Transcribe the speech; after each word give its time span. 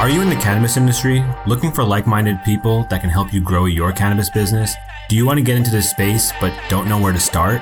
Are 0.00 0.08
you 0.08 0.22
in 0.22 0.30
the 0.30 0.36
cannabis 0.36 0.78
industry 0.78 1.22
looking 1.46 1.70
for 1.70 1.84
like 1.84 2.06
minded 2.06 2.42
people 2.42 2.84
that 2.84 3.02
can 3.02 3.10
help 3.10 3.34
you 3.34 3.40
grow 3.42 3.66
your 3.66 3.92
cannabis 3.92 4.30
business? 4.30 4.74
Do 5.10 5.14
you 5.14 5.26
want 5.26 5.36
to 5.36 5.44
get 5.44 5.58
into 5.58 5.70
this 5.70 5.90
space 5.90 6.32
but 6.40 6.58
don't 6.70 6.88
know 6.88 6.98
where 6.98 7.12
to 7.12 7.20
start? 7.20 7.60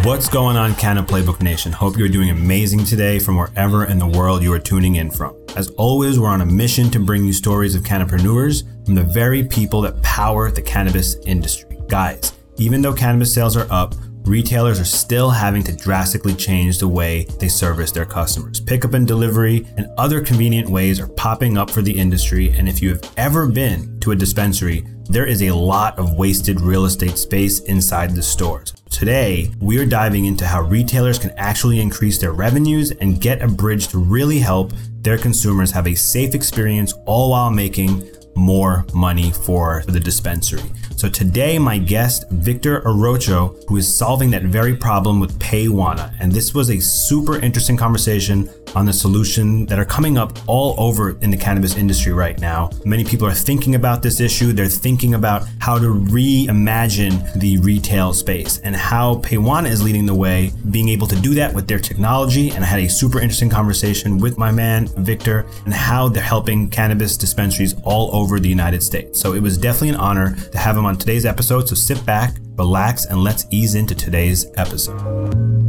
What's 0.02 0.30
going 0.30 0.56
on, 0.56 0.74
Canna 0.76 1.02
Playbook 1.02 1.42
Nation? 1.42 1.72
Hope 1.72 1.98
you're 1.98 2.08
doing 2.08 2.30
amazing 2.30 2.86
today 2.86 3.18
from 3.18 3.36
wherever 3.36 3.84
in 3.84 3.98
the 3.98 4.06
world 4.06 4.42
you 4.42 4.50
are 4.54 4.58
tuning 4.58 4.94
in 4.94 5.10
from. 5.10 5.36
As 5.56 5.68
always, 5.72 6.18
we're 6.18 6.30
on 6.30 6.40
a 6.40 6.46
mission 6.46 6.90
to 6.92 6.98
bring 6.98 7.22
you 7.22 7.34
stories 7.34 7.74
of 7.74 7.82
cannapreneurs 7.82 8.64
from 8.86 8.94
the 8.94 9.02
very 9.02 9.44
people 9.44 9.82
that 9.82 10.00
power 10.02 10.50
the 10.50 10.62
cannabis 10.62 11.16
industry. 11.26 11.78
Guys, 11.88 12.32
even 12.56 12.80
though 12.80 12.94
cannabis 12.94 13.34
sales 13.34 13.58
are 13.58 13.70
up, 13.70 13.94
retailers 14.22 14.80
are 14.80 14.86
still 14.86 15.28
having 15.28 15.62
to 15.64 15.76
drastically 15.76 16.34
change 16.34 16.78
the 16.78 16.88
way 16.88 17.24
they 17.38 17.48
service 17.48 17.92
their 17.92 18.06
customers. 18.06 18.58
Pickup 18.58 18.94
and 18.94 19.06
delivery 19.06 19.66
and 19.76 19.86
other 19.98 20.22
convenient 20.22 20.70
ways 20.70 20.98
are 20.98 21.08
popping 21.08 21.58
up 21.58 21.68
for 21.68 21.82
the 21.82 21.92
industry, 21.92 22.48
and 22.52 22.70
if 22.70 22.80
you 22.80 22.88
have 22.88 23.12
ever 23.18 23.46
been 23.46 24.00
to 24.00 24.12
a 24.12 24.16
dispensary, 24.16 24.82
there 25.10 25.26
is 25.26 25.42
a 25.42 25.50
lot 25.50 25.98
of 25.98 26.14
wasted 26.14 26.60
real 26.60 26.84
estate 26.84 27.18
space 27.18 27.58
inside 27.62 28.14
the 28.14 28.22
stores. 28.22 28.72
Today, 28.90 29.50
we 29.58 29.76
are 29.78 29.84
diving 29.84 30.26
into 30.26 30.46
how 30.46 30.62
retailers 30.62 31.18
can 31.18 31.32
actually 31.36 31.80
increase 31.80 32.18
their 32.18 32.32
revenues 32.32 32.92
and 32.92 33.20
get 33.20 33.42
a 33.42 33.48
bridge 33.48 33.88
to 33.88 33.98
really 33.98 34.38
help 34.38 34.72
their 35.00 35.18
consumers 35.18 35.72
have 35.72 35.88
a 35.88 35.96
safe 35.96 36.32
experience 36.32 36.94
all 37.06 37.30
while 37.30 37.50
making 37.50 38.08
more 38.36 38.86
money 38.94 39.32
for 39.32 39.82
the 39.88 39.98
dispensary. 39.98 40.62
So 40.94 41.08
today, 41.08 41.58
my 41.58 41.78
guest, 41.78 42.30
Victor 42.30 42.82
Arocho, 42.82 43.64
who 43.66 43.78
is 43.78 43.92
solving 43.92 44.30
that 44.30 44.44
very 44.44 44.76
problem 44.76 45.18
with 45.18 45.36
Paywana. 45.40 46.14
And 46.20 46.30
this 46.30 46.54
was 46.54 46.70
a 46.70 46.78
super 46.78 47.36
interesting 47.38 47.76
conversation 47.76 48.48
on 48.74 48.86
the 48.86 48.92
solution 48.92 49.66
that 49.66 49.78
are 49.78 49.84
coming 49.84 50.18
up 50.18 50.38
all 50.46 50.74
over 50.78 51.18
in 51.20 51.30
the 51.30 51.36
cannabis 51.36 51.76
industry 51.76 52.12
right 52.12 52.40
now. 52.40 52.70
Many 52.84 53.04
people 53.04 53.26
are 53.26 53.34
thinking 53.34 53.74
about 53.74 54.02
this 54.02 54.20
issue. 54.20 54.52
They're 54.52 54.66
thinking 54.66 55.14
about 55.14 55.46
how 55.58 55.78
to 55.78 55.86
reimagine 55.86 57.32
the 57.34 57.58
retail 57.58 58.12
space 58.12 58.58
and 58.58 58.74
how 58.74 59.16
Paywana 59.16 59.68
is 59.68 59.82
leading 59.82 60.06
the 60.06 60.14
way, 60.14 60.52
being 60.70 60.88
able 60.88 61.06
to 61.06 61.16
do 61.16 61.34
that 61.34 61.54
with 61.54 61.66
their 61.66 61.78
technology. 61.78 62.50
And 62.50 62.64
I 62.64 62.66
had 62.66 62.80
a 62.80 62.88
super 62.88 63.20
interesting 63.20 63.50
conversation 63.50 64.18
with 64.18 64.38
my 64.38 64.50
man, 64.50 64.86
Victor, 64.98 65.46
and 65.64 65.74
how 65.74 66.08
they're 66.08 66.22
helping 66.22 66.68
cannabis 66.68 67.16
dispensaries 67.16 67.74
all 67.84 68.14
over 68.14 68.40
the 68.40 68.48
United 68.48 68.82
States. 68.82 69.20
So 69.20 69.34
it 69.34 69.40
was 69.40 69.58
definitely 69.58 69.90
an 69.90 69.96
honor 69.96 70.36
to 70.52 70.58
have 70.58 70.76
him 70.76 70.86
on 70.86 70.96
today's 70.96 71.26
episode. 71.26 71.68
So 71.68 71.74
sit 71.74 72.04
back, 72.06 72.36
relax, 72.56 73.06
and 73.06 73.22
let's 73.22 73.46
ease 73.50 73.74
into 73.74 73.94
today's 73.94 74.46
episode. 74.56 75.59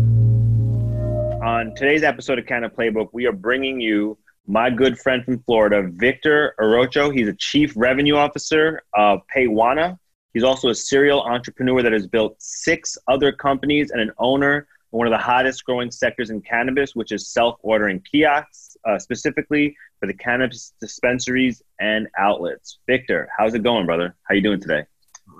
On 1.41 1.73
today's 1.73 2.03
episode 2.03 2.37
of 2.37 2.45
Canna 2.45 2.69
Playbook, 2.69 3.09
we 3.13 3.25
are 3.25 3.31
bringing 3.31 3.81
you 3.81 4.15
my 4.45 4.69
good 4.69 4.99
friend 4.99 5.25
from 5.25 5.39
Florida, 5.39 5.89
Victor 5.91 6.53
Arocho. 6.59 7.11
He's 7.11 7.27
a 7.27 7.33
chief 7.33 7.73
revenue 7.75 8.15
officer 8.15 8.83
of 8.93 9.21
Paywana. 9.35 9.97
He's 10.35 10.43
also 10.43 10.69
a 10.69 10.75
serial 10.75 11.23
entrepreneur 11.23 11.81
that 11.81 11.93
has 11.93 12.05
built 12.05 12.35
six 12.37 12.95
other 13.07 13.31
companies 13.31 13.89
and 13.89 13.99
an 13.99 14.11
owner 14.19 14.57
of 14.57 14.65
one 14.91 15.07
of 15.07 15.11
the 15.11 15.17
hottest 15.17 15.65
growing 15.65 15.89
sectors 15.89 16.29
in 16.29 16.41
cannabis, 16.41 16.95
which 16.95 17.11
is 17.11 17.29
self-ordering 17.29 18.01
kiosks, 18.01 18.77
uh, 18.87 18.99
specifically 18.99 19.75
for 19.99 20.05
the 20.05 20.13
cannabis 20.13 20.73
dispensaries 20.79 21.63
and 21.79 22.07
outlets. 22.19 22.77
Victor, 22.85 23.27
how's 23.35 23.55
it 23.55 23.63
going, 23.63 23.87
brother? 23.87 24.15
How 24.29 24.35
you 24.35 24.41
doing 24.41 24.61
today? 24.61 24.83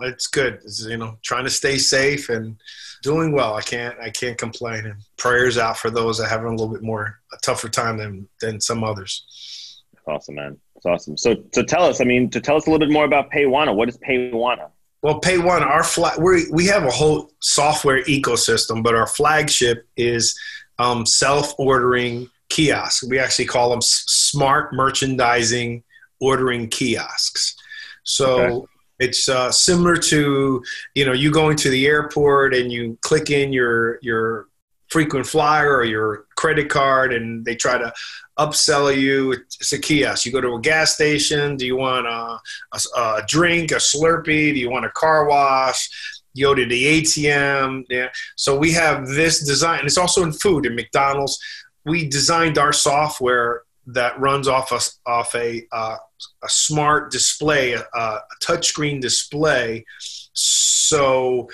It's 0.02 0.26
good. 0.26 0.56
It's, 0.64 0.84
you 0.84 0.98
know, 0.98 1.20
trying 1.22 1.44
to 1.44 1.52
stay 1.52 1.78
safe 1.78 2.30
and 2.30 2.56
doing 3.02 3.32
well. 3.32 3.56
I 3.56 3.62
can't 3.62 3.96
I 4.00 4.10
can't 4.10 4.38
complain. 4.38 4.86
And 4.86 5.02
prayers 5.18 5.58
out 5.58 5.78
for 5.78 5.90
those 5.90 6.18
that 6.18 6.30
having 6.30 6.48
a 6.48 6.52
little 6.52 6.70
bit 6.70 6.84
more 6.84 7.20
a 7.34 7.38
tougher 7.38 7.70
time 7.70 7.98
than 7.98 8.28
than 8.40 8.62
some 8.62 8.84
others. 8.84 9.84
Awesome, 10.08 10.36
man. 10.36 10.58
It's 10.76 10.86
awesome. 10.86 11.18
So 11.18 11.36
so 11.54 11.64
tell 11.64 11.84
us. 11.84 12.02
I 12.02 12.04
mean, 12.04 12.30
to 12.32 12.42
tell 12.42 12.56
us 12.56 12.68
a 12.68 12.72
little 12.72 12.86
bit 12.86 12.94
more 12.94 13.06
about 13.06 13.32
Paywana. 13.32 13.76
What 13.76 13.90
is 13.90 13.98
Paywana? 13.98 14.70
Well, 15.02 15.20
Paywana, 15.20 15.66
our 15.66 15.84
flag 15.84 16.20
we 16.20 16.50
we 16.52 16.66
have 16.68 16.84
a 16.84 16.92
whole 16.92 17.32
software 17.40 18.04
ecosystem, 18.04 18.84
but 18.84 18.96
our 18.96 19.08
flagship 19.08 19.88
is 19.98 20.38
um, 20.80 21.06
self 21.06 21.54
ordering 21.58 22.30
kiosks. 22.50 23.04
We 23.04 23.20
actually 23.20 23.46
call 23.46 23.70
them 23.70 23.82
smart 23.82 24.74
merchandising 24.74 25.84
ordering 26.20 26.68
kiosks. 26.70 27.56
So. 28.04 28.40
Okay 28.40 28.68
it's 29.02 29.28
uh, 29.28 29.52
similar 29.52 29.98
to 29.98 30.64
you 30.96 31.06
know 31.06 31.14
you 31.14 31.32
going 31.32 31.58
to 31.58 31.70
the 31.70 31.88
airport 31.88 32.54
and 32.54 32.72
you 32.72 32.98
click 33.02 33.30
in 33.30 33.52
your 33.52 34.00
your 34.02 34.48
frequent 34.90 35.26
flyer 35.26 35.76
or 35.78 35.86
your 35.86 36.26
credit 36.36 36.70
card 36.70 37.14
and 37.14 37.46
they 37.46 37.56
try 37.56 37.78
to 37.78 37.92
upsell 38.38 38.96
you. 38.96 39.32
It's 39.32 39.74
a 39.74 39.80
kiosk. 39.80 40.26
You 40.26 40.32
go 40.32 40.42
to 40.42 40.56
a 40.56 40.60
gas 40.60 40.94
station. 40.94 41.56
Do 41.56 41.66
you 41.66 41.78
want 41.78 42.08
a, 42.08 42.40
a, 42.74 43.00
a 43.00 43.24
drink, 43.28 43.72
a 43.72 43.76
Slurpee? 43.76 44.54
Do 44.54 44.60
you 44.60 44.70
want 44.70 44.86
a 44.86 44.92
car 44.92 45.28
wash? 45.28 45.90
You 46.34 46.48
go 46.48 46.56
to 46.56 46.66
the 46.66 47.02
ATM. 47.02 47.86
Yeah. 47.90 48.10
So 48.36 48.58
we 48.58 48.72
have 48.74 49.08
this 49.08 49.46
design. 49.46 49.80
And 49.80 49.88
It's 49.88 49.98
also 49.98 50.24
in 50.24 50.34
food 50.34 50.66
in 50.66 50.76
McDonald's. 50.76 51.40
We 51.86 52.08
designed 52.08 52.58
our 52.58 52.74
software 52.74 53.64
that 53.88 54.20
runs 54.20 54.48
off 54.48 54.72
a, 54.72 55.10
off 55.10 55.34
a, 55.36 55.66
uh, 55.72 55.98
a 56.44 56.50
smart 56.50 57.12
display, 57.12 57.74
a, 57.74 57.82
a 57.96 58.22
touchscreen 58.42 59.02
display, 59.02 59.86
so 60.34 61.50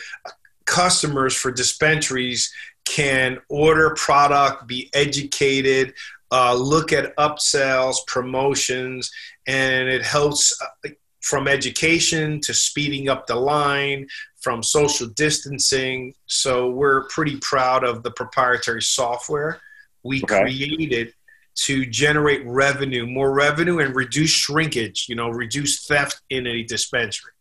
customers 0.65 1.33
for 1.33 1.51
dispensaries 1.51 2.51
can 2.85 3.38
order 3.49 3.93
product, 3.95 4.67
be 4.67 4.89
educated, 4.93 5.93
uh, 6.31 6.53
look 6.53 6.91
at 6.91 7.15
upsells, 7.17 7.95
promotions, 8.07 9.11
and 9.47 9.88
it 9.88 10.03
helps 10.03 10.57
uh, 10.62 10.89
from 11.21 11.47
education 11.47 12.39
to 12.41 12.53
speeding 12.53 13.09
up 13.09 13.27
the 13.27 13.35
line, 13.35 14.07
from 14.41 14.63
social 14.63 15.07
distancing. 15.07 16.13
So 16.27 16.69
we're 16.69 17.07
pretty 17.07 17.38
proud 17.38 17.83
of 17.83 18.03
the 18.03 18.12
proprietary 18.12 18.81
software 18.81 19.59
we 20.07 20.23
okay. 20.23 20.41
created 20.41 21.13
to 21.57 21.86
generate 21.86 22.45
revenue, 22.45 23.06
more 23.06 23.33
revenue, 23.33 23.80
and 23.80 23.95
reduce 23.95 24.30
shrinkage. 24.30 25.07
You 25.09 25.15
know, 25.15 25.30
reduce 25.30 25.86
theft 25.86 26.21
in 26.30 26.48
a 26.48 26.63
dispensary. 26.63 27.31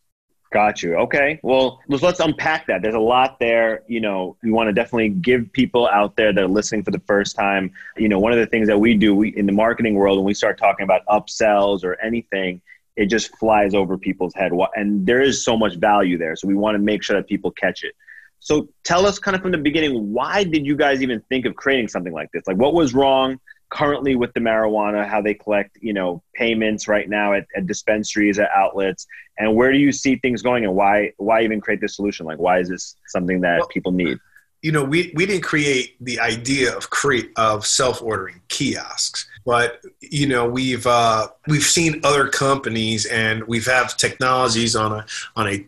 Got 0.52 0.82
you. 0.82 0.94
Okay. 0.96 1.40
Well, 1.42 1.80
let's, 1.88 2.20
unpack 2.20 2.66
that. 2.68 2.80
There's 2.80 2.94
a 2.94 3.00
lot 3.00 3.38
there. 3.40 3.82
You 3.88 4.00
know, 4.00 4.36
we 4.42 4.50
want 4.50 4.68
to 4.68 4.72
definitely 4.72 5.10
give 5.10 5.52
people 5.52 5.88
out 5.88 6.16
there 6.16 6.32
that 6.32 6.42
are 6.42 6.48
listening 6.48 6.82
for 6.82 6.92
the 6.92 7.00
first 7.00 7.36
time. 7.36 7.72
You 7.96 8.08
know, 8.08 8.18
one 8.18 8.32
of 8.32 8.38
the 8.38 8.46
things 8.46 8.68
that 8.68 8.78
we 8.78 8.94
do 8.94 9.14
we, 9.14 9.36
in 9.36 9.46
the 9.46 9.52
marketing 9.52 9.94
world 9.94 10.18
when 10.18 10.24
we 10.24 10.34
start 10.34 10.56
talking 10.56 10.84
about 10.84 11.04
upsells 11.06 11.84
or 11.84 12.00
anything, 12.00 12.62
it 12.94 13.06
just 13.06 13.36
flies 13.36 13.74
over 13.74 13.98
people's 13.98 14.34
head. 14.34 14.52
And 14.76 15.04
there 15.04 15.20
is 15.20 15.44
so 15.44 15.56
much 15.56 15.76
value 15.76 16.16
there. 16.16 16.36
So 16.36 16.48
we 16.48 16.54
want 16.54 16.76
to 16.76 16.78
make 16.78 17.02
sure 17.02 17.16
that 17.16 17.26
people 17.26 17.50
catch 17.50 17.82
it. 17.82 17.94
So 18.38 18.68
tell 18.84 19.04
us 19.04 19.18
kind 19.18 19.34
of 19.34 19.42
from 19.42 19.50
the 19.50 19.58
beginning, 19.58 20.12
why 20.12 20.44
did 20.44 20.64
you 20.64 20.76
guys 20.76 21.02
even 21.02 21.20
think 21.28 21.44
of 21.44 21.56
creating 21.56 21.88
something 21.88 22.12
like 22.12 22.30
this? 22.32 22.44
Like, 22.46 22.56
what 22.56 22.72
was 22.72 22.94
wrong? 22.94 23.40
Currently 23.70 24.16
with 24.16 24.32
the 24.34 24.40
marijuana, 24.40 25.06
how 25.06 25.20
they 25.20 25.34
collect, 25.34 25.76
you 25.80 25.92
know, 25.92 26.22
payments 26.34 26.88
right 26.88 27.08
now 27.08 27.32
at, 27.32 27.46
at 27.56 27.66
dispensaries, 27.66 28.38
at 28.38 28.48
outlets, 28.54 29.06
and 29.38 29.54
where 29.54 29.72
do 29.72 29.78
you 29.78 29.92
see 29.92 30.16
things 30.16 30.42
going, 30.42 30.64
and 30.64 30.74
why 30.74 31.12
why 31.16 31.42
even 31.42 31.60
create 31.60 31.80
this 31.80 31.96
solution? 31.96 32.26
Like, 32.26 32.38
why 32.38 32.60
is 32.60 32.68
this 32.68 32.96
something 33.06 33.40
that 33.42 33.58
well, 33.58 33.68
people 33.68 33.92
need? 33.92 34.18
You 34.62 34.72
know, 34.72 34.82
we, 34.82 35.12
we 35.14 35.26
didn't 35.26 35.42
create 35.42 35.96
the 36.00 36.18
idea 36.18 36.74
of 36.74 36.90
create 36.90 37.30
of 37.36 37.66
self 37.66 38.02
ordering 38.02 38.40
kiosks, 38.48 39.28
but 39.44 39.82
you 40.00 40.26
know 40.26 40.48
we've 40.48 40.86
uh, 40.86 41.28
we've 41.46 41.62
seen 41.62 42.00
other 42.04 42.28
companies 42.28 43.06
and 43.06 43.44
we've 43.44 43.66
have 43.66 43.96
technologies 43.96 44.74
on 44.74 44.92
a 44.92 45.06
on 45.36 45.48
a 45.48 45.66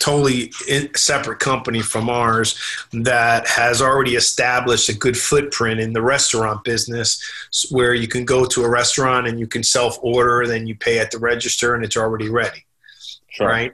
totally 0.00 0.50
separate 0.96 1.38
company 1.38 1.80
from 1.80 2.08
ours 2.08 2.58
that 2.92 3.46
has 3.46 3.82
already 3.82 4.14
established 4.14 4.88
a 4.88 4.94
good 4.94 5.16
footprint 5.16 5.78
in 5.78 5.92
the 5.92 6.00
restaurant 6.00 6.64
business 6.64 7.22
where 7.70 7.92
you 7.94 8.08
can 8.08 8.24
go 8.24 8.46
to 8.46 8.64
a 8.64 8.68
restaurant 8.68 9.26
and 9.26 9.38
you 9.38 9.46
can 9.46 9.62
self 9.62 9.98
order 10.02 10.46
then 10.46 10.66
you 10.66 10.74
pay 10.74 10.98
at 10.98 11.10
the 11.10 11.18
register 11.18 11.74
and 11.74 11.84
it's 11.84 11.98
already 11.98 12.30
ready 12.30 12.64
sure. 13.34 13.48
right? 13.48 13.72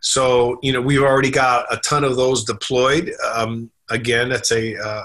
So 0.00 0.58
you 0.62 0.72
know 0.72 0.80
we've 0.80 1.02
already 1.02 1.30
got 1.30 1.72
a 1.72 1.76
ton 1.78 2.04
of 2.04 2.16
those 2.16 2.44
deployed. 2.44 3.12
Um, 3.34 3.70
again 3.90 4.30
that's 4.30 4.52
a 4.52 4.76
uh, 4.76 5.04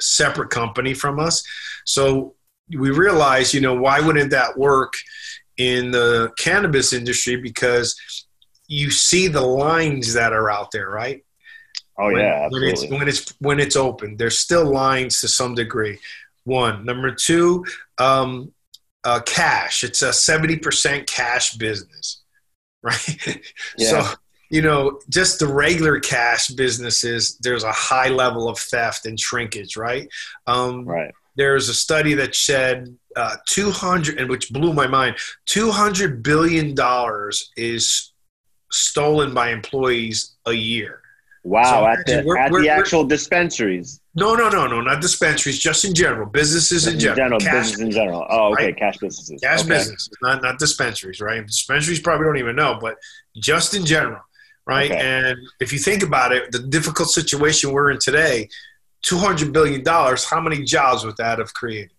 separate 0.00 0.50
company 0.50 0.94
from 0.94 1.18
us. 1.18 1.42
So 1.84 2.34
we 2.76 2.90
realized 2.90 3.52
you 3.52 3.60
know 3.60 3.74
why 3.74 4.00
wouldn't 4.00 4.30
that 4.30 4.56
work 4.56 4.94
in 5.58 5.90
the 5.90 6.30
cannabis 6.38 6.92
industry? 6.92 7.36
Because 7.36 7.98
you 8.68 8.90
see 8.90 9.28
the 9.28 9.42
lines 9.42 10.14
that 10.14 10.32
are 10.32 10.50
out 10.50 10.70
there, 10.70 10.88
right? 10.88 11.24
Oh 11.98 12.06
when, 12.06 12.16
yeah, 12.16 12.44
absolutely. 12.44 12.58
when 12.58 12.68
it's 12.68 12.90
when 12.90 13.08
it's 13.08 13.34
when 13.40 13.60
it's 13.60 13.76
open, 13.76 14.16
there's 14.16 14.38
still 14.38 14.64
lines 14.64 15.20
to 15.20 15.28
some 15.28 15.54
degree. 15.54 15.98
One, 16.44 16.84
number 16.84 17.14
two, 17.14 17.64
um, 17.98 18.52
uh, 19.04 19.20
cash. 19.20 19.84
It's 19.84 20.02
a 20.02 20.12
seventy 20.12 20.56
percent 20.56 21.06
cash 21.06 21.54
business, 21.54 22.22
right? 22.82 23.40
Yeah. 23.76 23.88
So 24.02 24.14
you 24.52 24.60
know, 24.60 25.00
just 25.08 25.38
the 25.38 25.46
regular 25.46 25.98
cash 25.98 26.48
businesses, 26.48 27.38
there's 27.38 27.64
a 27.64 27.72
high 27.72 28.08
level 28.08 28.50
of 28.50 28.58
theft 28.58 29.06
and 29.06 29.18
shrinkage, 29.18 29.78
right? 29.78 30.06
Um, 30.46 30.84
right. 30.84 31.10
There's 31.36 31.70
a 31.70 31.74
study 31.74 32.12
that 32.14 32.34
said 32.34 32.94
uh, 33.16 33.36
200, 33.48 34.18
and 34.18 34.28
which 34.28 34.52
blew 34.52 34.74
my 34.74 34.86
mind, 34.86 35.16
200 35.46 36.22
billion 36.22 36.74
dollars 36.74 37.50
is 37.56 38.11
stolen 38.72 39.34
by 39.34 39.50
employees 39.50 40.36
a 40.46 40.52
year. 40.52 41.00
Wow, 41.44 41.62
so 41.64 41.86
at 41.86 42.06
the, 42.06 42.22
we're, 42.24 42.38
at 42.38 42.52
we're, 42.52 42.62
the 42.62 42.68
actual 42.68 43.04
dispensaries. 43.04 44.00
No, 44.14 44.34
no, 44.34 44.48
no, 44.48 44.68
no, 44.68 44.80
not 44.80 45.00
dispensaries, 45.00 45.58
just 45.58 45.84
in 45.84 45.92
general, 45.92 46.26
businesses 46.26 46.86
in, 46.86 46.94
in 46.94 47.00
general. 47.00 47.16
general 47.16 47.40
cash, 47.40 47.70
business 47.70 47.80
in 47.80 47.90
general. 47.90 48.26
Oh, 48.30 48.52
okay, 48.52 48.66
right? 48.66 48.76
cash 48.76 48.98
businesses. 48.98 49.40
Cash 49.40 49.60
okay. 49.60 49.68
businesses, 49.70 50.10
not, 50.22 50.40
not 50.42 50.58
dispensaries, 50.60 51.20
right? 51.20 51.44
Dispensaries 51.44 51.98
probably 51.98 52.26
don't 52.26 52.38
even 52.38 52.54
know, 52.54 52.78
but 52.80 52.96
just 53.36 53.74
in 53.74 53.84
general, 53.84 54.20
right? 54.66 54.90
Okay. 54.90 55.00
And 55.00 55.36
if 55.60 55.72
you 55.72 55.80
think 55.80 56.04
about 56.04 56.30
it, 56.30 56.52
the 56.52 56.60
difficult 56.60 57.08
situation 57.08 57.72
we're 57.72 57.90
in 57.90 57.98
today, 57.98 58.48
$200 59.04 59.52
billion, 59.52 59.84
how 59.84 60.40
many 60.40 60.62
jobs 60.62 61.04
would 61.04 61.16
that 61.16 61.40
have 61.40 61.52
created? 61.54 61.90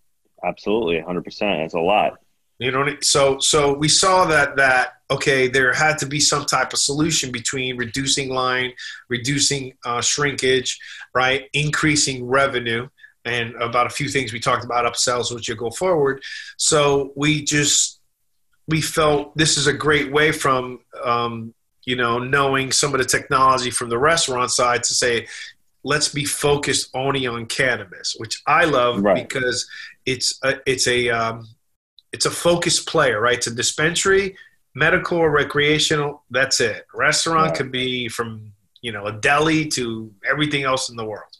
Absolutely, 0.42 1.02
100%. 1.02 1.38
That's 1.38 1.74
a 1.74 1.80
lot. 1.80 2.18
You 2.58 2.70
know, 2.70 2.86
so 3.02 3.38
so 3.40 3.74
we 3.74 3.88
saw 3.88 4.26
that 4.26 4.56
that 4.56 4.93
okay, 5.14 5.48
there 5.48 5.72
had 5.72 5.98
to 5.98 6.06
be 6.06 6.20
some 6.20 6.44
type 6.44 6.72
of 6.72 6.78
solution 6.78 7.32
between 7.32 7.76
reducing 7.76 8.30
line, 8.30 8.72
reducing 9.08 9.74
uh, 9.84 10.00
shrinkage, 10.00 10.78
right, 11.14 11.48
increasing 11.52 12.26
revenue, 12.26 12.88
and 13.24 13.54
about 13.56 13.86
a 13.86 13.90
few 13.90 14.08
things 14.08 14.32
we 14.32 14.40
talked 14.40 14.64
about 14.64 14.84
upsells, 14.90 15.34
which 15.34 15.48
you 15.48 15.54
go 15.54 15.70
forward. 15.70 16.22
So 16.56 17.12
we 17.16 17.44
just 17.44 18.00
we 18.66 18.80
felt 18.80 19.36
this 19.36 19.56
is 19.56 19.66
a 19.66 19.72
great 19.72 20.10
way 20.12 20.32
from 20.32 20.80
um, 21.02 21.54
you 21.84 21.96
know 21.96 22.18
knowing 22.18 22.72
some 22.72 22.94
of 22.94 22.98
the 22.98 23.06
technology 23.06 23.70
from 23.70 23.88
the 23.88 23.98
restaurant 23.98 24.50
side 24.50 24.82
to 24.84 24.94
say 24.94 25.26
let's 25.84 26.08
be 26.08 26.24
focused 26.24 26.88
only 26.94 27.26
on 27.26 27.46
cannabis, 27.46 28.16
which 28.18 28.42
I 28.46 28.64
love 28.64 29.02
right. 29.02 29.28
because 29.28 29.68
it's 30.06 30.38
a, 30.42 30.54
it's 30.66 30.88
a 30.88 31.10
um, 31.10 31.46
it's 32.12 32.26
a 32.26 32.30
focused 32.30 32.88
player, 32.88 33.20
right? 33.20 33.36
It's 33.36 33.46
a 33.46 33.54
dispensary, 33.54 34.36
medical 34.74 35.18
or 35.18 35.30
recreational. 35.30 36.24
That's 36.30 36.60
it. 36.60 36.86
Restaurant 36.94 37.48
right. 37.48 37.56
could 37.56 37.72
be 37.72 38.08
from 38.08 38.52
you 38.82 38.92
know 38.92 39.06
a 39.06 39.12
deli 39.12 39.66
to 39.68 40.12
everything 40.28 40.64
else 40.64 40.90
in 40.90 40.96
the 40.96 41.04
world. 41.04 41.32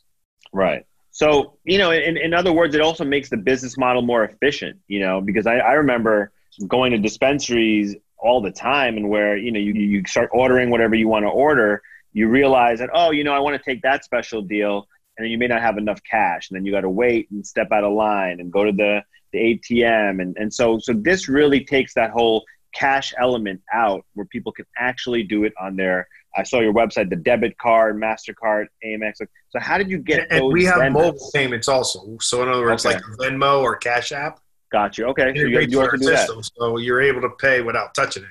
Right. 0.53 0.87
So 1.11 1.59
you 1.65 1.79
know, 1.79 1.91
in, 1.91 2.17
in 2.17 2.35
other 2.35 2.53
words, 2.53 2.75
it 2.75 2.81
also 2.81 3.05
makes 3.05 3.31
the 3.31 3.37
business 3.37 3.77
model 3.77 4.03
more 4.03 4.25
efficient. 4.25 4.79
You 4.89 5.01
know, 5.01 5.21
because 5.21 5.47
I, 5.47 5.57
I 5.59 5.73
remember 5.75 6.33
going 6.69 6.93
to 6.93 6.99
dispensaries 6.99 7.97
all 8.19 8.41
the 8.41 8.51
time, 8.51 8.97
and 8.97 9.09
where 9.09 9.37
you 9.37 9.53
know 9.53 9.61
you 9.61 9.75
you 9.75 10.03
start 10.07 10.31
ordering 10.33 10.71
whatever 10.71 10.95
you 10.95 11.09
want 11.09 11.25
to 11.25 11.29
order, 11.29 11.83
you 12.13 12.29
realize 12.29 12.79
that 12.79 12.91
oh, 12.93 13.11
you 13.11 13.25
know, 13.25 13.33
I 13.33 13.41
want 13.41 13.57
to 13.57 13.63
take 13.63 13.83
that 13.83 14.05
special 14.05 14.43
deal, 14.43 14.89
and 15.17 15.25
then 15.25 15.31
you 15.31 15.39
may 15.39 15.47
not 15.47 15.61
have 15.61 15.79
enough 15.79 16.01
cash, 16.09 16.51
and 16.51 16.57
then 16.57 16.65
you 16.65 16.73
got 16.73 16.83
to 16.83 16.91
wait 16.91 17.31
and 17.31 17.47
step 17.47 17.69
out 17.73 17.85
of 17.85 17.93
line 17.93 18.41
and 18.41 18.53
go 18.53 18.65
to 18.65 18.73
the 18.73 19.03
the 19.33 19.39
ATM, 19.39 20.23
and 20.23 20.37
and 20.39 20.53
so 20.53 20.79
so 20.79 20.93
this 20.93 21.29
really 21.29 21.65
takes 21.65 21.95
that 21.95 22.11
whole 22.11 22.45
cash 22.75 23.15
element 23.19 23.61
out 23.73 24.05
where 24.15 24.27
people 24.27 24.53
can 24.53 24.67
actually 24.79 25.23
do 25.23 25.45
it 25.45 25.53
on 25.61 25.77
their 25.77 26.09
I 26.37 26.43
saw 26.43 26.61
your 26.61 26.75
website, 26.75 27.11
the 27.11 27.17
debit 27.17 27.57
card, 27.59 27.97
Mastercard, 27.97 28.67
Amex. 28.85 29.15
So 29.51 29.61
how 29.61 29.79
did 29.79 29.89
you 29.89 29.99
get 29.99 30.27
and 30.31 30.43
those? 30.43 30.53
we 30.53 30.65
have 30.65 30.93
mobile 30.93 31.31
payments 31.33 31.69
also. 31.69 32.19
So 32.21 32.43
in 32.43 32.49
other 32.49 32.63
words, 32.63 32.85
okay. 32.85 32.97
like 32.97 33.05
Venmo 33.21 33.63
or 33.63 33.77
Cash 33.77 34.13
App. 34.13 34.41
Got 34.73 34.99
you. 34.99 35.07
Okay, 35.07 35.33
so 35.35 35.43
you, 35.43 35.61
you 35.61 35.81
also 35.81 35.97
do 35.97 36.05
system, 36.05 36.37
that. 36.37 36.51
So 36.57 36.79
you're 36.79 37.01
able 37.01 37.21
to 37.21 37.31
pay 37.31 37.61
without 37.61 37.95
touching 37.95 38.25
it. 38.25 38.29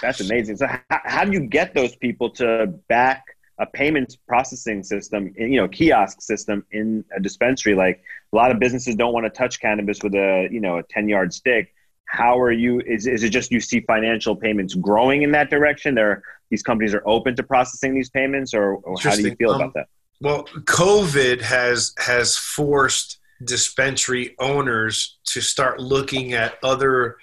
That's 0.00 0.20
amazing. 0.20 0.56
So 0.56 0.66
how, 0.66 0.80
how 0.88 1.24
do 1.24 1.32
you 1.32 1.40
get 1.40 1.74
those 1.74 1.94
people 1.96 2.30
to 2.30 2.68
back 2.88 3.24
a 3.58 3.66
payments 3.66 4.16
processing 4.16 4.82
system, 4.82 5.32
you 5.36 5.56
know, 5.60 5.68
kiosk 5.68 6.22
system 6.22 6.64
in 6.72 7.04
a 7.14 7.20
dispensary? 7.20 7.74
Like 7.74 8.02
a 8.32 8.36
lot 8.36 8.50
of 8.50 8.58
businesses 8.58 8.94
don't 8.94 9.12
want 9.12 9.26
to 9.26 9.30
touch 9.30 9.60
cannabis 9.60 9.98
with 10.02 10.14
a 10.14 10.48
you 10.50 10.60
know 10.60 10.78
a 10.78 10.82
ten 10.84 11.08
yard 11.08 11.34
stick. 11.34 11.74
How 12.06 12.38
are 12.38 12.52
you? 12.52 12.80
Is 12.80 13.06
is 13.06 13.22
it 13.22 13.30
just 13.30 13.50
you 13.50 13.60
see 13.60 13.80
financial 13.80 14.36
payments 14.36 14.74
growing 14.74 15.22
in 15.22 15.32
that 15.32 15.50
direction? 15.50 15.94
There, 15.94 16.22
these 16.50 16.62
companies 16.62 16.94
are 16.94 17.02
open 17.06 17.34
to 17.36 17.42
processing 17.42 17.94
these 17.94 18.10
payments, 18.10 18.54
or, 18.54 18.76
or 18.76 18.96
how 19.00 19.16
do 19.16 19.22
you 19.22 19.34
feel 19.34 19.50
um, 19.50 19.60
about 19.60 19.74
that? 19.74 19.88
Well, 20.20 20.44
COVID 20.44 21.40
has 21.42 21.94
has 21.98 22.36
forced 22.36 23.18
dispensary 23.42 24.34
owners 24.38 25.18
to 25.24 25.40
start 25.40 25.80
looking 25.80 26.34
at 26.34 26.58
other 26.62 27.16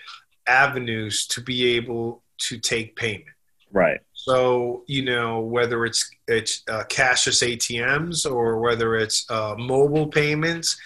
avenues 0.47 1.27
to 1.27 1.41
be 1.41 1.75
able 1.75 2.23
to 2.37 2.59
take 2.59 2.95
payment. 2.95 3.25
Right. 3.71 3.99
So 4.13 4.83
you 4.87 5.03
know 5.03 5.39
whether 5.39 5.85
it's 5.85 6.09
it's 6.27 6.63
uh, 6.67 6.83
cashless 6.89 7.41
ATMs 7.41 8.29
or 8.29 8.59
whether 8.59 8.95
it's 8.95 9.29
uh, 9.29 9.55
mobile 9.57 10.07
payments, 10.07 10.77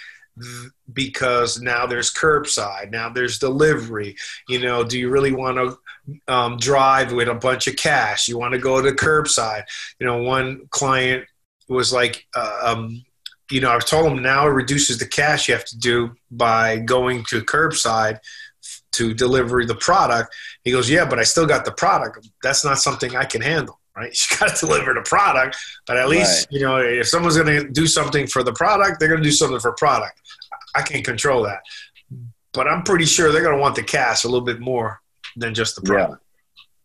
because 0.91 1.61
now 1.61 1.85
there's 1.85 2.13
curbside, 2.13 2.91
now 2.91 3.09
there's 3.09 3.39
delivery. 3.39 4.15
You 4.47 4.59
know, 4.59 4.83
do 4.83 4.99
you 4.99 5.09
really 5.09 5.31
want 5.31 5.57
to 5.57 6.33
um, 6.33 6.57
drive 6.57 7.13
with 7.13 7.27
a 7.27 7.35
bunch 7.35 7.67
of 7.67 7.75
cash? 7.75 8.27
You 8.27 8.37
want 8.37 8.53
to 8.53 8.59
go 8.59 8.81
to 8.81 8.91
curbside? 8.91 9.63
You 9.99 10.05
know, 10.05 10.21
one 10.23 10.67
client 10.69 11.25
was 11.69 11.93
like, 11.93 12.25
uh, 12.35 12.59
um, 12.63 13.03
you 13.49 13.61
know, 13.61 13.73
I 13.73 13.79
told 13.79 14.11
him 14.11 14.21
now 14.21 14.47
it 14.47 14.51
reduces 14.51 14.97
the 14.97 15.07
cash 15.07 15.47
you 15.47 15.55
have 15.55 15.65
to 15.65 15.77
do 15.77 16.15
by 16.31 16.77
going 16.77 17.23
to 17.25 17.41
curbside 17.41 18.19
to 18.93 19.13
deliver 19.13 19.65
the 19.65 19.75
product. 19.75 20.33
He 20.63 20.71
goes, 20.71 20.89
yeah, 20.89 21.05
but 21.05 21.19
I 21.19 21.23
still 21.23 21.45
got 21.45 21.65
the 21.65 21.71
product. 21.71 22.27
That's 22.41 22.65
not 22.65 22.79
something 22.79 23.15
I 23.15 23.25
can 23.25 23.41
handle 23.41 23.79
right? 23.95 24.17
You 24.31 24.37
got 24.37 24.55
to 24.55 24.65
deliver 24.65 24.93
the 24.93 25.01
product, 25.01 25.57
but 25.87 25.97
at 25.97 26.09
least 26.09 26.47
right. 26.47 26.59
you 26.59 26.65
know 26.65 26.77
if 26.77 27.07
someone's 27.07 27.37
going 27.37 27.47
to 27.47 27.69
do 27.69 27.87
something 27.87 28.27
for 28.27 28.43
the 28.43 28.53
product, 28.53 28.99
they're 28.99 29.09
going 29.09 29.21
to 29.21 29.27
do 29.27 29.31
something 29.31 29.59
for 29.59 29.71
product. 29.73 30.21
I 30.75 30.81
can't 30.81 31.05
control 31.05 31.43
that, 31.43 31.61
but 32.53 32.67
I'm 32.67 32.83
pretty 32.83 33.05
sure 33.05 33.31
they're 33.31 33.41
going 33.41 33.55
to 33.55 33.61
want 33.61 33.75
the 33.75 33.83
cash 33.83 34.23
a 34.23 34.27
little 34.27 34.45
bit 34.45 34.59
more 34.59 35.01
than 35.37 35.53
just 35.53 35.75
the 35.75 35.81
product. 35.81 36.21
Yeah. 36.21 36.25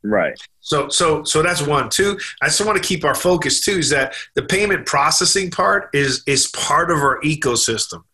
Right. 0.03 0.41
So 0.61 0.89
so 0.89 1.25
so 1.25 1.43
that's 1.43 1.63
one. 1.63 1.91
Two, 1.91 2.19
I 2.41 2.47
just 2.47 2.65
want 2.65 2.81
to 2.81 2.87
keep 2.87 3.05
our 3.05 3.15
focus 3.15 3.61
too 3.61 3.73
is 3.73 3.91
that 3.91 4.15
the 4.35 4.43
payment 4.43 4.87
processing 4.87 5.51
part 5.51 5.91
is 5.93 6.23
is 6.27 6.47
part 6.49 6.91
of 6.91 6.99
our 6.99 7.21
ecosystem. 7.21 8.05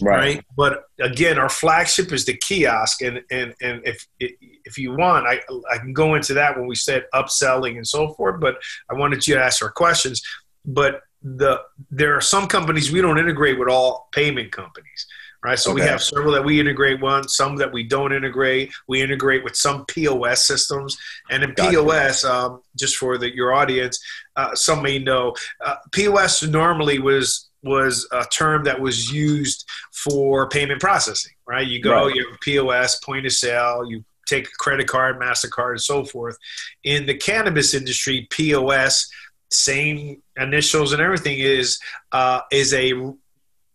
Right. 0.00 0.18
right. 0.18 0.44
But 0.56 0.84
again, 1.00 1.38
our 1.38 1.48
flagship 1.48 2.12
is 2.12 2.24
the 2.24 2.36
kiosk 2.36 3.02
and 3.02 3.22
and 3.30 3.54
and 3.60 3.82
if 3.84 4.06
if 4.18 4.78
you 4.78 4.94
want, 4.96 5.26
I 5.26 5.40
I 5.70 5.78
can 5.78 5.92
go 5.92 6.14
into 6.14 6.34
that 6.34 6.56
when 6.56 6.66
we 6.66 6.74
said 6.74 7.04
upselling 7.14 7.76
and 7.76 7.86
so 7.86 8.14
forth, 8.14 8.40
but 8.40 8.56
I 8.90 8.94
wanted 8.94 9.26
you 9.26 9.34
to 9.34 9.42
ask 9.42 9.62
our 9.62 9.70
questions. 9.70 10.22
But 10.64 11.02
the 11.22 11.60
there 11.90 12.16
are 12.16 12.20
some 12.20 12.46
companies 12.46 12.90
we 12.90 13.02
don't 13.02 13.18
integrate 13.18 13.58
with 13.58 13.68
all 13.68 14.08
payment 14.12 14.52
companies 14.52 15.06
right? 15.42 15.58
So 15.58 15.72
okay. 15.72 15.82
we 15.82 15.86
have 15.88 16.02
several 16.02 16.32
that 16.32 16.44
we 16.44 16.60
integrate 16.60 17.00
one, 17.00 17.28
some 17.28 17.56
that 17.56 17.72
we 17.72 17.82
don't 17.82 18.12
integrate. 18.12 18.72
We 18.88 19.02
integrate 19.02 19.44
with 19.44 19.56
some 19.56 19.84
POS 19.86 20.44
systems, 20.44 20.96
and 21.30 21.42
in 21.42 21.54
gotcha. 21.54 21.70
POS, 21.70 22.24
um, 22.24 22.62
just 22.76 22.96
for 22.96 23.18
the, 23.18 23.34
your 23.34 23.54
audience, 23.54 23.98
uh, 24.36 24.54
some 24.54 24.82
may 24.82 24.98
know, 24.98 25.34
uh, 25.64 25.76
POS 25.92 26.42
normally 26.42 26.98
was 26.98 27.49
was 27.62 28.08
a 28.12 28.24
term 28.24 28.64
that 28.64 28.80
was 28.80 29.12
used 29.12 29.66
for 29.92 30.48
payment 30.48 30.80
processing, 30.80 31.32
right? 31.46 31.66
You 31.66 31.82
go, 31.82 32.06
Right. 32.06 32.14
you 32.14 32.26
have 32.28 32.40
POS, 32.40 32.96
point 33.00 33.26
of 33.26 33.32
sale, 33.32 33.84
you 33.86 34.04
take 34.26 34.46
a 34.46 34.56
credit 34.58 34.86
card, 34.86 35.20
MasterCard, 35.20 35.72
and 35.72 35.80
so 35.80 36.04
forth. 36.04 36.38
In 36.84 37.06
the 37.06 37.14
cannabis 37.14 37.74
industry, 37.74 38.26
POS, 38.30 39.10
same 39.50 40.22
initials 40.38 40.92
and 40.92 41.02
everything, 41.02 41.38
is 41.40 41.80
uh, 42.12 42.40
is 42.52 42.72
a 42.72 42.92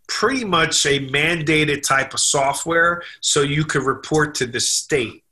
pretty 0.07 0.45
much 0.45 0.85
a 0.85 0.99
mandated 1.09 1.81
type 1.83 2.13
of 2.13 2.19
software 2.19 3.03
so 3.21 3.41
you 3.41 3.65
could 3.65 3.83
report 3.83 4.35
to 4.35 4.45
the 4.45 4.59
state. 4.59 5.24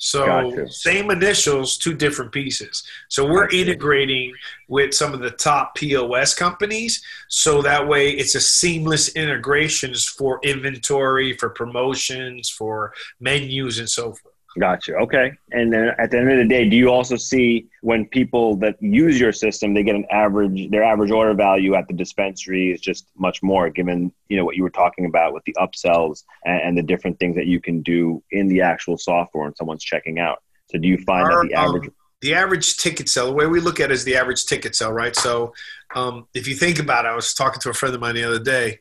So 0.00 0.24
Gotcha. 0.24 0.68
same 0.70 1.10
initials, 1.10 1.76
two 1.76 1.92
different 1.92 2.32
pieces. 2.32 2.82
So 3.08 3.26
we're 3.26 3.44
Gotcha. 3.44 3.58
integrating 3.58 4.32
with 4.66 4.94
some 4.94 5.12
of 5.12 5.20
the 5.20 5.30
top 5.30 5.74
POS 5.74 6.34
companies 6.34 7.02
so 7.28 7.60
that 7.62 7.86
way 7.86 8.10
it's 8.10 8.34
a 8.34 8.40
seamless 8.40 9.10
integrations 9.10 10.06
for 10.06 10.40
inventory, 10.42 11.34
for 11.36 11.50
promotions, 11.50 12.48
for 12.48 12.94
menus 13.20 13.78
and 13.78 13.88
so 13.88 14.14
forth. 14.14 14.29
Gotcha. 14.58 14.96
Okay. 14.96 15.32
And 15.52 15.72
then 15.72 15.92
at 15.98 16.10
the 16.10 16.18
end 16.18 16.30
of 16.30 16.38
the 16.38 16.44
day, 16.44 16.68
do 16.68 16.76
you 16.76 16.90
also 16.90 17.16
see 17.16 17.68
when 17.82 18.04
people 18.06 18.56
that 18.56 18.82
use 18.82 19.20
your 19.20 19.32
system, 19.32 19.74
they 19.74 19.84
get 19.84 19.94
an 19.94 20.06
average, 20.10 20.70
their 20.70 20.82
average 20.82 21.12
order 21.12 21.34
value 21.34 21.76
at 21.76 21.86
the 21.86 21.94
dispensary 21.94 22.72
is 22.72 22.80
just 22.80 23.06
much 23.16 23.42
more, 23.44 23.70
given 23.70 24.12
you 24.28 24.36
know 24.36 24.44
what 24.44 24.56
you 24.56 24.64
were 24.64 24.70
talking 24.70 25.06
about 25.06 25.32
with 25.32 25.44
the 25.44 25.54
upsells 25.58 26.24
and, 26.44 26.60
and 26.62 26.78
the 26.78 26.82
different 26.82 27.18
things 27.20 27.36
that 27.36 27.46
you 27.46 27.60
can 27.60 27.80
do 27.82 28.22
in 28.32 28.48
the 28.48 28.60
actual 28.60 28.98
software 28.98 29.44
when 29.44 29.54
someone's 29.54 29.84
checking 29.84 30.18
out. 30.18 30.42
So 30.70 30.78
do 30.78 30.88
you 30.88 30.98
find 30.98 31.26
Our, 31.26 31.42
that 31.42 31.48
the 31.48 31.54
average? 31.54 31.86
um, 31.86 31.94
the 32.20 32.34
average 32.34 32.76
ticket 32.76 33.08
sell, 33.08 33.26
the 33.26 33.32
way 33.32 33.46
we 33.46 33.60
look 33.60 33.80
at 33.80 33.90
it 33.90 33.94
is 33.94 34.04
the 34.04 34.16
average 34.16 34.44
ticket 34.44 34.74
sell, 34.74 34.92
right? 34.92 35.16
So 35.16 35.54
um, 35.94 36.26
if 36.34 36.46
you 36.46 36.54
think 36.54 36.78
about 36.78 37.06
it, 37.06 37.08
I 37.08 37.14
was 37.14 37.32
talking 37.34 37.60
to 37.60 37.70
a 37.70 37.72
friend 37.72 37.94
of 37.94 38.00
mine 38.00 38.14
the 38.14 38.24
other 38.24 38.42
day, 38.42 38.80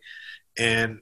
and 0.58 1.00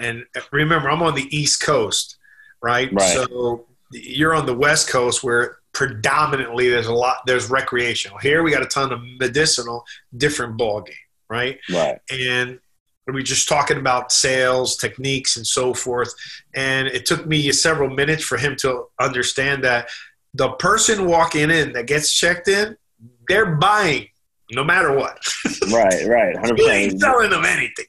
and 0.00 0.24
remember, 0.50 0.90
I'm 0.90 1.02
on 1.02 1.14
the 1.14 1.34
East 1.34 1.62
Coast, 1.62 2.18
right? 2.60 2.92
Right. 2.92 3.14
So 3.14 3.66
you're 3.92 4.34
on 4.34 4.46
the 4.46 4.54
West 4.54 4.88
Coast 4.88 5.22
where 5.22 5.58
predominantly 5.72 6.68
there's 6.68 6.86
a 6.86 6.94
lot 6.94 7.18
there's 7.26 7.50
recreational. 7.50 8.18
Here 8.18 8.42
we 8.42 8.50
got 8.50 8.62
a 8.62 8.66
ton 8.66 8.92
of 8.92 9.00
medicinal, 9.18 9.84
different 10.16 10.56
ball 10.56 10.82
game, 10.82 10.94
right? 11.28 11.58
right. 11.72 11.98
and 12.10 12.58
we 13.12 13.20
are 13.20 13.24
just 13.24 13.48
talking 13.48 13.76
about 13.78 14.12
sales 14.12 14.76
techniques 14.76 15.36
and 15.36 15.44
so 15.46 15.74
forth 15.74 16.14
and 16.54 16.86
it 16.86 17.06
took 17.06 17.26
me 17.26 17.50
several 17.50 17.90
minutes 17.90 18.22
for 18.22 18.38
him 18.38 18.54
to 18.54 18.84
understand 19.00 19.64
that 19.64 19.88
the 20.34 20.50
person 20.52 21.06
walking 21.06 21.50
in 21.50 21.72
that 21.72 21.86
gets 21.86 22.12
checked 22.12 22.46
in 22.46 22.76
they're 23.26 23.56
buying 23.56 24.06
no 24.52 24.62
matter 24.62 24.96
what 24.96 25.18
Right. 25.72 26.06
Right. 26.06 26.36
Hundred 26.36 26.58
you 26.58 26.70
ain't 26.70 27.00
selling 27.00 27.30
them 27.30 27.44
anything 27.44 27.86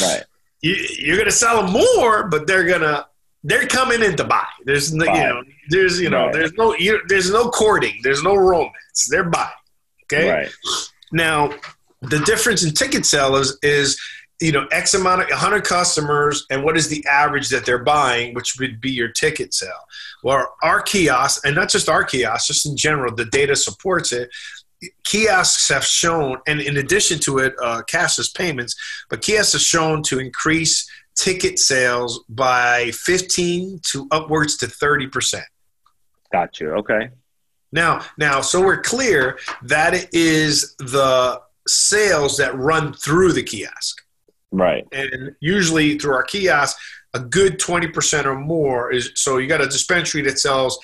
Right. 0.00 0.22
you, 0.60 0.76
you're 0.98 1.18
gonna 1.18 1.30
sell 1.32 1.62
them 1.62 1.72
more 1.72 2.28
but 2.28 2.46
they're 2.46 2.64
gonna 2.64 3.06
they're 3.44 3.66
coming 3.66 4.02
in 4.02 4.16
to 4.16 4.24
buy 4.24 4.46
there's 4.64 4.92
no 4.94 5.04
Buy. 5.06 5.16
you 5.16 5.28
know 5.28 5.42
there's 5.68 6.00
you 6.00 6.10
know 6.10 6.24
Right. 6.26 6.32
there's 6.34 6.52
no 6.54 6.74
there's 7.08 7.30
no 7.30 7.48
courting 7.50 7.98
there's 8.02 8.22
no 8.22 8.36
romance 8.36 9.08
they're 9.10 9.24
buying 9.28 9.48
okay 10.04 10.30
Right. 10.30 10.50
now, 11.12 11.50
the 12.02 12.18
difference 12.20 12.64
in 12.64 12.72
ticket 12.72 13.06
sale 13.06 13.36
is, 13.36 13.58
is 13.62 14.00
you 14.40 14.50
know 14.52 14.66
X 14.72 14.94
amount 14.94 15.22
of 15.22 15.28
100 15.30 15.62
customers, 15.64 16.44
and 16.50 16.64
what 16.64 16.76
is 16.76 16.88
the 16.88 17.04
average 17.06 17.48
that 17.50 17.64
they're 17.64 17.84
buying, 17.84 18.34
which 18.34 18.56
would 18.58 18.80
be 18.80 18.90
your 18.90 19.08
ticket 19.08 19.54
sale. 19.54 19.70
Well, 20.24 20.52
our 20.64 20.82
kiosk, 20.82 21.46
and 21.46 21.54
not 21.54 21.68
just 21.68 21.88
our 21.88 22.02
kiosk, 22.02 22.48
just 22.48 22.66
in 22.66 22.76
general, 22.76 23.14
the 23.14 23.26
data 23.26 23.54
supports 23.54 24.10
it. 24.12 24.30
Kiosks 25.04 25.68
have 25.68 25.84
shown, 25.84 26.38
and 26.48 26.60
in 26.60 26.76
addition 26.78 27.20
to 27.20 27.38
it, 27.38 27.54
uh, 27.62 27.82
cashless 27.88 28.34
payments, 28.34 28.74
but 29.08 29.22
kiosks 29.22 29.52
have 29.52 29.62
shown 29.62 30.02
to 30.04 30.18
increase 30.18 30.90
ticket 31.16 31.58
sales 31.58 32.24
by 32.28 32.90
15 32.92 33.80
to 33.92 34.08
upwards 34.10 34.56
to 34.58 34.66
30 34.66 35.06
percent. 35.08 35.44
Got 36.32 36.60
you. 36.60 36.70
Okay. 36.72 37.10
Now, 37.72 38.04
now, 38.18 38.40
so 38.40 38.60
we're 38.60 38.80
clear 38.82 39.38
that 39.62 39.94
it 39.94 40.08
is 40.12 40.74
the 40.78 41.40
sales 41.66 42.36
that 42.36 42.54
run 42.56 42.92
through 42.92 43.32
the 43.32 43.42
kiosk, 43.42 44.02
Right. 44.50 44.86
and 44.92 45.34
usually 45.40 45.98
through 45.98 46.14
our 46.14 46.22
kiosk, 46.22 46.76
a 47.14 47.20
good 47.20 47.58
twenty 47.58 47.88
percent 47.88 48.26
or 48.26 48.34
more 48.34 48.92
is. 48.92 49.12
So 49.14 49.38
you 49.38 49.46
got 49.46 49.60
a 49.60 49.66
dispensary 49.66 50.22
that 50.22 50.38
sells 50.38 50.78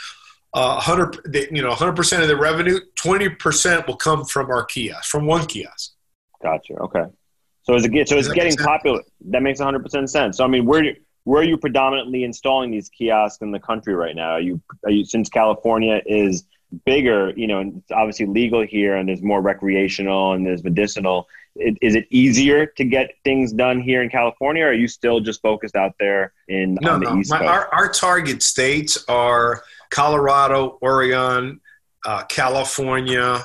uh, 0.55 0.79
hundred, 0.81 1.19
you 1.51 1.63
know, 1.63 1.73
hundred 1.73 1.97
percent 1.97 2.23
of 2.23 2.29
the 2.29 2.37
revenue. 2.37 2.79
Twenty 2.97 3.29
percent 3.29 3.87
will 3.87 3.97
come 3.97 4.25
from 4.25 4.51
our 4.51 4.65
kiosk, 4.65 5.11
from 5.11 5.27
one 5.27 5.47
kiosk. 5.47 5.93
Gotcha. 6.43 6.75
Okay. 6.75 7.05
So 7.69 7.75
is 7.75 7.85
it 7.85 8.09
so 8.09 8.17
it's 8.17 8.29
getting 8.29 8.53
sense? 8.53 8.67
popular? 8.67 9.03
That 9.27 9.43
makes 9.43 9.61
100 9.61 9.83
percent 9.83 10.09
sense. 10.09 10.39
So 10.39 10.45
I 10.45 10.47
mean, 10.47 10.65
where 10.65 10.97
where 11.25 11.43
are 11.43 11.45
you 11.45 11.59
predominantly 11.59 12.25
installing 12.25 12.71
these 12.71 12.89
kiosks 12.89 13.43
in 13.43 13.51
the 13.51 13.61
country 13.61 13.95
right 13.95 14.17
now? 14.17 14.31
Are 14.31 14.41
you 14.41 14.59
are 14.87 14.91
you 14.91 15.05
since 15.05 15.29
California 15.29 16.01
is 16.07 16.45
bigger, 16.87 17.35
you 17.37 17.47
know, 17.47 17.61
and 17.61 17.77
it's 17.77 17.91
obviously 17.91 18.25
legal 18.25 18.63
here, 18.63 18.97
and 18.97 19.07
there's 19.07 19.21
more 19.21 19.43
recreational 19.43 20.33
and 20.33 20.47
there's 20.47 20.65
medicinal. 20.65 21.29
It, 21.57 21.77
is 21.83 21.95
it 21.95 22.07
easier 22.09 22.65
to 22.65 22.85
get 22.85 23.11
things 23.25 23.53
done 23.53 23.83
here 23.83 24.03
in 24.03 24.09
California, 24.09 24.65
or 24.65 24.69
are 24.69 24.73
you 24.73 24.89
still 24.89 25.21
just 25.21 25.43
focused 25.43 25.77
out 25.77 25.93
there 26.01 26.33
in 26.49 26.79
No, 26.81 26.93
on 26.93 27.01
the 27.01 27.11
no. 27.11 27.19
East 27.19 27.31
My, 27.31 27.45
our, 27.45 27.69
our 27.75 27.91
target 27.91 28.43
states 28.43 29.05
are 29.09 29.63
Colorado, 29.91 30.79
Oregon, 30.81 31.61
uh, 32.07 32.25
California, 32.25 33.45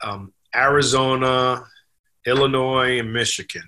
um, 0.00 0.32
Arizona, 0.54 1.66
Illinois, 2.26 2.98
and 2.98 3.12
Michigan. 3.12 3.64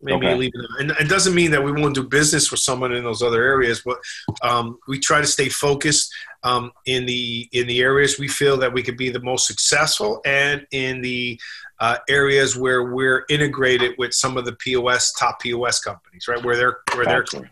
Maybe 0.00 0.26
Okay. 0.26 0.50
And 0.78 0.92
it 0.92 1.08
doesn't 1.08 1.34
mean 1.34 1.50
that 1.50 1.62
we 1.62 1.72
won't 1.72 1.94
do 1.94 2.04
business 2.04 2.52
with 2.52 2.60
someone 2.60 2.92
in 2.92 3.02
those 3.02 3.20
other 3.20 3.42
areas, 3.42 3.82
but 3.84 3.98
um, 4.42 4.78
we 4.86 5.00
try 5.00 5.20
to 5.20 5.26
stay 5.26 5.48
focused 5.48 6.12
um, 6.44 6.70
in 6.86 7.04
the 7.04 7.48
in 7.52 7.66
the 7.66 7.80
areas 7.80 8.16
we 8.16 8.28
feel 8.28 8.56
that 8.58 8.72
we 8.72 8.82
could 8.82 8.96
be 8.96 9.10
the 9.10 9.20
most 9.20 9.48
successful, 9.48 10.20
and 10.24 10.64
in 10.70 11.00
the 11.00 11.40
uh, 11.80 11.96
areas 12.08 12.56
where 12.56 12.84
we're 12.84 13.24
integrated 13.28 13.94
with 13.98 14.12
some 14.12 14.36
of 14.36 14.44
the 14.44 14.52
POS 14.52 15.12
top 15.14 15.40
POS 15.40 15.80
companies, 15.80 16.26
right? 16.28 16.44
Where 16.44 16.56
they're 16.56 16.78
where 16.94 17.04
they're 17.04 17.22
Gotcha. 17.22 17.50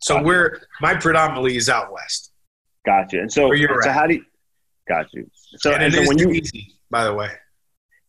so 0.00 0.14
Gotcha. 0.14 0.26
we're 0.26 0.60
my 0.80 0.94
predominantly 0.96 1.56
is 1.56 1.68
out 1.68 1.92
west. 1.92 2.32
Gotcha. 2.84 3.20
And 3.20 3.32
so, 3.32 3.52
you're 3.52 3.80
so 3.82 3.92
how 3.92 4.08
do 4.08 4.14
you? 4.14 4.24
Got 4.88 5.06
you. 5.12 5.30
So, 5.58 5.72
and 5.72 5.82
and 5.84 5.94
so 5.94 6.08
when 6.08 6.18
you 6.18 6.30
easy, 6.30 6.74
by 6.90 7.04
the 7.04 7.14
way. 7.14 7.30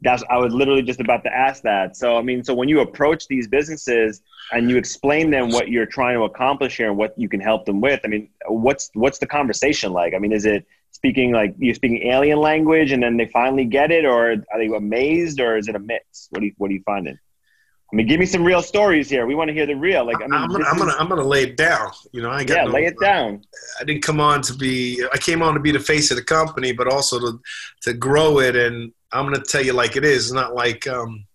That's 0.03 0.23
I 0.29 0.37
was 0.37 0.53
literally 0.53 0.81
just 0.81 0.99
about 0.99 1.23
to 1.23 1.33
ask 1.33 1.63
that. 1.63 1.95
So 1.95 2.17
I 2.17 2.21
mean, 2.21 2.43
so 2.43 2.53
when 2.53 2.69
you 2.69 2.81
approach 2.81 3.27
these 3.27 3.47
businesses 3.47 4.21
and 4.51 4.69
you 4.69 4.77
explain 4.77 5.31
them 5.31 5.49
what 5.49 5.69
you're 5.69 5.85
trying 5.85 6.17
to 6.17 6.23
accomplish 6.23 6.77
here 6.77 6.89
and 6.89 6.97
what 6.97 7.13
you 7.17 7.29
can 7.29 7.39
help 7.39 7.65
them 7.65 7.81
with, 7.81 8.01
I 8.03 8.07
mean, 8.07 8.29
what's 8.47 8.89
what's 8.93 9.19
the 9.19 9.27
conversation 9.27 9.93
like? 9.93 10.13
I 10.13 10.19
mean, 10.19 10.33
is 10.33 10.45
it 10.45 10.65
speaking 10.91 11.31
like 11.31 11.55
you're 11.57 11.75
speaking 11.75 12.07
alien 12.07 12.39
language 12.39 12.91
and 12.91 13.01
then 13.01 13.17
they 13.17 13.27
finally 13.27 13.65
get 13.65 13.91
it, 13.91 14.05
or 14.05 14.33
are 14.33 14.59
they 14.59 14.67
amazed, 14.67 15.39
or 15.39 15.57
is 15.57 15.67
it 15.67 15.75
a 15.75 15.79
mix? 15.79 16.27
What 16.31 16.41
do 16.41 16.47
you 16.47 16.53
what 16.57 16.69
are 16.69 16.73
you 16.73 16.83
finding? 16.85 17.17
I 17.93 17.95
mean, 17.95 18.07
give 18.07 18.19
me 18.19 18.25
some 18.25 18.43
real 18.43 18.63
stories 18.63 19.07
here. 19.07 19.27
We 19.27 19.35
want 19.35 19.49
to 19.49 19.53
hear 19.53 19.67
the 19.67 19.75
real. 19.75 20.03
Like, 20.03 20.15
I 20.15 20.21
mean, 20.25 20.33
I'm 20.33 20.49
gonna, 20.49 20.65
I'm 20.65 20.75
is- 20.77 20.81
gonna 20.81 20.95
I'm 20.97 21.07
gonna 21.07 21.23
lay 21.23 21.43
it 21.43 21.57
down. 21.57 21.91
You 22.11 22.23
know, 22.23 22.31
I 22.31 22.43
got 22.43 22.55
yeah, 22.57 22.63
no- 22.63 22.71
lay 22.71 22.85
it 22.85 22.99
down. 22.99 23.43
I 23.79 23.83
didn't 23.83 24.01
come 24.01 24.19
on 24.19 24.41
to 24.41 24.53
be. 24.55 25.05
I 25.13 25.17
came 25.19 25.43
on 25.43 25.53
to 25.53 25.59
be 25.59 25.71
the 25.71 25.79
face 25.79 26.09
of 26.09 26.17
the 26.17 26.23
company, 26.23 26.71
but 26.71 26.91
also 26.91 27.19
to 27.19 27.39
to 27.83 27.93
grow 27.93 28.39
it. 28.39 28.55
And 28.55 28.91
I'm 29.11 29.25
gonna 29.25 29.43
tell 29.43 29.63
you 29.63 29.73
like 29.73 29.95
it 29.95 30.03
is. 30.03 30.25
It's 30.25 30.33
not 30.33 30.55
like 30.55 30.87
um, 30.87 31.25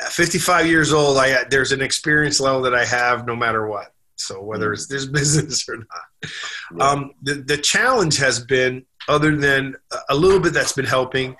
at 0.00 0.08
55 0.12 0.66
years 0.66 0.94
old. 0.94 1.18
I 1.18 1.44
there's 1.50 1.72
an 1.72 1.82
experience 1.82 2.40
level 2.40 2.62
that 2.62 2.74
I 2.74 2.86
have 2.86 3.26
no 3.26 3.36
matter 3.36 3.66
what. 3.66 3.92
So 4.14 4.42
whether 4.42 4.72
it's 4.72 4.86
this 4.86 5.04
business 5.18 5.68
or 5.68 5.76
not, 5.76 6.30
Yeah. 6.74 6.88
um, 6.88 7.10
the 7.22 7.34
the 7.34 7.58
challenge 7.58 8.16
has 8.16 8.40
been 8.42 8.86
other 9.08 9.36
than 9.36 9.76
a 10.08 10.14
little 10.16 10.40
bit 10.40 10.54
that's 10.54 10.72
been 10.72 10.86
helping. 10.86 11.36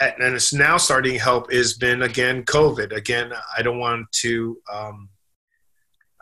And 0.00 0.34
it's 0.34 0.52
now 0.52 0.76
starting 0.76 1.14
to 1.14 1.18
help. 1.18 1.52
Has 1.52 1.74
been 1.74 2.02
again 2.02 2.44
COVID. 2.44 2.92
Again, 2.92 3.32
I 3.56 3.62
don't 3.62 3.78
want 3.78 4.10
to. 4.12 4.58
Um, 4.72 5.08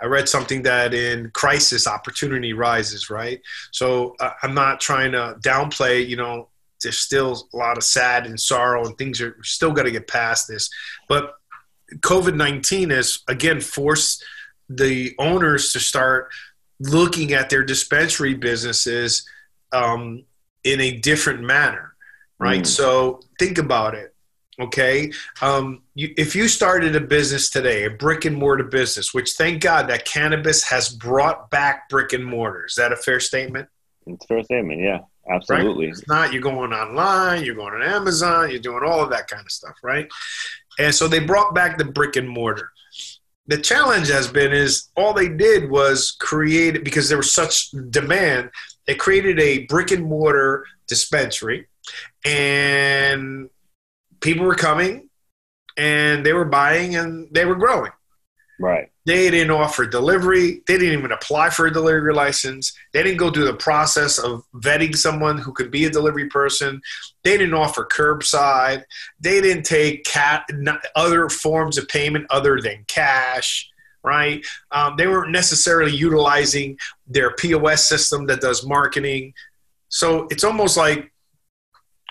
I 0.00 0.06
read 0.06 0.28
something 0.28 0.62
that 0.62 0.92
in 0.92 1.30
crisis, 1.30 1.86
opportunity 1.86 2.52
rises, 2.52 3.08
right? 3.08 3.40
So 3.72 4.14
uh, 4.20 4.32
I'm 4.42 4.52
not 4.52 4.78
trying 4.78 5.12
to 5.12 5.36
downplay, 5.40 6.06
you 6.06 6.16
know, 6.16 6.50
there's 6.82 6.98
still 6.98 7.48
a 7.54 7.56
lot 7.56 7.78
of 7.78 7.84
sad 7.84 8.26
and 8.26 8.38
sorrow 8.38 8.84
and 8.84 8.96
things 8.98 9.20
are 9.22 9.36
still 9.42 9.72
got 9.72 9.84
to 9.84 9.90
get 9.90 10.06
past 10.06 10.48
this. 10.48 10.68
But 11.08 11.34
COVID 12.00 12.36
19 12.36 12.90
has 12.90 13.20
again 13.28 13.60
forced 13.60 14.24
the 14.68 15.14
owners 15.18 15.72
to 15.72 15.80
start 15.80 16.28
looking 16.80 17.32
at 17.32 17.48
their 17.48 17.64
dispensary 17.64 18.34
businesses 18.34 19.26
um, 19.72 20.24
in 20.64 20.80
a 20.80 20.98
different 20.98 21.40
manner, 21.40 21.94
right? 22.38 22.62
Mm. 22.62 22.66
So 22.66 23.20
think 23.38 23.58
about 23.58 23.94
it. 23.94 24.14
Okay. 24.58 25.12
Um, 25.42 25.82
you, 25.94 26.14
if 26.16 26.34
you 26.34 26.48
started 26.48 26.96
a 26.96 27.00
business 27.00 27.50
today, 27.50 27.84
a 27.84 27.90
brick 27.90 28.24
and 28.24 28.36
mortar 28.36 28.64
business, 28.64 29.12
which 29.12 29.32
thank 29.32 29.62
God 29.62 29.88
that 29.88 30.06
cannabis 30.06 30.62
has 30.64 30.88
brought 30.88 31.50
back 31.50 31.88
brick 31.90 32.12
and 32.14 32.24
mortar. 32.24 32.64
Is 32.66 32.74
that 32.76 32.90
a 32.90 32.96
fair 32.96 33.20
statement? 33.20 33.68
It's 34.06 34.24
a 34.24 34.28
fair 34.28 34.42
statement. 34.42 34.80
Yeah, 34.80 35.00
Right? 35.28 35.36
absolutely. 35.36 35.88
It's 35.88 36.08
not 36.08 36.32
you're 36.32 36.40
going 36.40 36.72
online, 36.72 37.44
you're 37.44 37.54
going 37.54 37.74
on 37.74 37.82
Amazon, 37.82 38.50
you're 38.50 38.60
doing 38.60 38.82
all 38.82 39.02
of 39.02 39.10
that 39.10 39.28
kind 39.28 39.44
of 39.44 39.50
stuff, 39.50 39.74
right? 39.82 40.08
And 40.78 40.94
so 40.94 41.06
they 41.06 41.18
brought 41.18 41.54
back 41.54 41.76
the 41.76 41.84
brick 41.84 42.16
and 42.16 42.28
mortar. 42.28 42.70
The 43.48 43.58
challenge 43.58 44.08
has 44.08 44.26
been 44.26 44.52
is 44.52 44.88
all 44.96 45.12
they 45.12 45.28
did 45.28 45.70
was 45.70 46.16
create 46.18 46.82
because 46.82 47.08
there 47.08 47.18
was 47.18 47.32
such 47.32 47.70
demand. 47.90 48.50
They 48.86 48.94
created 48.94 49.38
a 49.38 49.66
brick 49.66 49.90
and 49.90 50.04
mortar 50.04 50.64
dispensary, 50.88 51.66
and 52.24 53.50
people 54.20 54.46
were 54.46 54.54
coming, 54.54 55.08
and 55.76 56.24
they 56.24 56.32
were 56.32 56.44
buying, 56.44 56.96
and 56.96 57.28
they 57.32 57.44
were 57.44 57.56
growing. 57.56 57.92
Right. 58.58 58.90
They 59.04 59.30
didn't 59.30 59.50
offer 59.50 59.86
delivery. 59.86 60.62
They 60.66 60.78
didn't 60.78 60.98
even 60.98 61.12
apply 61.12 61.50
for 61.50 61.66
a 61.66 61.72
delivery 61.72 62.14
license. 62.14 62.76
They 62.92 63.02
didn't 63.02 63.18
go 63.18 63.30
through 63.30 63.44
the 63.44 63.54
process 63.54 64.18
of 64.18 64.44
vetting 64.54 64.96
someone 64.96 65.38
who 65.38 65.52
could 65.52 65.70
be 65.70 65.84
a 65.84 65.90
delivery 65.90 66.28
person. 66.28 66.80
They 67.22 67.36
didn't 67.36 67.54
offer 67.54 67.86
curbside. 67.86 68.82
They 69.20 69.40
didn't 69.40 69.64
take 69.64 70.04
cat 70.04 70.48
other 70.94 71.28
forms 71.28 71.78
of 71.78 71.86
payment 71.88 72.26
other 72.30 72.60
than 72.60 72.84
cash. 72.88 73.70
Right? 74.02 74.44
Um, 74.70 74.96
they 74.96 75.06
weren't 75.06 75.32
necessarily 75.32 75.94
utilizing 75.94 76.78
their 77.06 77.32
POS 77.32 77.86
system 77.86 78.26
that 78.26 78.40
does 78.40 78.66
marketing. 78.66 79.34
So 79.88 80.28
it's 80.30 80.44
almost 80.44 80.76
like 80.76 81.12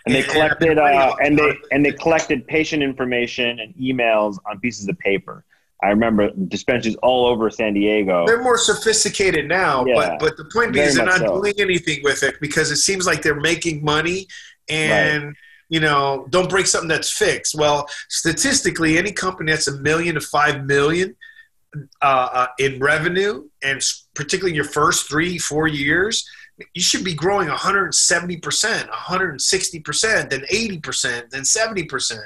and 0.05 0.13
they 0.13 0.23
collected 0.23 0.77
uh, 0.77 1.15
and 1.21 1.37
they 1.37 1.57
and 1.71 1.85
they 1.85 1.91
collected 1.91 2.45
patient 2.47 2.83
information 2.83 3.59
and 3.59 3.73
emails 3.75 4.37
on 4.45 4.59
pieces 4.59 4.87
of 4.87 4.97
paper 4.99 5.43
I 5.83 5.89
remember 5.89 6.31
dispensaries 6.47 6.95
all 6.97 7.27
over 7.27 7.49
San 7.49 7.73
Diego. 7.73 8.25
They're 8.25 8.41
more 8.41 8.57
sophisticated 8.57 9.47
now, 9.47 9.85
yeah, 9.85 9.95
but 9.95 10.19
but 10.19 10.37
the 10.37 10.45
point 10.45 10.73
being 10.73 10.87
is 10.87 10.95
they're 10.95 11.05
not 11.05 11.19
so. 11.19 11.41
doing 11.41 11.53
anything 11.59 11.99
with 12.03 12.23
it 12.23 12.35
because 12.39 12.71
it 12.71 12.77
seems 12.77 13.05
like 13.05 13.21
they're 13.21 13.39
making 13.39 13.83
money 13.83 14.27
and 14.69 15.25
right. 15.25 15.35
you 15.69 15.79
know 15.81 16.27
don't 16.29 16.49
break 16.49 16.65
something 16.65 16.87
that's 16.87 17.11
fixed. 17.11 17.55
Well, 17.55 17.87
statistically, 18.09 18.97
any 18.97 19.11
company 19.11 19.51
that's 19.51 19.67
a 19.67 19.77
million 19.79 20.15
to 20.15 20.21
five 20.21 20.65
million 20.65 21.15
uh, 22.01 22.29
uh, 22.33 22.47
in 22.57 22.79
revenue, 22.79 23.49
and 23.61 23.81
particularly 24.13 24.55
your 24.55 24.65
first 24.65 25.09
three 25.09 25.37
four 25.37 25.67
years, 25.67 26.27
you 26.73 26.81
should 26.81 27.03
be 27.03 27.13
growing 27.13 27.47
170 27.47 28.37
percent, 28.37 28.89
160 28.89 29.79
percent, 29.81 30.29
then 30.29 30.43
80 30.49 30.79
percent, 30.79 31.31
then 31.31 31.45
70 31.45 31.83
percent. 31.83 32.25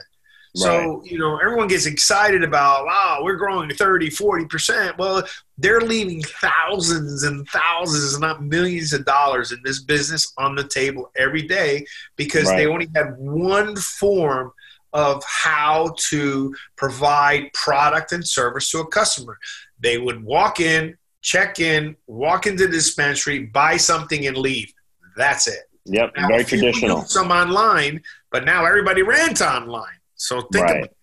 So, 0.56 0.98
right. 0.98 1.12
you 1.12 1.20
know, 1.20 1.38
everyone 1.38 1.68
gets 1.68 1.86
excited 1.86 2.44
about, 2.44 2.86
wow, 2.86 3.20
we're 3.22 3.36
growing 3.36 3.70
30, 3.70 4.10
40%. 4.10 4.98
Well, 4.98 5.24
they're 5.60 5.82
leaving 5.82 6.24
thousands 6.24 7.24
and 7.24 7.48
thousands, 7.50 8.16
if 8.16 8.20
not 8.20 8.44
millions 8.44 8.92
of 8.92 9.06
dollars 9.06 9.52
in 9.52 9.60
this 9.64 9.80
business 9.80 10.34
on 10.40 10.56
the 10.56 10.68
table 10.68 11.12
every 11.16 11.44
day 11.44 11.86
because 12.16 12.48
right. 12.48 12.58
they 12.58 12.66
only 12.66 12.90
have 12.96 13.16
one 13.18 13.76
form 13.76 14.52
of 14.92 15.24
how 15.24 15.94
to 15.98 16.56
provide 16.76 17.54
product 17.54 18.12
and 18.12 18.28
service 18.28 18.72
to 18.72 18.80
a 18.80 18.88
customer. 18.88 19.38
They 19.80 20.00
would 20.00 20.24
walk 20.24 20.60
in, 20.60 20.98
check 21.22 21.60
in, 21.60 21.96
walk 22.08 22.48
into 22.48 22.66
the 22.66 22.72
dispensary, 22.72 23.46
buy 23.46 23.78
something, 23.78 24.28
and 24.28 24.38
leave. 24.38 24.74
That's 25.18 25.48
it. 25.48 25.70
Yep, 25.86 26.14
now, 26.18 26.28
very 26.28 26.44
traditional. 26.44 27.02
Some 27.02 27.32
online, 27.32 28.02
but 28.32 28.46
now 28.46 28.66
everybody 28.66 29.02
rants 29.02 29.42
online. 29.42 29.86
So 30.16 30.42
think 30.42 30.66
right. 30.66 30.78
about 30.78 30.96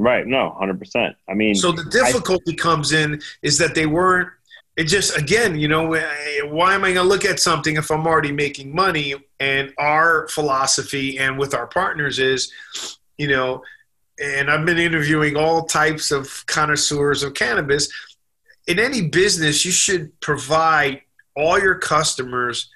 Right. 0.00 0.26
No, 0.26 0.56
100%. 0.58 1.14
I 1.28 1.34
mean, 1.34 1.54
so 1.54 1.72
the 1.72 1.84
difficulty 1.84 2.52
I, 2.52 2.56
comes 2.56 2.92
in 2.92 3.20
is 3.42 3.58
that 3.58 3.74
they 3.74 3.84
weren't, 3.84 4.30
it 4.76 4.84
just, 4.84 5.18
again, 5.18 5.58
you 5.58 5.68
know, 5.68 5.92
eh, 5.92 6.00
eh, 6.02 6.42
why 6.46 6.74
am 6.74 6.84
I 6.84 6.94
going 6.94 7.04
to 7.04 7.08
look 7.08 7.26
at 7.26 7.38
something 7.38 7.76
if 7.76 7.90
I'm 7.90 8.06
already 8.06 8.32
making 8.32 8.74
money? 8.74 9.14
And 9.40 9.74
our 9.76 10.26
philosophy 10.28 11.18
and 11.18 11.38
with 11.38 11.52
our 11.52 11.66
partners 11.66 12.18
is, 12.18 12.50
you 13.18 13.28
know, 13.28 13.62
and 14.18 14.50
I've 14.50 14.64
been 14.64 14.78
interviewing 14.78 15.36
all 15.36 15.64
types 15.64 16.10
of 16.10 16.46
connoisseurs 16.46 17.22
of 17.22 17.34
cannabis. 17.34 17.92
In 18.70 18.78
any 18.78 19.02
business, 19.02 19.64
you 19.64 19.72
should 19.72 20.20
provide 20.20 21.02
all 21.34 21.58
your 21.58 21.74
customers 21.74 22.70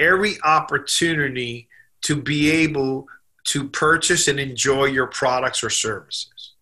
every 0.00 0.42
opportunity 0.42 1.68
to 2.02 2.20
be 2.20 2.50
able 2.50 3.06
to 3.44 3.68
purchase 3.68 4.26
and 4.26 4.40
enjoy 4.40 4.86
your 4.86 5.06
products 5.06 5.62
or 5.62 5.70
services. 5.70 6.54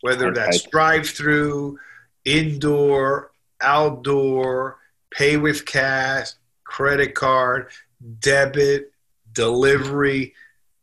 Whether 0.00 0.32
that's 0.32 0.62
drive 0.62 1.08
through, 1.08 1.78
indoor, 2.24 3.30
outdoor, 3.60 4.78
pay 5.12 5.36
with 5.36 5.64
cash, 5.64 6.30
credit 6.64 7.14
card, 7.14 7.70
debit, 8.18 8.90
delivery. 9.32 10.34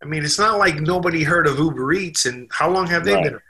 I 0.02 0.06
mean, 0.06 0.24
it's 0.24 0.39
not 0.39 0.60
like 0.60 0.76
nobody 0.76 1.24
heard 1.24 1.45
of 1.45 1.60
Uber 1.60 1.91
Eats 1.91 2.26
and 2.26 2.50
how 2.54 2.69
long 2.69 2.88
have 2.88 3.04
they 3.04 3.15
right. 3.15 3.24
been 3.26 3.34
around? 3.34 3.41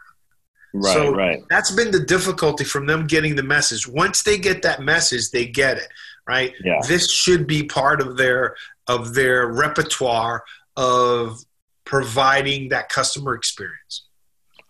Right, 0.74 0.94
so 0.94 1.14
right. 1.14 1.44
That's 1.50 1.72
been 1.72 1.92
the 1.92 2.00
difficulty 2.00 2.64
from 2.64 2.86
them 2.86 3.08
getting 3.08 3.36
the 3.36 3.44
message. 3.44 3.88
Once 3.88 4.24
they 4.24 4.38
get 4.38 4.62
that 4.64 4.82
message, 4.82 5.32
they 5.32 5.46
get 5.46 5.78
it, 5.78 5.88
right? 6.28 6.54
Yeah. 6.64 6.80
This 6.88 7.12
should 7.12 7.48
be 7.48 7.64
part 7.64 8.02
of 8.02 8.18
their 8.18 8.56
of 8.88 9.14
their 9.14 9.48
repertoire 9.48 10.44
of 10.76 11.40
providing 11.86 12.70
that 12.70 12.90
customer 12.90 13.34
experience. 13.34 14.08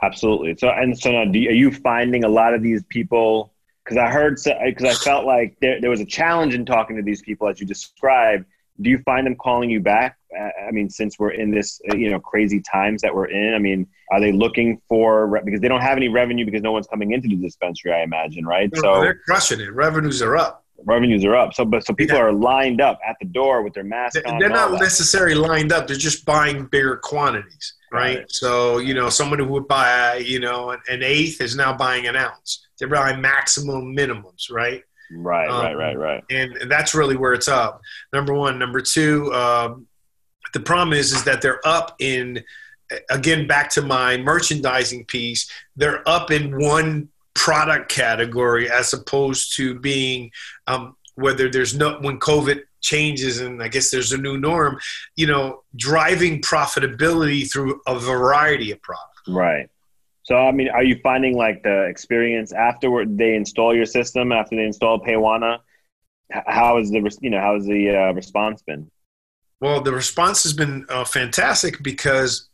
Absolutely. 0.01 0.55
So, 0.57 0.69
and 0.69 0.97
so 0.97 1.11
now, 1.11 1.23
you, 1.31 1.49
are 1.49 1.53
you 1.53 1.71
finding 1.71 2.23
a 2.23 2.29
lot 2.29 2.53
of 2.53 2.61
these 2.61 2.83
people? 2.89 3.53
Because 3.83 3.97
I 3.97 4.07
heard, 4.09 4.37
because 4.43 4.83
I 4.83 4.93
felt 5.03 5.25
like 5.25 5.57
there, 5.59 5.81
there 5.81 5.89
was 5.89 6.01
a 6.01 6.05
challenge 6.05 6.53
in 6.53 6.65
talking 6.65 6.95
to 6.97 7.01
these 7.01 7.21
people 7.21 7.47
as 7.47 7.59
you 7.59 7.65
described. 7.65 8.45
Do 8.81 8.89
you 8.89 8.99
find 8.99 9.25
them 9.25 9.35
calling 9.35 9.69
you 9.69 9.79
back? 9.79 10.17
I 10.67 10.71
mean, 10.71 10.89
since 10.89 11.17
we're 11.17 11.31
in 11.31 11.51
this, 11.51 11.81
uh, 11.91 11.95
you 11.95 12.11
know, 12.11 12.19
crazy 12.19 12.61
times 12.61 13.01
that 13.01 13.13
we're 13.13 13.27
in, 13.27 13.53
I 13.53 13.59
mean, 13.59 13.87
are 14.11 14.19
they 14.19 14.31
looking 14.31 14.81
for 14.87 15.41
because 15.43 15.61
they 15.61 15.67
don't 15.67 15.81
have 15.81 15.97
any 15.97 16.09
revenue 16.09 16.45
because 16.45 16.61
no 16.61 16.71
one's 16.71 16.87
coming 16.87 17.11
into 17.11 17.27
the 17.27 17.37
dispensary? 17.37 17.93
I 17.93 18.03
imagine, 18.03 18.45
right? 18.45 18.69
No, 18.73 18.81
so 18.81 19.01
they're 19.01 19.19
crushing 19.25 19.59
it. 19.59 19.73
Revenues 19.73 20.21
are 20.21 20.35
up 20.37 20.63
revenues 20.85 21.25
are 21.25 21.35
up. 21.35 21.53
So, 21.53 21.65
but 21.65 21.85
so 21.85 21.93
people 21.93 22.17
yeah. 22.17 22.23
are 22.23 22.33
lined 22.33 22.81
up 22.81 22.99
at 23.07 23.15
the 23.19 23.27
door 23.27 23.61
with 23.61 23.73
their 23.73 23.83
mask 23.83 24.19
on. 24.25 24.39
They're 24.39 24.49
not 24.49 24.79
necessarily 24.79 25.35
lined 25.35 25.71
up. 25.71 25.87
They're 25.87 25.97
just 25.97 26.25
buying 26.25 26.65
bigger 26.65 26.97
quantities, 26.97 27.73
right? 27.91 28.19
right? 28.19 28.31
So, 28.31 28.77
you 28.79 28.93
know, 28.93 29.09
someone 29.09 29.39
who 29.39 29.45
would 29.47 29.67
buy, 29.67 30.17
you 30.17 30.39
know, 30.39 30.71
an, 30.71 31.03
eighth 31.03 31.41
is 31.41 31.55
now 31.55 31.75
buying 31.75 32.07
an 32.07 32.15
ounce. 32.15 32.67
They're 32.79 32.87
buying 32.87 33.21
maximum 33.21 33.95
minimums, 33.95 34.51
right? 34.51 34.83
Right, 35.11 35.49
um, 35.49 35.63
right, 35.63 35.77
right, 35.77 35.97
right. 35.97 36.23
And 36.29 36.69
that's 36.69 36.93
really 36.93 37.15
where 37.15 37.33
it's 37.33 37.47
up. 37.47 37.81
Number 38.13 38.33
one, 38.33 38.59
number 38.59 38.81
two. 38.81 39.33
Um, 39.33 39.87
the 40.53 40.59
problem 40.59 40.97
is, 40.97 41.13
is 41.13 41.23
that 41.25 41.41
they're 41.41 41.65
up 41.65 41.95
in. 41.99 42.43
Again, 43.09 43.47
back 43.47 43.69
to 43.71 43.81
my 43.81 44.15
merchandising 44.15 45.05
piece. 45.05 45.51
They're 45.75 46.07
up 46.07 46.31
in 46.31 46.57
one 46.57 47.09
product 47.37 47.89
category 47.91 48.69
as 48.69 48.93
opposed 48.93 49.55
to 49.55 49.77
being 49.79 50.31
um, 50.65 50.95
whether 51.13 51.49
there's 51.49 51.75
no 51.75 51.99
when 51.99 52.19
covid 52.19 52.61
changes 52.81 53.39
and 53.39 53.61
i 53.61 53.67
guess 53.67 53.91
there's 53.91 54.11
a 54.11 54.17
new 54.17 54.37
norm 54.37 54.77
you 55.15 55.27
know 55.27 55.63
driving 55.75 56.41
profitability 56.41 57.51
through 57.51 57.79
a 57.85 57.97
variety 57.99 58.71
of 58.71 58.81
products 58.81 59.27
right 59.27 59.69
so 60.27 60.35
i 60.35 60.51
mean 60.51 60.69
are 60.69 60.83
you 60.83 60.99
finding 61.01 61.35
like 61.35 61.61
the 61.63 61.77
experience 61.85 62.51
afterward 62.51 63.17
they 63.17 63.35
install 63.35 63.75
your 63.75 63.85
system 63.85 64.31
after 64.31 64.55
they 64.55 64.63
install 64.63 64.99
paywana 64.99 65.59
how 66.47 66.77
is 66.77 66.91
the 66.91 66.99
you 67.21 67.29
know 67.29 67.39
how 67.39 67.53
has 67.55 67.65
the 67.65 67.89
uh, 67.89 68.13
response 68.13 68.61
been 68.63 68.89
well 69.61 69.81
the 69.81 69.91
response 69.91 70.43
has 70.43 70.53
been 70.53 70.85
uh, 70.89 71.05
fantastic 71.05 71.81
because 71.81 72.49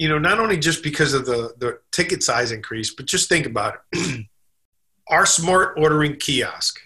you 0.00 0.08
know, 0.08 0.18
not 0.18 0.40
only 0.40 0.56
just 0.56 0.82
because 0.82 1.12
of 1.12 1.26
the, 1.26 1.54
the 1.58 1.78
ticket 1.92 2.22
size 2.22 2.52
increase, 2.52 2.94
but 2.94 3.04
just 3.04 3.28
think 3.28 3.44
about 3.44 3.80
it. 3.92 4.26
Our 5.08 5.26
smart 5.26 5.74
ordering 5.76 6.16
kiosk 6.16 6.80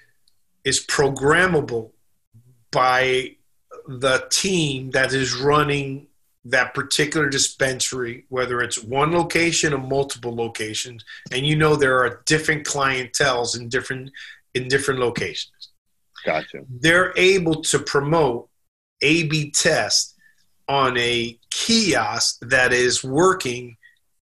is 0.65 0.85
programmable 0.85 1.93
by 2.73 3.37
the 3.87 4.27
team 4.31 4.91
that 4.91 5.13
is 5.13 5.37
running 5.37 6.09
that 6.45 6.75
particular 6.75 7.29
dispensary, 7.29 8.27
whether 8.29 8.61
it's 8.61 8.83
one 8.83 9.13
location 9.13 9.73
or 9.73 9.79
multiple 9.79 10.35
locations, 10.35 11.05
and 11.33 11.47
you 11.47 11.57
know 11.57 11.75
there 11.75 11.99
are 11.99 12.23
different 12.27 12.67
clientels 12.67 13.59
in 13.59 13.69
different 13.69 14.11
in 14.55 14.69
different 14.69 15.01
locations. 15.01 15.71
Gotcha. 16.25 16.65
They're 16.69 17.13
able 17.17 17.63
to 17.63 17.79
promote 17.79 18.49
A/B 19.03 19.51
test 19.51 20.15
on 20.69 20.97
a 20.97 21.39
kiosk 21.51 22.39
that 22.41 22.73
is 22.73 23.05
working 23.05 23.77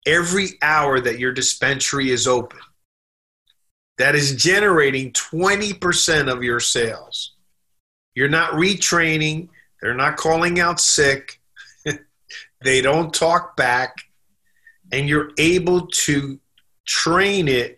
every 0.06 0.58
hour 0.62 1.00
that 1.00 1.20
your 1.20 1.32
dispensary 1.32 2.12
is 2.12 2.28
open. 2.28 2.60
That 3.98 4.16
is 4.16 4.36
generating 4.36 5.12
20% 5.14 6.32
of 6.32 6.44
your 6.44 6.60
sales. 6.60 7.34
You're 8.14 8.30
not 8.30 8.52
retraining, 8.52 9.50
they're 9.82 9.96
not 9.96 10.18
calling 10.18 10.60
out 10.60 10.80
sick, 10.80 11.37
they 12.64 12.82
don't 12.82 13.14
talk 13.14 13.56
back, 13.56 13.98
and 14.92 15.08
you're 15.08 15.32
able 15.38 15.88
to 15.88 16.40
train 16.86 17.48
it 17.48 17.78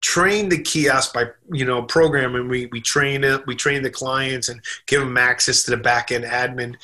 train 0.00 0.50
the 0.50 0.60
kiosk 0.60 1.14
by 1.14 1.24
you 1.50 1.64
know 1.64 1.82
programming. 1.82 2.48
We, 2.48 2.66
we 2.66 2.80
train 2.80 3.24
it 3.24 3.46
we 3.46 3.54
train 3.54 3.82
the 3.82 3.90
clients 3.90 4.50
and 4.50 4.60
give 4.86 5.00
them 5.00 5.16
access 5.16 5.62
to 5.62 5.70
the 5.70 5.78
back 5.78 6.12
end 6.12 6.24
admin 6.24 6.76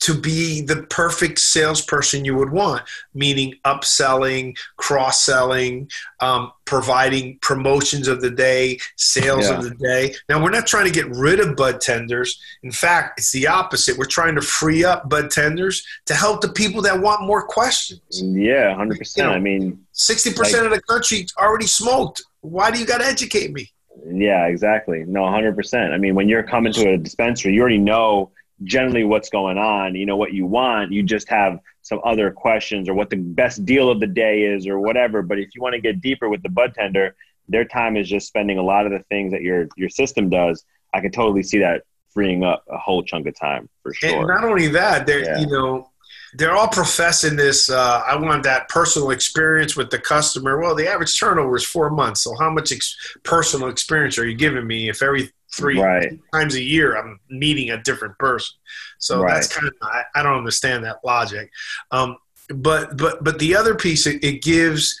to 0.00 0.14
be 0.14 0.62
the 0.62 0.82
perfect 0.84 1.38
salesperson 1.38 2.24
you 2.24 2.34
would 2.34 2.50
want, 2.50 2.82
meaning 3.14 3.54
upselling, 3.64 4.56
cross 4.76 5.22
selling, 5.22 5.90
um, 6.20 6.50
providing 6.70 7.36
promotions 7.42 8.06
of 8.06 8.20
the 8.20 8.30
day, 8.30 8.78
sales 8.96 9.48
yeah. 9.48 9.58
of 9.58 9.64
the 9.64 9.74
day. 9.74 10.14
Now, 10.28 10.40
we're 10.40 10.52
not 10.52 10.68
trying 10.68 10.84
to 10.84 10.92
get 10.92 11.10
rid 11.10 11.40
of 11.40 11.56
bud 11.56 11.80
tenders. 11.80 12.40
In 12.62 12.70
fact, 12.70 13.18
it's 13.18 13.32
the 13.32 13.48
opposite. 13.48 13.98
We're 13.98 14.04
trying 14.04 14.36
to 14.36 14.40
free 14.40 14.84
up 14.84 15.08
bud 15.08 15.32
tenders 15.32 15.84
to 16.06 16.14
help 16.14 16.42
the 16.42 16.48
people 16.48 16.80
that 16.82 17.00
want 17.00 17.26
more 17.26 17.42
questions. 17.42 18.00
Yeah, 18.22 18.72
100%. 18.76 19.16
You 19.16 19.22
know, 19.24 19.30
I 19.30 19.40
mean, 19.40 19.84
60% 19.94 20.38
like, 20.38 20.54
of 20.54 20.70
the 20.70 20.80
country 20.82 21.26
already 21.36 21.66
smoked. 21.66 22.22
Why 22.42 22.70
do 22.70 22.78
you 22.78 22.86
got 22.86 22.98
to 22.98 23.06
educate 23.06 23.52
me? 23.52 23.68
Yeah, 24.06 24.46
exactly. 24.46 25.04
No, 25.08 25.22
100%. 25.22 25.92
I 25.92 25.98
mean, 25.98 26.14
when 26.14 26.28
you're 26.28 26.44
coming 26.44 26.72
to 26.74 26.90
a 26.90 26.98
dispensary, 26.98 27.52
you 27.52 27.62
already 27.62 27.78
know 27.78 28.30
generally 28.64 29.04
what's 29.04 29.28
going 29.28 29.58
on, 29.58 29.94
you 29.94 30.06
know 30.06 30.16
what 30.16 30.32
you 30.32 30.46
want. 30.46 30.92
You 30.92 31.02
just 31.02 31.28
have 31.28 31.60
some 31.82 32.00
other 32.04 32.30
questions 32.30 32.88
or 32.88 32.94
what 32.94 33.10
the 33.10 33.16
best 33.16 33.64
deal 33.64 33.90
of 33.90 34.00
the 34.00 34.06
day 34.06 34.42
is 34.42 34.66
or 34.66 34.78
whatever. 34.78 35.22
But 35.22 35.38
if 35.38 35.54
you 35.54 35.62
want 35.62 35.74
to 35.74 35.80
get 35.80 36.00
deeper 36.00 36.28
with 36.28 36.42
the 36.42 36.48
bud 36.48 36.74
tender, 36.74 37.16
their 37.48 37.64
time 37.64 37.96
is 37.96 38.08
just 38.08 38.28
spending 38.28 38.58
a 38.58 38.62
lot 38.62 38.86
of 38.86 38.92
the 38.92 39.00
things 39.08 39.32
that 39.32 39.42
your 39.42 39.68
your 39.76 39.88
system 39.88 40.28
does. 40.28 40.64
I 40.92 41.00
can 41.00 41.10
totally 41.10 41.42
see 41.42 41.58
that 41.58 41.82
freeing 42.12 42.42
up 42.44 42.64
a 42.68 42.78
whole 42.78 43.02
chunk 43.02 43.26
of 43.26 43.38
time 43.38 43.68
for 43.82 43.94
sure. 43.94 44.18
And 44.18 44.28
not 44.28 44.44
only 44.44 44.68
that, 44.68 45.06
they're 45.06 45.24
yeah. 45.24 45.40
you 45.40 45.46
know 45.46 45.90
they're 46.34 46.52
all 46.52 46.68
professing 46.68 47.36
this. 47.36 47.70
Uh, 47.70 48.02
I 48.06 48.16
want 48.16 48.42
that 48.44 48.68
personal 48.68 49.10
experience 49.10 49.76
with 49.76 49.90
the 49.90 49.98
customer. 49.98 50.60
Well, 50.60 50.74
the 50.74 50.88
average 50.88 51.18
turnover 51.18 51.56
is 51.56 51.64
four 51.64 51.90
months. 51.90 52.22
So 52.22 52.36
how 52.38 52.50
much 52.50 52.72
ex- 52.72 52.96
personal 53.24 53.68
experience 53.68 54.18
are 54.18 54.26
you 54.26 54.36
giving 54.36 54.66
me 54.66 54.88
if 54.88 55.02
every 55.02 55.30
three 55.54 55.80
right. 55.80 56.18
times 56.32 56.54
a 56.54 56.62
year 56.62 56.96
i'm 56.96 57.18
meeting 57.28 57.70
a 57.70 57.82
different 57.82 58.16
person 58.18 58.56
so 58.98 59.22
right. 59.22 59.34
that's 59.34 59.48
kind 59.48 59.66
of 59.66 59.74
I, 59.82 60.02
I, 60.14 60.22
don't 60.22 60.36
understand 60.38 60.84
that 60.84 60.98
logic 61.04 61.50
um, 61.90 62.16
but 62.54 62.96
but 62.96 63.22
but 63.22 63.38
the 63.38 63.54
other 63.54 63.74
piece 63.74 64.06
it, 64.06 64.22
it 64.22 64.42
gives 64.42 64.98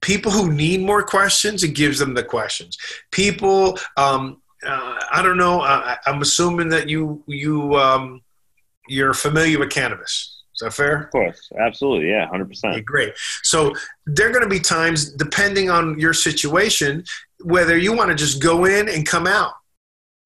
people 0.00 0.32
who 0.32 0.52
need 0.52 0.80
more 0.80 1.02
questions 1.02 1.64
it 1.64 1.74
gives 1.74 1.98
them 1.98 2.14
the 2.14 2.24
questions 2.24 2.76
people 3.10 3.78
um, 3.96 4.40
uh, 4.64 5.00
i 5.10 5.22
don't 5.22 5.38
know 5.38 5.60
I, 5.60 5.96
am 6.06 6.22
assuming 6.22 6.68
that 6.70 6.88
you 6.88 7.22
you 7.26 7.74
um, 7.76 8.22
you're 8.88 9.14
familiar 9.14 9.58
with 9.58 9.70
cannabis 9.70 10.12
is 10.12 10.41
that 10.62 10.72
fair? 10.72 11.02
Of 11.04 11.10
course, 11.10 11.50
absolutely, 11.60 12.10
yeah, 12.10 12.26
hundred 12.28 12.48
percent. 12.48 12.74
Okay, 12.74 12.82
great. 12.82 13.12
So 13.42 13.74
there 14.06 14.28
are 14.28 14.32
going 14.32 14.44
to 14.44 14.48
be 14.48 14.60
times, 14.60 15.12
depending 15.12 15.70
on 15.70 15.98
your 15.98 16.14
situation, 16.14 17.04
whether 17.40 17.76
you 17.76 17.94
want 17.94 18.10
to 18.10 18.16
just 18.16 18.42
go 18.42 18.64
in 18.64 18.88
and 18.88 19.06
come 19.06 19.26
out. 19.26 19.52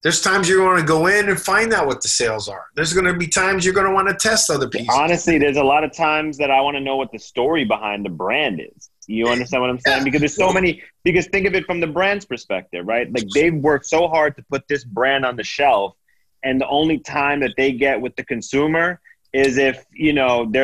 There's 0.03 0.21
times 0.21 0.47
you're 0.47 0.63
going 0.63 0.79
to 0.79 0.87
go 0.87 1.07
in 1.07 1.27
and 1.27 1.39
find 1.39 1.73
out 1.73 1.87
what 1.87 2.01
the 2.01 2.07
sales 2.07 2.47
are. 2.47 2.67
There's 2.75 2.93
going 2.93 3.05
to 3.05 3.15
be 3.15 3.27
times 3.27 3.65
you're 3.65 3.73
going 3.73 3.87
to 3.87 3.93
want 3.93 4.07
to 4.07 4.15
test 4.15 4.49
other 4.49 4.69
pieces. 4.69 4.87
Honestly, 4.91 5.39
there's 5.39 5.57
a 5.57 5.63
lot 5.63 5.83
of 5.83 5.91
times 5.91 6.37
that 6.37 6.51
I 6.51 6.61
want 6.61 6.77
to 6.77 6.81
know 6.81 6.95
what 6.95 7.11
the 7.11 7.17
story 7.17 7.65
behind 7.65 8.05
the 8.05 8.09
brand 8.09 8.61
is. 8.61 8.89
You 9.07 9.27
understand 9.27 9.61
what 9.61 9.69
I'm 9.69 9.79
saying? 9.79 10.03
Because 10.03 10.19
there's 10.19 10.35
so 10.35 10.53
many. 10.53 10.83
Because 11.03 11.27
think 11.27 11.47
of 11.47 11.55
it 11.55 11.65
from 11.65 11.79
the 11.79 11.87
brand's 11.87 12.25
perspective, 12.25 12.85
right? 12.85 13.11
Like 13.11 13.25
they've 13.33 13.55
worked 13.55 13.85
so 13.85 14.07
hard 14.07 14.35
to 14.35 14.43
put 14.51 14.67
this 14.67 14.83
brand 14.83 15.25
on 15.25 15.35
the 15.35 15.43
shelf, 15.43 15.95
and 16.43 16.61
the 16.61 16.67
only 16.67 16.99
time 16.99 17.39
that 17.39 17.53
they 17.57 17.71
get 17.71 17.99
with 17.99 18.15
the 18.17 18.23
consumer 18.23 19.01
is 19.45 19.57
if 19.57 19.85
you 19.91 20.13
know 20.13 20.33
the 20.51 20.63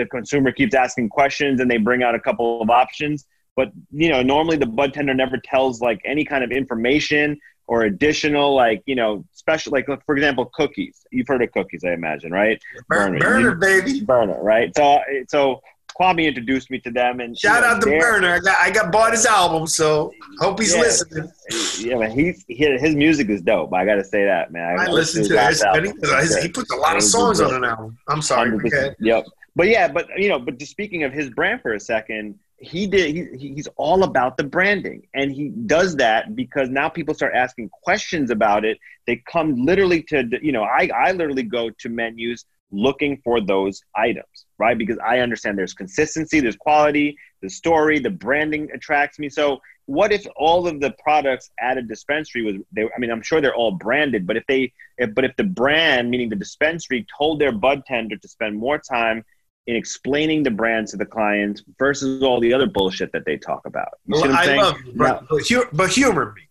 the 0.00 0.06
consumer 0.06 0.50
keeps 0.52 0.74
asking 0.74 1.08
questions 1.08 1.60
and 1.60 1.70
they 1.70 1.80
bring 1.88 2.02
out 2.02 2.14
a 2.14 2.20
couple 2.20 2.62
of 2.62 2.70
options 2.70 3.26
but 3.58 3.72
you 3.90 4.08
know, 4.08 4.22
normally 4.22 4.56
the 4.56 4.66
bud 4.66 4.94
tender 4.94 5.14
never 5.14 5.36
tells 5.36 5.80
like 5.80 6.00
any 6.04 6.24
kind 6.24 6.44
of 6.44 6.52
information 6.52 7.36
or 7.66 7.82
additional 7.82 8.54
like 8.54 8.84
you 8.86 8.94
know 8.94 9.24
special 9.32 9.72
like 9.72 9.86
for 10.06 10.16
example 10.16 10.48
cookies. 10.54 11.04
You've 11.10 11.26
heard 11.26 11.42
of 11.42 11.50
cookies, 11.50 11.82
I 11.84 11.90
imagine, 11.90 12.30
right? 12.30 12.62
Berner, 12.88 13.18
Berner 13.18 13.54
baby. 13.56 14.00
Berner, 14.00 14.40
right? 14.40 14.70
So 14.76 15.00
so 15.28 15.60
Kwame 15.98 16.26
introduced 16.26 16.70
me 16.70 16.78
to 16.80 16.90
them, 16.90 17.20
and 17.20 17.36
shout 17.36 17.56
you 17.56 17.60
know, 17.62 17.66
out 17.68 17.82
to 17.82 17.98
Berner. 17.98 18.34
I 18.34 18.38
got 18.38 18.56
I 18.58 18.70
got 18.70 18.92
bought 18.92 19.12
his 19.12 19.26
album, 19.26 19.66
so 19.66 20.12
hope 20.38 20.60
he's 20.60 20.74
yeah, 20.74 20.80
listening. 20.80 21.32
Yeah, 21.78 21.96
man, 21.96 22.10
he's 22.10 22.44
he, 22.46 22.64
his 22.78 22.94
music 22.94 23.28
is 23.28 23.42
dope. 23.42 23.72
I 23.72 23.84
got 23.84 23.96
to 23.96 24.04
say 24.04 24.24
that, 24.24 24.52
man. 24.52 24.78
I, 24.78 24.84
I 24.84 24.86
listen 24.88 25.24
to 25.24 25.34
it. 25.34 26.42
He 26.42 26.48
puts 26.48 26.72
a 26.72 26.76
lot 26.76 26.96
of 26.96 27.02
songs 27.02 27.40
on 27.40 27.54
an 27.54 27.64
album. 27.64 27.98
I'm 28.08 28.22
sorry. 28.22 28.52
Okay. 28.52 28.94
Yep. 29.00 29.26
But 29.56 29.68
yeah, 29.68 29.88
but 29.88 30.08
you 30.16 30.28
know, 30.28 30.38
but 30.38 30.58
just 30.58 30.70
speaking 30.70 31.02
of 31.02 31.12
his 31.12 31.30
brand 31.30 31.62
for 31.62 31.74
a 31.74 31.80
second, 31.80 32.38
he 32.60 32.86
did 32.86 33.14
he, 33.14 33.52
he's 33.54 33.68
all 33.76 34.02
about 34.02 34.36
the 34.36 34.42
branding 34.42 35.06
and 35.14 35.30
he 35.30 35.48
does 35.48 35.94
that 35.96 36.34
because 36.34 36.68
now 36.68 36.88
people 36.88 37.14
start 37.14 37.32
asking 37.34 37.68
questions 37.68 38.30
about 38.30 38.64
it 38.64 38.78
they 39.06 39.22
come 39.30 39.54
literally 39.64 40.02
to 40.02 40.28
you 40.42 40.50
know 40.50 40.64
i 40.64 40.88
i 40.94 41.12
literally 41.12 41.44
go 41.44 41.70
to 41.70 41.88
menus 41.88 42.44
looking 42.70 43.20
for 43.24 43.40
those 43.40 43.82
items 43.96 44.46
right 44.58 44.76
because 44.76 44.98
i 45.04 45.20
understand 45.20 45.56
there's 45.56 45.74
consistency 45.74 46.40
there's 46.40 46.56
quality 46.56 47.16
the 47.42 47.48
story 47.48 47.98
the 47.98 48.10
branding 48.10 48.68
attracts 48.74 49.18
me 49.18 49.28
so 49.28 49.58
what 49.86 50.12
if 50.12 50.26
all 50.36 50.68
of 50.68 50.80
the 50.80 50.94
products 51.02 51.50
at 51.60 51.78
a 51.78 51.82
dispensary 51.82 52.42
was 52.42 52.56
they 52.72 52.82
i 52.94 52.98
mean 52.98 53.10
i'm 53.10 53.22
sure 53.22 53.40
they're 53.40 53.54
all 53.54 53.72
branded 53.72 54.26
but 54.26 54.36
if 54.36 54.44
they 54.46 54.70
if, 54.98 55.14
but 55.14 55.24
if 55.24 55.34
the 55.36 55.44
brand 55.44 56.10
meaning 56.10 56.28
the 56.28 56.36
dispensary 56.36 57.06
told 57.16 57.40
their 57.40 57.52
bud 57.52 57.82
tender 57.86 58.16
to 58.16 58.28
spend 58.28 58.54
more 58.54 58.78
time 58.78 59.24
in 59.68 59.76
explaining 59.76 60.42
the 60.42 60.50
brand 60.50 60.88
to 60.88 60.96
the 60.96 61.04
client 61.04 61.60
versus 61.78 62.22
all 62.22 62.40
the 62.40 62.52
other 62.52 62.66
bullshit 62.66 63.12
that 63.12 63.24
they 63.26 63.36
talk 63.36 63.60
about. 63.66 63.88
You 64.06 64.14
well, 64.14 64.34
I'm 64.34 64.44
saying? 64.44 64.60
love, 64.60 64.76
but, 64.96 65.24
but, 65.28 65.76
but, 65.76 65.90
humor 65.90 66.32
me. 66.34 66.42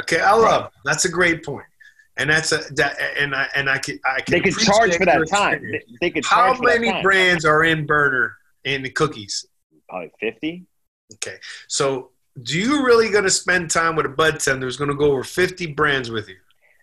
Okay, 0.00 0.18
I 0.18 0.32
love. 0.32 0.62
Right. 0.62 0.70
That's 0.84 1.04
a 1.04 1.08
great 1.08 1.44
point, 1.44 1.66
and 2.16 2.30
that's 2.30 2.52
a 2.52 2.58
that, 2.74 2.96
and 3.18 3.34
I 3.34 3.48
and 3.54 3.68
I 3.68 3.78
can 3.78 3.98
I 4.04 4.20
can. 4.20 4.32
They 4.32 4.40
could 4.40 4.54
charge 4.54 4.96
for 4.96 5.04
that 5.04 5.26
time. 5.28 5.62
They, 5.70 5.82
they 6.00 6.10
could. 6.10 6.24
How 6.24 6.58
many 6.60 7.02
brands 7.02 7.44
are 7.44 7.64
in 7.64 7.86
Berner 7.86 8.36
in 8.64 8.82
the 8.82 8.90
cookies? 8.90 9.46
Probably 9.88 10.12
fifty. 10.20 10.64
Okay, 11.14 11.36
so 11.68 12.10
do 12.42 12.58
you 12.58 12.84
really 12.84 13.10
going 13.10 13.24
to 13.24 13.30
spend 13.30 13.70
time 13.70 13.96
with 13.96 14.06
a 14.06 14.10
bud 14.10 14.40
tender 14.40 14.66
who's 14.66 14.76
going 14.76 14.90
to 14.90 14.96
go 14.96 15.12
over 15.12 15.24
fifty 15.24 15.66
brands 15.66 16.10
with 16.10 16.28
you? 16.28 16.36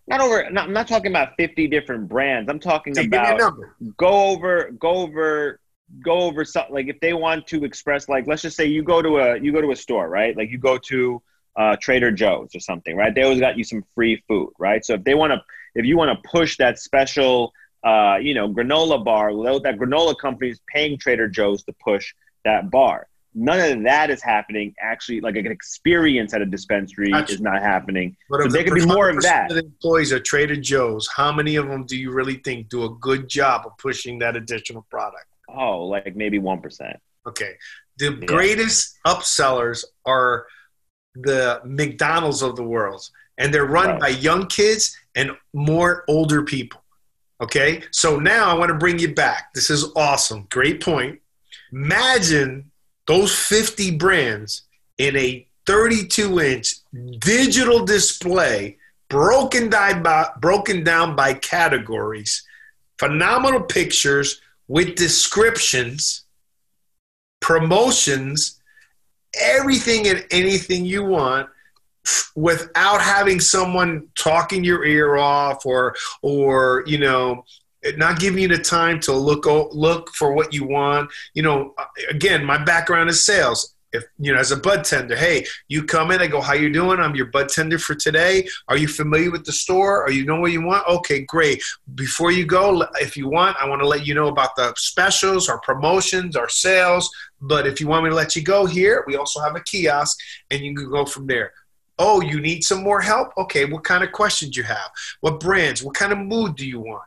Not 0.08 0.22
over. 0.22 0.50
Not, 0.50 0.66
I'm 0.66 0.74
not 0.74 0.88
talking 0.88 1.12
about 1.12 1.30
fifty 1.38 1.68
different 1.68 2.08
brands. 2.08 2.50
I'm 2.50 2.60
talking 2.60 2.98
about 2.98 3.54
go 3.98 4.26
over 4.26 4.72
go 4.72 4.90
over 4.90 5.60
go 6.02 6.22
over 6.22 6.46
something 6.46 6.74
like 6.74 6.88
if 6.88 7.00
they 7.00 7.14
want 7.14 7.46
to 7.48 7.64
express 7.66 8.08
like 8.08 8.26
let's 8.28 8.42
just 8.42 8.56
say 8.56 8.66
you 8.66 8.82
go 8.82 9.02
to 9.02 9.18
a 9.18 9.38
you 9.38 9.52
go 9.52 9.60
to 9.60 9.72
a 9.72 9.76
store 9.76 10.08
right 10.08 10.38
like 10.38 10.50
you 10.50 10.58
go 10.58 10.78
to 10.78 11.22
uh, 11.56 11.76
Trader 11.82 12.12
Joe's 12.12 12.56
or 12.56 12.60
something 12.60 12.96
right? 12.96 13.14
They 13.14 13.24
always 13.24 13.40
got 13.40 13.58
you 13.58 13.64
some 13.64 13.84
free 13.96 14.24
food 14.28 14.52
right? 14.60 14.84
So 14.84 14.94
if 14.96 15.04
they 15.04 15.14
want 15.14 15.34
to 15.34 15.42
if 15.76 15.86
you 15.86 15.98
want 15.98 16.12
to 16.12 16.30
push 16.30 16.58
that 16.58 16.80
special 16.80 17.52
uh, 17.84 18.18
you 18.22 18.34
know 18.34 18.48
granola 18.48 19.04
bar 19.04 19.32
that 19.62 19.78
granola 19.78 20.18
company 20.18 20.52
is 20.52 20.60
paying 20.74 20.98
Trader 20.98 21.28
Joe's 21.28 21.64
to 21.64 21.74
push 21.84 22.14
that 22.46 22.70
bar. 22.70 23.08
None 23.34 23.60
of 23.78 23.84
that 23.84 24.10
is 24.10 24.22
happening. 24.22 24.76
Actually 24.82 25.22
like 25.22 25.38
an 25.38 25.48
experience 25.48 26.34
at 26.34 26.42
a 26.42 26.46
dispensary 26.46 27.12
That's 27.12 27.32
is 27.32 27.42
not 27.42 27.62
happening. 27.62 28.18
But 28.30 28.44
so 28.44 28.50
there 28.50 28.64
could 28.66 28.76
be 28.76 28.86
more 28.86 29.10
of 29.10 29.22
that. 29.22 29.52
employees 29.52 30.12
at 30.12 30.26
trader 30.26 30.58
joe's 30.58 31.08
how 31.08 31.32
many 31.32 31.56
of 31.56 31.68
them 31.68 31.86
do 31.86 31.98
you 31.98 32.12
really 32.12 32.36
think 32.36 32.68
do 32.70 32.84
a 32.84 32.90
good 32.96 33.30
job 33.30 33.66
of 33.66 33.78
pushing 33.78 34.20
that 34.20 34.36
additional 34.36 34.86
product? 34.90 35.26
Oh, 35.48 35.86
like 35.86 36.16
maybe 36.16 36.40
one 36.40 36.62
percent. 36.62 36.98
Okay. 37.28 37.54
The 37.98 38.12
yeah. 38.12 38.26
greatest 38.26 38.98
upsellers 39.06 39.84
are 40.06 40.46
the 41.16 41.62
McDonald's 41.66 42.42
of 42.42 42.56
the 42.56 42.64
world, 42.64 43.10
and 43.38 43.54
they're 43.54 43.66
run 43.66 43.90
right. 43.90 44.00
by 44.00 44.08
young 44.10 44.48
kids 44.48 44.98
and 45.16 45.32
more 45.54 46.04
older 46.08 46.44
people. 46.44 46.82
Okay. 47.42 47.84
So 47.92 48.20
now 48.20 48.50
I 48.50 48.54
want 48.54 48.70
to 48.70 48.78
bring 48.78 49.00
you 49.00 49.14
back. 49.14 49.54
This 49.54 49.70
is 49.70 49.92
awesome. 49.96 50.48
Great 50.50 50.82
point. 50.82 51.20
Imagine 51.72 52.70
those 53.08 53.36
50 53.36 53.98
brands 53.98 54.64
in 54.98 55.16
a 55.18 55.48
32 55.66 56.40
inch 56.40 56.76
digital 57.20 57.84
display 57.86 58.78
broken 59.10 59.70
down 59.70 60.04
by, 60.04 60.30
broken 60.40 60.84
down 60.84 61.16
by 61.16 61.34
categories, 61.34 62.44
phenomenal 62.98 63.62
pictures 63.62 64.40
with 64.68 64.96
descriptions, 64.96 66.24
promotions, 67.42 68.61
everything 69.40 70.08
and 70.08 70.26
anything 70.32 70.86
you 70.86 71.06
want 71.06 71.50
without 72.36 73.02
having 73.02 73.40
someone 73.40 74.08
talking 74.18 74.64
your 74.64 74.84
ear 74.86 75.18
off 75.18 75.66
or 75.66 75.96
or 76.22 76.84
you 76.88 76.98
know 76.98 77.44
not 77.98 78.20
giving 78.20 78.40
you 78.42 78.48
the 78.48 78.58
time 78.58 79.00
to 79.00 79.14
look 79.14 79.46
look 79.46 80.10
for 80.12 80.34
what 80.34 80.54
you 80.54 80.68
want. 80.68 81.12
You 81.34 81.44
know 81.44 81.76
again 82.10 82.44
my 82.46 82.64
background 82.64 83.10
is 83.10 83.24
sales. 83.24 83.76
If 83.94 84.06
you 84.18 84.32
know 84.32 84.40
as 84.40 84.52
a 84.52 84.58
bud 84.58 84.86
tender 84.86 85.18
hey 85.18 85.46
you 85.68 85.84
come 85.84 86.12
in 86.12 86.22
i 86.22 86.28
go 86.28 86.40
how 86.40 86.54
you 86.54 86.72
doing? 86.72 87.00
I'm 87.00 87.14
your 87.14 87.26
bud 87.26 87.50
tender 87.50 87.78
for 87.78 87.94
today. 87.94 88.48
Are 88.70 88.78
you 88.78 88.88
familiar 88.88 89.32
with 89.32 89.46
the 89.46 89.52
store? 89.52 90.04
Are 90.04 90.12
you 90.12 90.26
know 90.26 90.40
what 90.40 90.54
you 90.54 90.66
want? 90.66 90.88
Okay 90.88 91.22
great. 91.22 91.62
Before 91.96 92.32
you 92.32 92.46
go 92.46 92.88
if 92.96 93.18
you 93.18 93.28
want 93.30 93.58
i 93.60 93.68
want 93.68 93.82
to 93.82 93.88
let 93.88 94.08
you 94.08 94.14
know 94.14 94.28
about 94.28 94.56
the 94.56 94.74
specials 94.78 95.50
our 95.50 95.60
promotions 95.60 96.36
our 96.36 96.50
sales 96.50 97.12
but 97.42 97.68
if 97.68 97.80
you 97.80 97.88
want 97.88 98.04
me 98.04 98.10
to 98.10 98.16
let 98.16 98.36
you 98.36 98.44
go 98.44 98.66
here 98.66 99.04
we 99.08 99.16
also 99.16 99.40
have 99.40 99.56
a 99.56 99.62
kiosk 99.62 100.18
and 100.50 100.62
you 100.62 100.76
can 100.76 100.90
go 100.90 101.06
from 101.06 101.28
there 101.28 101.52
oh 102.00 102.22
you 102.22 102.40
need 102.40 102.64
some 102.64 102.82
more 102.82 103.02
help 103.02 103.30
okay 103.38 103.66
what 103.66 103.84
kind 103.84 104.04
of 104.04 104.12
questions 104.12 104.56
you 104.56 104.64
have 104.64 104.90
what 105.22 105.40
brands 105.40 105.84
what 105.84 105.96
kind 105.96 106.12
of 106.12 106.18
mood 106.18 106.56
do 106.56 106.66
you 106.66 106.80
want 106.80 107.04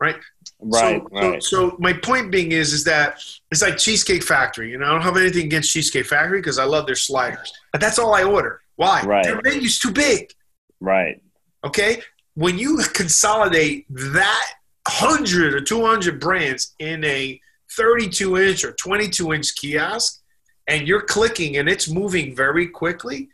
right? 0.00 0.16
Right, 0.60 1.02
so, 1.02 1.08
right. 1.12 1.42
So, 1.42 1.70
so 1.70 1.76
my 1.78 1.92
point 1.92 2.30
being 2.30 2.52
is, 2.52 2.72
is 2.72 2.84
that 2.84 3.22
it's 3.50 3.62
like 3.62 3.76
Cheesecake 3.76 4.22
Factory. 4.22 4.70
You 4.70 4.78
know, 4.78 4.86
I 4.86 4.90
don't 4.90 5.02
have 5.02 5.16
anything 5.16 5.46
against 5.46 5.72
Cheesecake 5.72 6.06
Factory 6.06 6.38
because 6.38 6.58
I 6.58 6.64
love 6.64 6.86
their 6.86 6.96
sliders, 6.96 7.52
but 7.72 7.80
that's 7.80 7.98
all 7.98 8.14
I 8.14 8.22
order. 8.22 8.60
Why? 8.76 9.02
Right. 9.02 9.24
Their 9.24 9.40
menu's 9.42 9.78
too 9.78 9.90
big. 9.90 10.32
right. 10.80 11.20
Okay. 11.64 12.00
When 12.34 12.58
you 12.58 12.78
consolidate 12.92 13.86
that 13.88 14.52
hundred 14.86 15.54
or 15.54 15.60
two 15.60 15.84
hundred 15.84 16.20
brands 16.20 16.74
in 16.78 17.02
a 17.04 17.40
32 17.76 18.36
inch 18.38 18.64
or 18.64 18.72
22 18.72 19.32
inch 19.32 19.54
kiosk, 19.56 20.22
and 20.66 20.86
you're 20.88 21.02
clicking 21.02 21.56
and 21.58 21.68
it's 21.68 21.88
moving 21.88 22.34
very 22.34 22.66
quickly, 22.68 23.28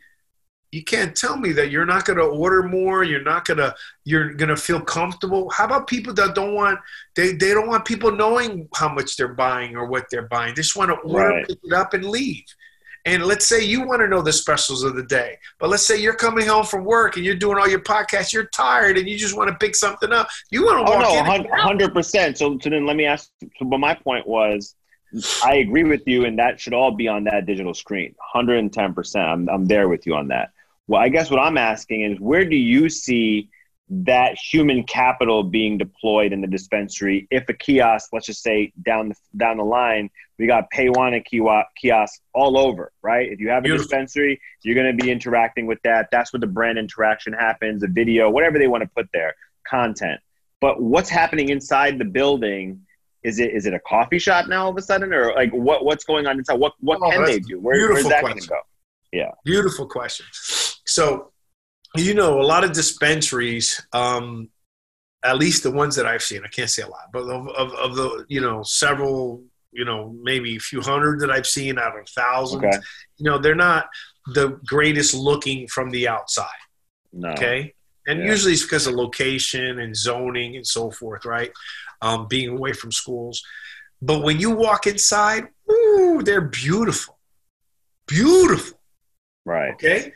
you 0.71 0.83
can't 0.83 1.15
tell 1.15 1.37
me 1.37 1.51
that 1.53 1.69
you're 1.69 1.85
not 1.85 2.03
going 2.05 2.17
to 2.17 2.25
order 2.25 2.63
more 2.63 3.03
you're 3.03 3.21
not 3.21 3.45
going 3.45 3.57
to 3.59 3.75
you're 4.05 4.33
going 4.33 4.49
to 4.49 4.57
feel 4.57 4.81
comfortable. 4.81 5.49
How 5.51 5.65
about 5.65 5.87
people 5.87 6.13
that 6.15 6.33
don't 6.33 6.55
want 6.55 6.79
they, 7.15 7.33
they 7.33 7.53
don't 7.53 7.67
want 7.67 7.85
people 7.85 8.11
knowing 8.11 8.67
how 8.75 8.89
much 8.89 9.15
they're 9.15 9.35
buying 9.35 9.75
or 9.75 9.85
what 9.85 10.05
they're 10.09 10.27
buying. 10.27 10.55
They 10.55 10.61
just 10.61 10.75
want 10.75 10.89
to 10.89 10.95
order 10.95 11.29
Right. 11.29 11.47
pick 11.47 11.59
it 11.63 11.73
up 11.73 11.93
and 11.93 12.03
leave 12.05 12.45
and 13.05 13.25
let's 13.25 13.45
say 13.45 13.61
you 13.61 13.85
want 13.85 13.99
to 14.01 14.07
know 14.07 14.21
the 14.21 14.31
specials 14.31 14.83
of 14.83 14.95
the 14.95 15.03
day 15.03 15.37
but 15.59 15.69
let's 15.69 15.83
say 15.83 15.99
you're 15.99 16.13
coming 16.13 16.47
home 16.47 16.65
from 16.65 16.85
work 16.85 17.17
and 17.17 17.25
you're 17.25 17.35
doing 17.35 17.57
all 17.57 17.67
your 17.67 17.81
podcasts 17.81 18.31
you're 18.31 18.45
tired 18.47 18.97
and 18.97 19.09
you 19.09 19.17
just 19.17 19.35
want 19.35 19.49
to 19.49 19.55
pick 19.55 19.75
something 19.75 20.11
up 20.11 20.27
you 20.49 20.63
want 20.63 20.77
to 20.77 20.93
Oh 20.93 20.99
no, 20.99 21.11
in 21.13 21.17
and 21.17 21.27
hun- 21.27 21.47
hundred 21.59 21.93
percent. 21.93 22.37
So, 22.37 22.57
so 22.61 22.69
then 22.69 22.85
let 22.85 22.95
me 22.95 23.05
ask. 23.05 23.29
So, 23.57 23.65
but 23.65 23.79
my 23.79 23.93
point 23.93 24.27
was, 24.27 24.75
I 25.43 25.55
agree 25.55 25.83
with 25.83 26.03
you, 26.05 26.25
and 26.25 26.37
that 26.39 26.59
should 26.59 26.73
all 26.73 26.91
be 26.91 27.07
on 27.07 27.23
that 27.25 27.45
digital 27.45 27.73
screen. 27.73 28.15
Hundred 28.19 28.59
and 28.59 28.71
ten 28.71 28.93
percent. 28.93 29.27
I'm 29.27 29.49
I'm 29.49 29.65
there 29.65 29.89
with 29.89 30.05
you 30.05 30.15
on 30.15 30.27
that. 30.29 30.51
Well, 30.87 31.01
I 31.01 31.09
guess 31.09 31.31
what 31.31 31.39
I'm 31.39 31.57
asking 31.57 32.01
is, 32.03 32.19
where 32.19 32.45
do 32.45 32.55
you 32.55 32.89
see 32.89 33.49
that 33.89 34.37
human 34.37 34.83
capital 34.83 35.43
being 35.43 35.77
deployed 35.77 36.33
in 36.33 36.41
the 36.41 36.47
dispensary? 36.47 37.27
If 37.31 37.47
a 37.49 37.53
kiosk, 37.53 38.09
let's 38.11 38.25
just 38.25 38.43
say 38.43 38.73
down 38.83 39.09
the 39.09 39.15
down 39.37 39.57
the 39.57 39.63
line, 39.63 40.09
we 40.43 40.47
got 40.47 40.65
Paywana 40.75 41.23
kiosk 41.23 41.67
kiosks 41.81 42.19
all 42.33 42.57
over, 42.57 42.91
right? 43.01 43.31
If 43.31 43.39
you 43.39 43.47
have 43.47 43.59
a 43.59 43.61
Beautiful. 43.61 43.85
dispensary, 43.85 44.41
you're 44.61 44.75
going 44.75 44.93
to 44.93 45.01
be 45.01 45.09
interacting 45.09 45.67
with 45.67 45.79
that. 45.85 46.09
That's 46.11 46.33
where 46.33 46.41
the 46.41 46.47
brand 46.47 46.77
interaction 46.77 47.31
happens, 47.31 47.79
the 47.79 47.87
video, 47.87 48.29
whatever 48.29 48.59
they 48.59 48.67
want 48.67 48.83
to 48.83 48.89
put 48.93 49.07
there, 49.13 49.33
content. 49.65 50.19
But 50.59 50.81
what's 50.81 51.09
happening 51.09 51.47
inside 51.47 51.97
the 51.97 52.03
building? 52.03 52.81
Is 53.23 53.39
it 53.39 53.51
is 53.53 53.65
it 53.65 53.73
a 53.73 53.79
coffee 53.79 54.19
shop 54.19 54.49
now 54.49 54.65
all 54.65 54.71
of 54.71 54.77
a 54.77 54.81
sudden, 54.81 55.13
or 55.13 55.33
like 55.33 55.51
what 55.51 55.85
what's 55.85 56.03
going 56.03 56.27
on 56.27 56.37
inside? 56.37 56.55
What 56.59 56.73
what 56.81 56.99
Oh, 57.01 57.09
can 57.09 57.23
they 57.23 57.39
do? 57.39 57.61
Where, 57.61 57.93
where's 57.93 58.03
that 58.03 58.21
going 58.21 58.37
to 58.37 58.47
go? 58.49 58.59
Beautiful 59.45 59.87
question. 59.87 60.25
So, 60.85 61.31
you 61.95 62.15
know, 62.15 62.41
a 62.41 62.43
lot 62.43 62.65
of 62.65 62.73
dispensaries, 62.73 63.81
um, 63.93 64.49
at 65.23 65.37
least 65.37 65.63
the 65.63 65.71
ones 65.71 65.95
that 65.95 66.05
I've 66.05 66.21
seen, 66.21 66.41
I 66.43 66.49
can't 66.49 66.69
say 66.69 66.81
a 66.81 66.87
lot, 66.87 67.11
but 67.13 67.21
of, 67.21 67.47
of, 67.47 67.73
of 67.75 67.95
the, 67.95 68.25
you 68.27 68.41
know, 68.41 68.61
several, 68.63 69.41
you 69.73 69.85
know, 69.85 70.15
maybe 70.21 70.55
a 70.55 70.59
few 70.59 70.81
hundred 70.81 71.19
that 71.21 71.31
I've 71.31 71.47
seen 71.47 71.77
out 71.79 71.97
of 71.99 72.07
thousands, 72.09 72.63
Okay, 72.63 72.77
you 73.17 73.29
know, 73.29 73.37
they're 73.37 73.55
not 73.55 73.87
the 74.33 74.59
greatest 74.65 75.13
looking 75.13 75.67
from 75.67 75.89
the 75.91 76.07
outside. 76.07 76.47
no, 77.11 77.29
Okay. 77.29 77.73
And 78.07 78.19
Yeah. 78.19 78.25
usually 78.31 78.53
it's 78.53 78.63
because 78.63 78.85
of 78.87 78.93
location 78.95 79.79
and 79.79 79.95
zoning 79.95 80.55
and 80.57 80.67
so 80.67 80.91
forth, 80.91 81.23
right? 81.25 81.51
Um, 82.01 82.27
being 82.27 82.49
away 82.49 82.73
from 82.73 82.91
schools. 82.91 83.41
But 84.01 84.23
when 84.23 84.39
you 84.39 84.49
walk 84.51 84.87
inside, 84.87 85.47
ooh, 85.71 86.21
they're 86.23 86.41
beautiful. 86.41 87.17
Beautiful. 88.07 88.79
right, 89.45 89.73
Okay. 89.73 90.13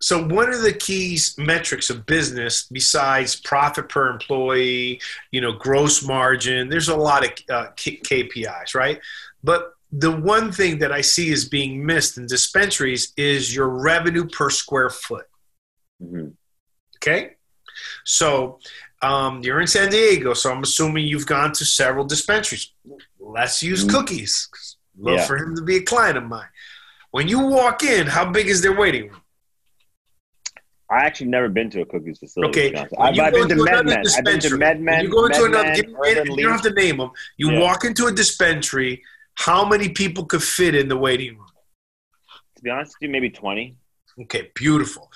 So 0.00 0.26
one 0.26 0.52
of 0.52 0.62
the 0.62 0.72
keys 0.72 1.34
metrics 1.36 1.90
of 1.90 2.06
business, 2.06 2.66
besides 2.70 3.36
profit 3.36 3.88
per 3.88 4.08
employee, 4.10 5.00
you 5.30 5.40
know, 5.40 5.52
gross 5.52 6.02
margin, 6.02 6.68
there's 6.70 6.88
a 6.88 6.96
lot 6.96 7.24
of 7.24 7.30
uh, 7.50 7.66
K- 7.76 7.98
KPIs, 7.98 8.74
right? 8.74 8.98
But 9.44 9.74
the 9.92 10.10
one 10.10 10.52
thing 10.52 10.78
that 10.78 10.92
I 10.92 11.00
see 11.02 11.28
is 11.30 11.48
being 11.48 11.84
missed 11.84 12.16
in 12.16 12.26
dispensaries 12.26 13.12
is 13.16 13.54
your 13.54 13.68
revenue 13.68 14.26
per 14.26 14.48
square 14.50 14.90
foot. 14.90 15.26
hmm 16.00 16.28
Okay. 16.96 17.36
So 18.04 18.58
um, 19.02 19.42
you're 19.42 19.60
in 19.60 19.66
San 19.66 19.90
Diego, 19.90 20.34
so 20.34 20.50
I'm 20.52 20.62
assuming 20.62 21.06
you've 21.06 21.26
gone 21.26 21.52
to 21.52 21.64
several 21.64 22.04
dispensaries. 22.04 22.72
Let's 23.18 23.62
use 23.62 23.84
Mhm. 23.84 23.90
cookies. 23.90 24.48
Love 24.98 25.16
Yeah. 25.18 25.26
for 25.26 25.36
him 25.38 25.56
to 25.56 25.62
be 25.62 25.76
a 25.76 25.82
client 25.82 26.18
of 26.18 26.24
mine. 26.24 26.48
When 27.10 27.26
you 27.26 27.38
walk 27.40 27.82
in, 27.82 28.06
how 28.06 28.30
big 28.30 28.48
is 28.48 28.60
their 28.60 28.76
waiting 28.76 29.08
room? 29.08 29.19
I 30.90 31.04
actually 31.04 31.28
never 31.28 31.48
been 31.48 31.70
to 31.70 31.82
a 31.82 31.84
cookies 31.86 32.18
facility. 32.18 32.50
Okay, 32.50 32.66
to 32.70 32.72
be 32.72 32.78
honest. 32.78 32.96
when 32.98 33.08
I've, 33.08 33.20
I've 33.20 33.32
been 33.32 33.48
to 33.48 33.54
MedMen. 33.64 34.16
I've 34.18 34.24
been 34.24 34.40
to 34.40 34.48
MedMen. 34.50 35.02
You 35.02 35.10
go 35.10 35.26
into 35.26 35.44
another, 35.44 35.74
give 35.74 35.86
you 35.88 36.36
don't 36.42 36.50
have 36.52 36.62
to 36.62 36.72
name 36.72 36.96
them. 36.96 37.10
You 37.36 37.52
Yeah. 37.52 37.60
walk 37.60 37.84
into 37.84 38.06
a 38.06 38.12
dispensary. 38.12 39.02
How 39.34 39.64
many 39.64 39.90
people 39.90 40.24
could 40.24 40.42
fit 40.42 40.74
in 40.74 40.88
the 40.88 40.96
waiting 40.96 41.36
room? 41.38 41.46
To 42.56 42.62
be 42.62 42.70
honest 42.70 42.96
with 43.00 43.06
you, 43.06 43.12
maybe 43.12 43.30
twenty. 43.30 43.76
Okay, 44.22 44.50
beautiful. 44.54 45.10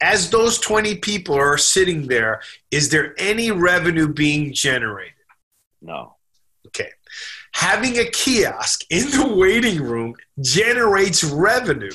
As 0.00 0.30
those 0.30 0.58
20 0.58 0.96
people 0.96 1.36
are 1.36 1.56
sitting 1.56 2.08
there, 2.08 2.40
is 2.72 2.88
there 2.88 3.14
any 3.18 3.52
revenue 3.52 4.08
being 4.08 4.52
generated? 4.52 5.12
No. 5.80 6.16
Okay. 6.66 6.88
Having 7.54 7.98
a 7.98 8.06
kiosk 8.06 8.80
in 8.90 9.08
the 9.10 9.34
waiting 9.36 9.80
room 9.80 10.14
generates 10.40 11.22
revenue. 11.22 11.92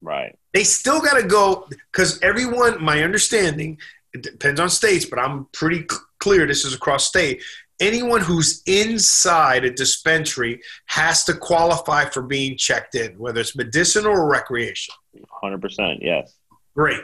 Right. 0.00 0.38
They 0.52 0.64
still 0.64 1.00
got 1.00 1.20
to 1.20 1.26
go 1.26 1.66
because 1.92 2.20
everyone, 2.22 2.82
my 2.82 3.02
understanding, 3.02 3.78
it 4.12 4.22
depends 4.22 4.60
on 4.60 4.68
states, 4.68 5.04
but 5.04 5.18
I'm 5.18 5.46
pretty 5.52 5.86
clear 6.18 6.46
this 6.46 6.64
is 6.64 6.74
across 6.74 7.06
state. 7.06 7.42
Anyone 7.80 8.20
who's 8.20 8.62
inside 8.66 9.64
a 9.64 9.70
dispensary 9.70 10.60
has 10.86 11.24
to 11.24 11.34
qualify 11.34 12.04
for 12.06 12.22
being 12.22 12.56
checked 12.56 12.94
in, 12.94 13.18
whether 13.18 13.40
it's 13.40 13.56
medicinal 13.56 14.12
or 14.12 14.28
recreation. 14.28 14.94
Hundred 15.40 15.62
percent. 15.62 16.00
Yes. 16.02 16.34
Great. 16.74 17.00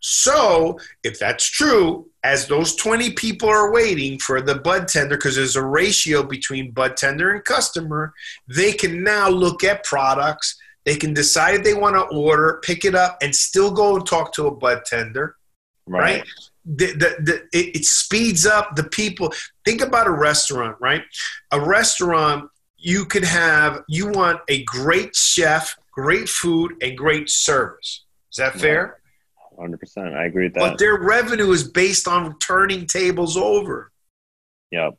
So, 0.00 0.78
if 1.04 1.18
that's 1.18 1.44
true, 1.44 2.10
as 2.24 2.46
those 2.46 2.74
20 2.76 3.12
people 3.12 3.48
are 3.48 3.72
waiting 3.72 4.18
for 4.18 4.40
the 4.40 4.56
bud 4.56 4.88
tender, 4.88 5.16
because 5.16 5.36
there's 5.36 5.56
a 5.56 5.64
ratio 5.64 6.22
between 6.22 6.72
bud 6.72 6.96
tender 6.96 7.30
and 7.30 7.44
customer, 7.44 8.12
they 8.48 8.72
can 8.72 9.02
now 9.02 9.28
look 9.28 9.64
at 9.64 9.84
products. 9.84 10.56
They 10.84 10.96
can 10.96 11.14
decide 11.14 11.54
if 11.54 11.64
they 11.64 11.74
want 11.74 11.94
to 11.96 12.02
order, 12.16 12.60
pick 12.64 12.84
it 12.84 12.94
up, 12.94 13.18
and 13.22 13.34
still 13.34 13.70
go 13.70 13.96
and 13.96 14.06
talk 14.06 14.32
to 14.34 14.46
a 14.46 14.50
bud 14.50 14.84
tender, 14.84 15.36
Right. 15.86 16.18
right? 16.18 16.28
The, 16.64 16.86
the, 16.92 17.16
the, 17.22 17.34
it, 17.58 17.76
it 17.76 17.84
speeds 17.84 18.46
up 18.46 18.76
the 18.76 18.84
people. 18.84 19.32
Think 19.64 19.80
about 19.80 20.06
a 20.06 20.12
restaurant, 20.12 20.76
right? 20.80 21.02
A 21.50 21.60
restaurant, 21.60 22.48
you 22.76 23.04
could 23.04 23.24
have, 23.24 23.82
you 23.88 24.08
want 24.08 24.40
a 24.48 24.62
great 24.64 25.14
chef, 25.16 25.76
great 25.92 26.28
food, 26.28 26.74
and 26.82 26.96
great 26.96 27.28
service. 27.30 28.04
Is 28.32 28.36
that 28.36 28.54
fair? 28.54 28.98
Hundred 29.60 29.80
percent. 29.80 30.14
I 30.14 30.24
agree 30.24 30.44
with 30.44 30.54
that. 30.54 30.60
But 30.60 30.78
their 30.78 30.98
revenue 30.98 31.50
is 31.50 31.68
based 31.68 32.08
on 32.08 32.38
turning 32.38 32.86
tables 32.86 33.36
over. 33.36 33.92
Yep. 34.70 34.98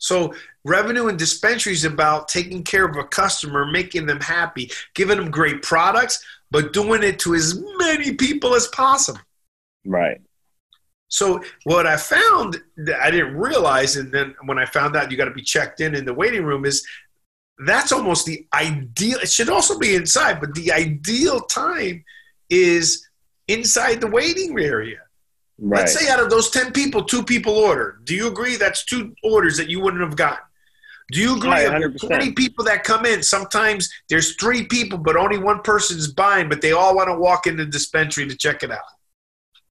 So 0.00 0.34
revenue 0.64 1.08
in 1.08 1.16
dispensaries 1.16 1.84
is 1.84 1.92
about 1.92 2.28
taking 2.28 2.64
care 2.64 2.86
of 2.86 2.96
a 2.96 3.04
customer, 3.04 3.66
making 3.66 4.06
them 4.06 4.20
happy, 4.20 4.70
giving 4.94 5.18
them 5.18 5.30
great 5.30 5.62
products, 5.62 6.24
but 6.50 6.72
doing 6.72 7.02
it 7.02 7.18
to 7.20 7.34
as 7.34 7.62
many 7.78 8.14
people 8.14 8.54
as 8.54 8.66
possible. 8.68 9.20
Right. 9.84 10.20
So 11.08 11.42
what 11.64 11.86
I 11.86 11.96
found 11.96 12.60
that 12.78 13.00
I 13.00 13.10
didn't 13.10 13.36
realize, 13.36 13.96
and 13.96 14.10
then 14.10 14.34
when 14.44 14.58
I 14.58 14.64
found 14.64 14.96
out 14.96 15.10
you 15.10 15.16
got 15.16 15.26
to 15.26 15.32
be 15.32 15.42
checked 15.42 15.80
in 15.80 15.94
in 15.94 16.04
the 16.04 16.14
waiting 16.14 16.44
room, 16.44 16.64
is 16.64 16.86
that's 17.66 17.92
almost 17.92 18.24
the 18.24 18.46
ideal. 18.54 19.18
It 19.18 19.28
should 19.28 19.50
also 19.50 19.78
be 19.78 19.94
inside, 19.94 20.40
but 20.40 20.54
the 20.54 20.72
ideal 20.72 21.40
time 21.40 22.04
is 22.48 23.06
inside 23.48 24.00
the 24.00 24.06
waiting 24.06 24.58
area. 24.58 24.98
Right. 25.62 25.80
Let's 25.80 25.98
say 25.98 26.10
out 26.10 26.20
of 26.20 26.30
those 26.30 26.50
10 26.50 26.72
people, 26.72 27.04
two 27.04 27.22
people 27.22 27.54
order. 27.54 28.00
Do 28.04 28.14
you 28.14 28.28
agree 28.28 28.56
that's 28.56 28.84
two 28.84 29.14
orders 29.22 29.58
that 29.58 29.68
you 29.68 29.80
wouldn't 29.80 30.02
have 30.02 30.16
gotten? 30.16 30.38
Do 31.12 31.20
you 31.20 31.36
agree? 31.36 31.50
Right, 31.50 31.66
of 31.66 31.92
100%. 31.92 32.00
20 32.00 32.32
people 32.32 32.64
that 32.64 32.82
come 32.82 33.04
in, 33.04 33.22
sometimes 33.22 33.90
there's 34.08 34.36
three 34.36 34.64
people, 34.64 34.96
but 34.96 35.16
only 35.16 35.38
one 35.38 35.60
person's 35.60 36.12
buying, 36.12 36.48
but 36.48 36.62
they 36.62 36.72
all 36.72 36.96
want 36.96 37.08
to 37.08 37.18
walk 37.18 37.46
in 37.46 37.56
the 37.56 37.66
dispensary 37.66 38.26
to 38.28 38.36
check 38.36 38.62
it 38.62 38.70
out. 38.70 38.78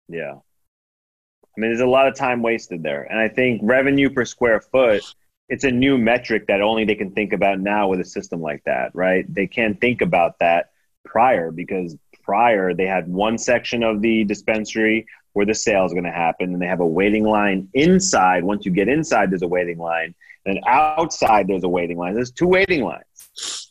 Yeah. 0.07 0.33
I 0.33 1.61
mean, 1.61 1.71
there's 1.71 1.81
a 1.81 1.87
lot 1.87 2.07
of 2.07 2.15
time 2.15 2.43
wasted 2.43 2.83
there. 2.83 3.03
And 3.03 3.19
I 3.19 3.27
think 3.27 3.61
revenue 3.63 4.09
per 4.09 4.25
square 4.25 4.61
foot, 4.61 5.03
it's 5.47 5.63
a 5.63 5.71
new 5.71 5.97
metric 5.97 6.45
that 6.47 6.61
only 6.61 6.85
they 6.85 6.95
can 6.95 7.11
think 7.11 7.33
about 7.33 7.59
now 7.59 7.87
with 7.87 7.99
a 7.99 8.05
system 8.05 8.41
like 8.41 8.63
that, 8.65 8.91
right? 8.93 9.25
They 9.33 9.47
can't 9.47 9.79
think 9.81 10.01
about 10.01 10.37
that 10.39 10.71
prior 11.05 11.51
because 11.51 11.97
prior 12.23 12.73
they 12.73 12.85
had 12.85 13.07
one 13.07 13.37
section 13.37 13.81
of 13.81 14.01
the 14.01 14.23
dispensary 14.25 15.07
where 15.33 15.45
the 15.45 15.53
sale 15.55 15.85
is 15.85 15.91
going 15.93 16.05
to 16.05 16.11
happen 16.11 16.53
and 16.53 16.61
they 16.61 16.65
have 16.67 16.79
a 16.79 16.87
waiting 16.87 17.23
line 17.23 17.67
inside. 17.73 18.43
Once 18.43 18.65
you 18.65 18.71
get 18.71 18.87
inside, 18.87 19.31
there's 19.31 19.41
a 19.43 19.47
waiting 19.47 19.77
line. 19.77 20.13
And 20.45 20.59
outside, 20.67 21.47
there's 21.47 21.63
a 21.63 21.69
waiting 21.69 21.97
line. 21.97 22.13
There's 22.15 22.31
two 22.31 22.47
waiting 22.47 22.83
lines 22.83 23.69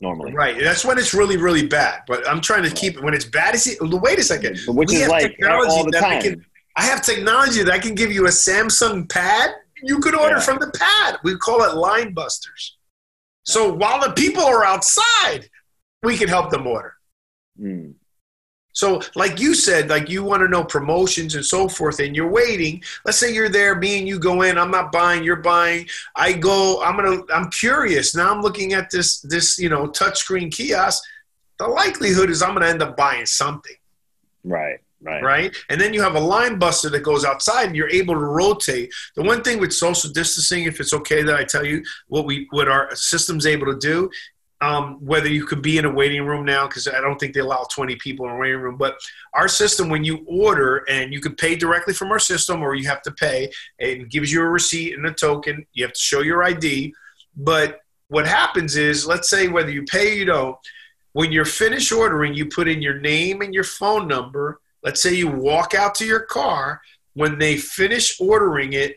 normally. 0.00 0.32
Right. 0.32 0.56
That's 0.58 0.84
when 0.84 0.96
it's 0.96 1.12
really, 1.12 1.36
really 1.36 1.66
bad. 1.66 2.02
But 2.06 2.26
I'm 2.28 2.40
trying 2.40 2.62
to 2.62 2.70
keep 2.70 2.96
it 2.96 3.02
when 3.02 3.14
it's 3.14 3.24
bad. 3.24 3.54
Is 3.54 3.66
it, 3.66 3.78
wait 3.80 4.18
a 4.18 4.22
second. 4.22 4.58
Which 4.68 4.90
We 4.90 4.96
is 5.02 5.08
like 5.08 5.22
technology 5.32 5.70
all 5.70 5.84
the 5.84 5.90
that 5.92 6.00
time. 6.00 6.22
can- 6.22 6.44
I 6.76 6.82
have 6.82 7.02
technology 7.02 7.64
that 7.64 7.72
I 7.74 7.78
can 7.80 7.96
give 7.96 8.12
you 8.12 8.26
a 8.26 8.30
Samsung 8.30 9.08
pad 9.10 9.50
You 9.82 9.98
could 10.00 10.14
order 10.14 10.36
Yeah. 10.36 10.40
from 10.42 10.58
the 10.58 10.70
pad. 10.72 11.18
We 11.24 11.36
call 11.36 11.62
it 11.64 11.74
line 11.76 12.12
busters. 12.12 12.76
So 13.44 13.72
while 13.72 14.00
the 14.00 14.12
people 14.12 14.42
are 14.44 14.64
outside, 14.64 15.48
we 16.02 16.16
can 16.16 16.28
help 16.28 16.50
them 16.50 16.66
order. 16.66 16.94
Mm. 17.60 17.94
So, 18.78 19.00
like 19.16 19.40
you 19.40 19.56
said, 19.56 19.90
like 19.90 20.08
you 20.08 20.22
want 20.22 20.40
to 20.42 20.48
know 20.48 20.62
promotions 20.62 21.34
and 21.34 21.44
so 21.44 21.68
forth, 21.68 21.98
and 21.98 22.14
you're 22.14 22.30
waiting. 22.30 22.80
Let's 23.04 23.18
say 23.18 23.34
you're 23.34 23.48
there, 23.48 23.74
me 23.74 23.98
and 23.98 24.06
you 24.06 24.20
go 24.20 24.42
in. 24.42 24.56
I'm 24.56 24.70
not 24.70 24.92
buying, 24.92 25.24
you're 25.24 25.42
buying. 25.54 25.88
I 26.14 26.32
go. 26.32 26.80
I'm 26.80 26.94
gonna. 26.94 27.22
I'm 27.34 27.50
curious 27.50 28.14
now. 28.14 28.32
I'm 28.32 28.40
looking 28.40 28.74
at 28.74 28.88
this 28.88 29.18
this 29.22 29.58
you 29.58 29.68
know 29.68 29.88
touchscreen 29.88 30.52
kiosk. 30.52 31.02
The 31.58 31.66
likelihood 31.66 32.30
is 32.30 32.40
I'm 32.40 32.54
gonna 32.54 32.68
end 32.68 32.80
up 32.80 32.96
buying 32.96 33.26
something, 33.26 33.74
Right. 34.44 34.78
Right. 35.00 35.22
right? 35.24 35.56
And 35.70 35.80
then 35.80 35.92
you 35.92 36.00
have 36.02 36.14
a 36.14 36.20
line 36.20 36.60
buster 36.60 36.88
that 36.90 37.02
goes 37.02 37.24
outside, 37.24 37.66
and 37.66 37.74
you're 37.74 37.90
able 37.90 38.14
to 38.14 38.20
rotate. 38.20 38.92
The 39.16 39.22
one 39.24 39.42
thing 39.42 39.58
with 39.58 39.72
social 39.72 40.12
distancing, 40.12 40.64
if 40.66 40.78
it's 40.78 40.92
okay 40.92 41.24
that 41.24 41.34
I 41.34 41.42
tell 41.42 41.64
you 41.64 41.82
what 42.06 42.26
we 42.26 42.46
what 42.50 42.68
our 42.68 42.94
system's 42.94 43.44
able 43.44 43.66
to 43.66 43.76
do, 43.76 44.08
um, 44.60 44.96
whether 45.04 45.28
you 45.28 45.46
could 45.46 45.62
be 45.62 45.78
in 45.78 45.84
a 45.84 45.90
waiting 45.90 46.26
room 46.26 46.44
now 46.44 46.66
because 46.66 46.88
I 46.88 47.00
don't 47.00 47.18
think 47.18 47.32
they 47.32 47.40
allow 47.40 47.66
20 47.70 47.94
people 47.96 48.26
in 48.26 48.32
a 48.32 48.36
waiting 48.36 48.60
room. 48.60 48.76
But 48.76 48.98
our 49.34 49.46
system, 49.46 49.88
when 49.88 50.02
you 50.02 50.24
order 50.26 50.84
and 50.88 51.12
you 51.12 51.20
can 51.20 51.36
pay 51.36 51.54
directly 51.54 51.94
from 51.94 52.10
our 52.10 52.18
system 52.18 52.62
or 52.62 52.74
you 52.74 52.88
have 52.88 53.02
to 53.02 53.12
pay, 53.12 53.50
it 53.78 54.08
gives 54.10 54.32
you 54.32 54.42
a 54.42 54.48
receipt 54.48 54.94
and 54.94 55.06
a 55.06 55.12
token. 55.12 55.64
You 55.74 55.84
have 55.84 55.92
to 55.92 56.00
show 56.00 56.22
your 56.22 56.42
ID. 56.42 56.92
But 57.36 57.80
what 58.08 58.26
happens 58.26 58.76
is, 58.76 59.06
let's 59.06 59.30
say 59.30 59.48
whether 59.48 59.70
you 59.70 59.84
pay 59.84 60.12
or 60.12 60.14
you 60.14 60.24
don't, 60.24 60.56
when 61.12 61.30
you're 61.30 61.44
finished 61.44 61.92
ordering, 61.92 62.34
you 62.34 62.46
put 62.46 62.68
in 62.68 62.82
your 62.82 62.98
name 62.98 63.42
and 63.42 63.54
your 63.54 63.64
phone 63.64 64.08
number. 64.08 64.60
Let's 64.82 65.00
say 65.00 65.14
you 65.14 65.28
walk 65.28 65.74
out 65.74 65.94
to 65.96 66.06
your 66.06 66.20
car. 66.20 66.80
When 67.14 67.38
they 67.38 67.56
finish 67.56 68.20
ordering 68.20 68.72
it, 68.72 68.96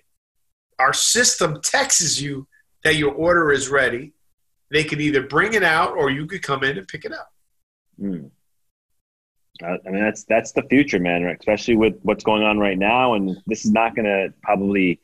our 0.80 0.93
system 0.93 1.62
texts 1.62 2.19
you 2.19 2.47
that 2.84 2.95
your 2.95 3.13
order 3.13 3.52
is 3.52 3.69
ready 3.69 4.13
they 4.71 4.84
could 4.84 5.01
either 5.01 5.21
bring 5.21 5.53
it 5.53 5.63
out 5.63 5.95
or 5.95 6.10
you 6.10 6.25
could 6.25 6.41
come 6.41 6.63
in 6.63 6.77
and 6.77 6.88
pick 6.88 7.05
it 7.05 7.13
up. 7.13 7.31
Mm. 8.01 8.31
I 9.63 9.77
mean, 9.89 10.01
that's 10.01 10.23
that's 10.23 10.53
the 10.53 10.63
future, 10.63 10.99
man. 10.99 11.23
Especially 11.39 11.75
with 11.75 11.95
what's 12.01 12.23
going 12.23 12.43
on 12.43 12.57
right 12.57 12.77
now, 12.77 13.13
and 13.13 13.38
this 13.45 13.63
is 13.63 13.71
not 13.71 13.95
going 13.95 14.05
to 14.05 14.34
probably 14.41 14.99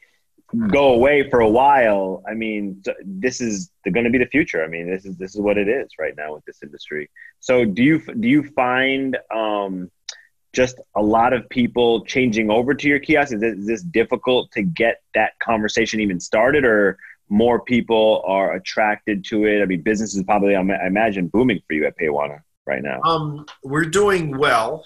go 0.70 0.94
away 0.94 1.30
for 1.30 1.42
a 1.42 1.50
while. 1.50 2.24
I 2.28 2.34
mean, 2.34 2.82
this 3.04 3.42
is 3.42 3.72
going 3.92 4.06
to 4.06 4.10
be 4.10 4.18
the 4.18 4.26
future. 4.28 4.64
I 4.64 4.68
mean, 4.68 4.90
this 4.90 5.06
is 5.06 5.16
this 5.18 5.36
is 5.36 5.42
what 5.42 5.58
it 5.58 5.68
is 5.68 5.90
right 6.00 6.14
now 6.18 6.34
with 6.34 6.46
this 6.46 6.64
industry. 6.64 7.10
So, 7.40 7.66
do 7.66 7.84
you 7.84 8.00
do 8.00 8.28
you 8.28 8.44
find 8.44 9.18
um, 9.36 9.92
just 10.54 10.80
a 10.96 11.02
lot 11.02 11.34
of 11.34 11.48
people 11.50 12.06
changing 12.06 12.50
over 12.50 12.74
to 12.74 12.88
your 12.88 13.00
kiosk? 13.00 13.34
Is, 13.34 13.44
it, 13.44 13.60
is 13.60 13.68
this 13.68 13.84
difficult 13.84 14.52
to 14.54 14.64
get 14.64 15.02
that 15.14 15.34
conversation 15.40 16.00
even 16.00 16.20
started, 16.20 16.66
or 16.66 16.98
more 17.30 17.60
people 17.60 18.24
are 18.26 18.54
attracted 18.54 19.26
to 19.26 19.46
it? 19.46 19.62
I 19.62 19.66
mean, 19.66 19.82
business 19.82 20.16
is 20.16 20.24
probably, 20.24 20.56
I 20.56 20.62
imagine, 20.62 21.28
booming 21.28 21.62
for 21.68 21.74
you 21.74 21.86
at 21.86 21.98
Paywana 21.98 22.42
right 22.66 22.82
now. 22.82 23.02
Um, 23.02 23.46
we're 23.64 23.86
doing 23.86 24.38
well. 24.38 24.86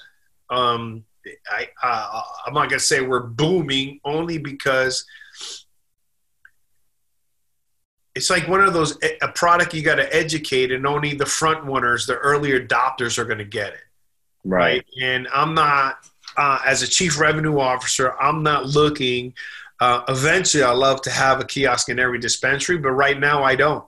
Um, 0.50 1.06
I, 1.52 1.70
uh, 1.82 2.22
I'm 2.48 2.54
not 2.54 2.70
going 2.70 2.80
to 2.80 2.86
say 2.86 3.02
we're 3.02 3.28
booming 3.28 4.00
only 4.04 4.38
because 4.38 5.06
it's 8.16 8.30
like 8.30 8.48
one 8.48 8.62
of 8.62 8.74
those 8.74 8.98
a 9.22 9.28
product 9.30 9.74
you 9.74 9.84
got 9.84 9.96
to 9.96 10.14
educate, 10.14 10.72
and 10.72 10.86
only 10.86 11.14
the 11.14 11.26
front 11.26 11.64
runners, 11.64 12.06
the 12.06 12.18
early 12.18 12.52
adopters, 12.52 13.18
are 13.18 13.26
going 13.26 13.38
to 13.38 13.46
get 13.46 13.74
it. 13.74 13.80
Right. 14.44 14.84
And 15.02 15.28
I'm 15.34 15.54
not, 15.54 15.98
uh, 16.36 16.60
as 16.66 16.82
a 16.82 16.88
chief 16.88 17.20
revenue 17.20 17.60
officer, 17.60 18.20
I'm 18.20 18.44
not 18.44 18.66
looking. 18.66 19.34
Uh, 19.82 20.04
eventually, 20.10 20.64
I 20.64 20.72
love 20.72 21.02
to 21.02 21.10
have 21.10 21.42
a 21.42 21.44
kiosk 21.44 21.90
in 21.90 21.98
every 21.98 22.20
dispensary, 22.20 22.78
but 22.78 22.92
right 22.92 23.20
now 23.20 23.44
I 23.44 23.56
don't. 23.56 23.84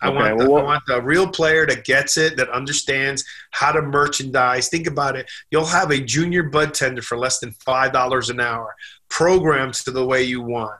I, 0.00 0.08
Okay, 0.08 0.16
want 0.16 0.38
the, 0.38 0.50
well, 0.50 0.62
I 0.62 0.64
want 0.64 0.82
the 0.86 1.02
real 1.02 1.26
player 1.26 1.66
that 1.66 1.84
gets 1.84 2.16
it, 2.16 2.36
that 2.36 2.48
understands 2.50 3.24
how 3.50 3.72
to 3.72 3.82
merchandise. 3.82 4.68
Think 4.68 4.86
about 4.86 5.16
it. 5.16 5.28
You'll 5.50 5.64
have 5.66 5.90
a 5.90 5.98
junior 5.98 6.44
bud 6.44 6.72
tender 6.72 7.02
for 7.02 7.18
less 7.18 7.40
than 7.40 7.50
$5 7.50 8.30
an 8.30 8.40
hour, 8.40 8.76
programmed 9.08 9.74
to 9.74 9.90
the 9.90 10.06
way 10.06 10.22
you 10.22 10.40
want. 10.40 10.78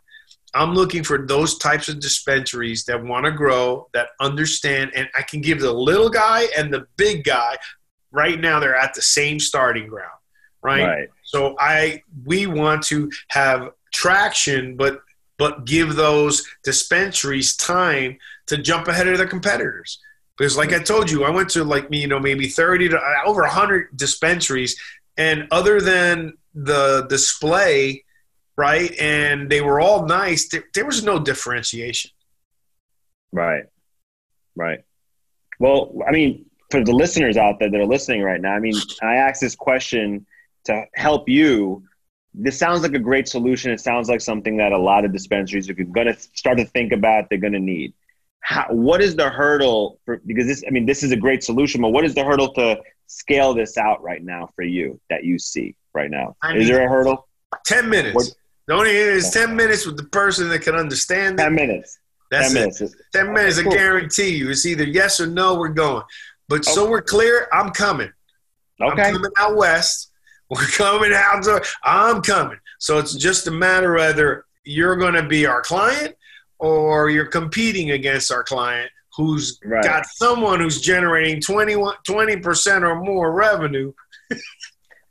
I'm 0.55 0.73
looking 0.75 1.03
for 1.03 1.27
those 1.27 1.59
types 1.59 1.89
of 1.89 1.99
dispensaries 1.99 2.85
that 2.85 3.03
want 3.03 3.27
to 3.27 3.33
grow, 3.33 3.89
that 3.93 4.11
understand, 4.21 4.93
and 4.95 5.09
I 5.17 5.23
can 5.23 5.41
give 5.41 5.61
the 5.61 5.73
little 5.73 6.11
guy 6.11 6.47
and 6.57 6.73
the 6.73 6.87
big 6.97 7.25
guy. 7.25 7.57
Right 8.13 8.41
now, 8.41 8.61
they're 8.61 8.77
at 8.77 8.95
the 8.95 9.03
same 9.03 9.41
starting 9.41 9.89
ground, 9.89 10.19
right? 10.63 10.87
Right. 10.87 11.09
So 11.25 11.57
I 11.59 12.03
we 12.25 12.47
want 12.47 12.85
to 12.85 13.11
have 13.29 13.71
traction, 13.93 14.77
but 14.77 15.03
but 15.39 15.67
give 15.67 15.97
those 15.97 16.47
dispensaries 16.65 17.57
time 17.57 18.17
to 18.47 18.57
jump 18.57 18.89
ahead 18.89 19.07
of 19.07 19.19
their 19.19 19.27
competitors. 19.27 20.01
Because, 20.37 20.57
like 20.57 20.73
I 20.73 20.79
told 20.83 21.11
you, 21.11 21.25
I 21.25 21.31
went 21.31 21.51
to 21.51 21.65
like 21.65 21.87
you 21.91 22.07
know 22.07 22.21
maybe 22.21 22.49
thirty 22.49 22.89
to 22.89 22.99
uh, 22.99 23.15
over 23.25 23.45
hundred 23.47 23.97
dispensaries, 23.97 24.77
and 25.17 25.49
other 25.51 25.81
than 25.81 26.35
the 26.55 27.07
display, 27.09 28.05
right, 28.57 28.93
and 28.99 29.51
they 29.51 29.61
were 29.61 29.81
all 29.81 30.07
nice. 30.07 30.49
There, 30.49 30.65
there 30.75 30.87
was 30.87 31.03
no 31.03 31.19
differentiation. 31.19 32.11
Right. 33.33 33.65
Right. 34.55 34.81
Well, 35.59 35.95
I 36.07 36.11
mean, 36.11 36.47
for 36.71 36.83
the 36.83 36.93
listeners 36.93 37.37
out 37.37 37.59
there 37.59 37.71
that 37.71 37.81
are 37.81 37.87
listening 37.87 38.23
right 38.23 38.41
now, 38.41 38.55
I 38.55 38.61
mean, 38.61 38.75
I 39.03 39.17
asked 39.17 39.41
this 39.41 39.55
question 39.55 40.27
to 40.65 40.85
help 40.95 41.29
you. 41.29 41.85
This 42.39 42.59
sounds 42.59 42.83
like 42.83 42.93
a 42.95 42.99
great 42.99 43.27
solution. 43.29 43.71
It 43.73 43.81
sounds 43.81 44.09
like 44.09 44.21
something 44.21 44.59
that 44.59 44.73
a 44.73 44.79
lot 44.79 45.05
of 45.05 45.13
dispensaries 45.13 45.69
are 45.71 45.75
going 45.75 46.07
to 46.07 46.17
start 46.35 46.59
to 46.59 46.67
think 46.67 46.93
about. 46.93 47.29
They're 47.31 47.39
going 47.39 47.55
to 47.55 47.59
need. 47.61 47.95
How, 48.41 48.67
what 48.71 49.01
is 49.01 49.17
the 49.17 49.29
hurdle 49.31 49.99
for? 50.05 50.21
Because 50.27 50.47
this, 50.47 50.63
I 50.67 50.71
mean, 50.71 50.85
this 50.87 51.03
is 51.03 51.11
a 51.13 51.17
great 51.17 51.43
solution, 51.43 51.81
but 51.81 51.89
what 51.89 52.05
is 52.05 52.15
the 52.15 52.23
hurdle 52.25 52.53
to 52.55 52.79
scale 53.07 53.55
this 53.55 53.77
out 53.79 54.03
right 54.03 54.23
now 54.23 54.51
for 54.55 54.63
you 54.63 55.01
that 55.11 55.25
you 55.25 55.39
see 55.39 55.75
right 55.95 56.11
now? 56.11 56.37
I 56.43 56.57
is 56.57 56.69
there 56.69 56.85
a 56.87 56.89
hurdle? 56.89 57.27
Ten 57.65 57.89
minutes. 57.89 58.15
What- 58.15 58.29
the 58.69 58.75
only 58.75 58.91
thing 58.91 58.97
is 58.97 59.31
ten 59.31 59.55
minutes 59.55 59.87
with 59.87 59.97
the 59.97 60.03
person 60.03 60.49
that 60.49 60.59
can 60.63 60.75
understand 60.75 61.39
Ten 61.39 61.53
it. 61.53 61.57
minutes. 61.57 62.01
That's 62.33 62.49
Ten 62.53 62.57
it. 62.57 62.61
minutes. 62.81 62.95
Ten 63.13 63.33
minutes, 63.33 63.59
I 63.61 63.63
Cool. 63.63 63.71
guarantee 63.73 64.31
you. 64.37 64.51
It's 64.51 64.67
either 64.67 64.83
yes 64.83 65.21
or 65.21 65.29
no. 65.29 65.55
We're 65.55 65.69
going. 65.69 66.03
But 66.49 66.65
so 66.65 66.91
we're 66.91 67.01
clear. 67.03 67.47
I'm 67.53 67.71
coming. 67.71 68.11
Okay. 68.81 69.03
I'm 69.03 69.15
coming 69.15 69.31
out 69.39 69.57
west. 69.57 70.11
We're 70.51 70.67
coming 70.67 71.13
out. 71.15 71.43
To, 71.45 71.63
I'm 71.85 72.23
coming. 72.23 72.59
So 72.79 72.99
it's 72.99 73.15
just 73.15 73.47
a 73.47 73.51
matter 73.51 73.95
whether 73.95 74.45
you're 74.65 74.97
going 74.97 75.15
to 75.15 75.23
be 75.27 75.47
our 75.47 75.61
client 75.63 76.15
or 76.59 77.11
you're 77.11 77.27
competing 77.27 77.91
against 77.93 78.31
our 78.33 78.43
client 78.43 78.91
who's 79.17 79.59
Right. 79.65 79.83
got 79.83 80.07
someone 80.07 80.61
who's 80.61 80.81
generating 80.81 81.41
21 81.41 81.95
20% 82.09 82.83
or 82.83 82.97
more 82.97 83.33
revenue. 83.33 83.93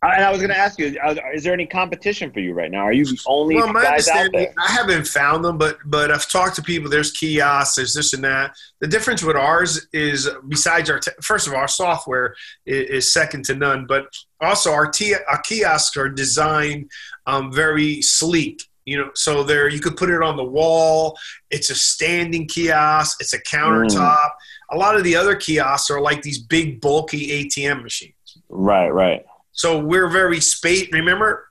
And 0.01 0.23
I 0.23 0.31
was 0.31 0.39
going 0.39 0.51
to 0.51 0.57
ask 0.57 0.77
you: 0.77 0.97
uh, 1.03 1.15
Is 1.33 1.43
there 1.43 1.53
any 1.53 1.65
competition 1.65 2.31
for 2.31 2.39
you 2.39 2.53
right 2.53 2.69
now? 2.69 2.83
Are 2.83 2.93
you 2.93 3.05
the 3.05 3.17
only 3.25 3.55
Well, 3.55 3.73
my 3.73 3.81
guys 3.81 4.07
out 4.07 4.29
there? 4.31 4.53
I 4.57 4.71
haven't 4.71 5.07
found 5.07 5.43
them, 5.43 5.57
but 5.57 5.77
but 5.85 6.11
I've 6.11 6.29
talked 6.29 6.55
to 6.57 6.61
people. 6.61 6.89
There's 6.89 7.11
kiosks, 7.11 7.75
there's 7.75 7.93
this 7.93 8.13
and 8.13 8.23
that. 8.23 8.55
The 8.81 8.87
difference 8.87 9.23
with 9.23 9.35
ours 9.35 9.87
is, 9.93 10.29
besides 10.47 10.89
our, 10.89 10.99
te- 10.99 11.11
first 11.21 11.47
of 11.47 11.53
all, 11.53 11.59
our 11.59 11.67
software 11.67 12.35
is, 12.65 12.89
is 12.89 13.13
second 13.13 13.45
to 13.45 13.55
none, 13.55 13.85
but 13.87 14.05
also 14.41 14.71
our, 14.71 14.87
t- 14.87 15.15
our 15.27 15.41
kiosks 15.41 15.97
are 15.97 16.09
designed 16.09 16.91
um, 17.25 17.51
very 17.51 18.01
sleek. 18.01 18.61
You 18.85 18.97
know, 18.97 19.09
so 19.15 19.43
there 19.43 19.67
you 19.67 19.79
could 19.79 19.97
put 19.97 20.11
it 20.11 20.21
on 20.21 20.37
the 20.37 20.43
wall. 20.43 21.17
It's 21.49 21.71
a 21.71 21.75
standing 21.75 22.47
kiosk. 22.47 23.17
It's 23.19 23.33
a 23.33 23.41
countertop. 23.41 24.29
A 24.71 24.77
lot 24.77 24.95
of 24.95 25.03
the 25.03 25.15
other 25.15 25.35
kiosks 25.35 25.89
are 25.89 25.99
like 25.99 26.21
these 26.21 26.37
big, 26.37 26.79
bulky 26.81 27.49
ATM 27.49 27.81
machines. 27.81 28.13
Right, 28.49 28.89
right. 28.89 29.25
So 29.55 29.79
we're 29.79 30.09
very 30.09 30.41
space. 30.41 30.89
Remember, 30.91 31.47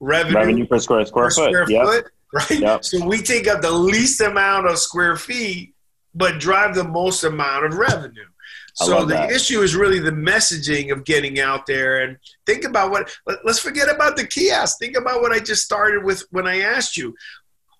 revenue, 0.00 0.36
Revenue 0.36 0.66
per 0.66 0.78
square 0.80 1.06
square 1.06 1.26
per 1.26 1.30
foot. 1.30 1.50
square 1.50 1.70
yep. 1.70 1.84
foot, 1.86 2.04
right? 2.32 2.60
Yep. 2.60 2.84
So 2.84 3.06
we 3.06 3.22
take 3.22 3.46
up 3.46 3.62
the 3.62 3.70
least 3.70 4.20
amount 4.20 4.68
of 4.68 4.78
square 4.78 5.16
feet, 5.16 5.74
but 6.14 6.40
drive 6.40 6.74
the 6.74 6.84
most 6.84 7.24
amount 7.24 7.64
of 7.64 7.74
revenue. 7.74 8.26
So 8.76 9.04
the 9.04 9.14
that. 9.14 9.30
issue 9.30 9.62
is 9.62 9.76
really 9.76 10.00
the 10.00 10.10
messaging 10.10 10.90
of 10.90 11.04
getting 11.04 11.38
out 11.38 11.64
there 11.64 12.02
and 12.02 12.18
think 12.44 12.64
about 12.64 12.90
what. 12.90 13.16
Let, 13.24 13.38
let's 13.44 13.60
forget 13.60 13.88
about 13.88 14.16
the 14.16 14.26
kiosk. 14.26 14.80
Think 14.80 14.96
about 14.96 15.22
what 15.22 15.30
I 15.30 15.38
just 15.38 15.62
started 15.62 16.02
with 16.02 16.24
when 16.30 16.48
I 16.48 16.62
asked 16.62 16.96
you. 16.96 17.14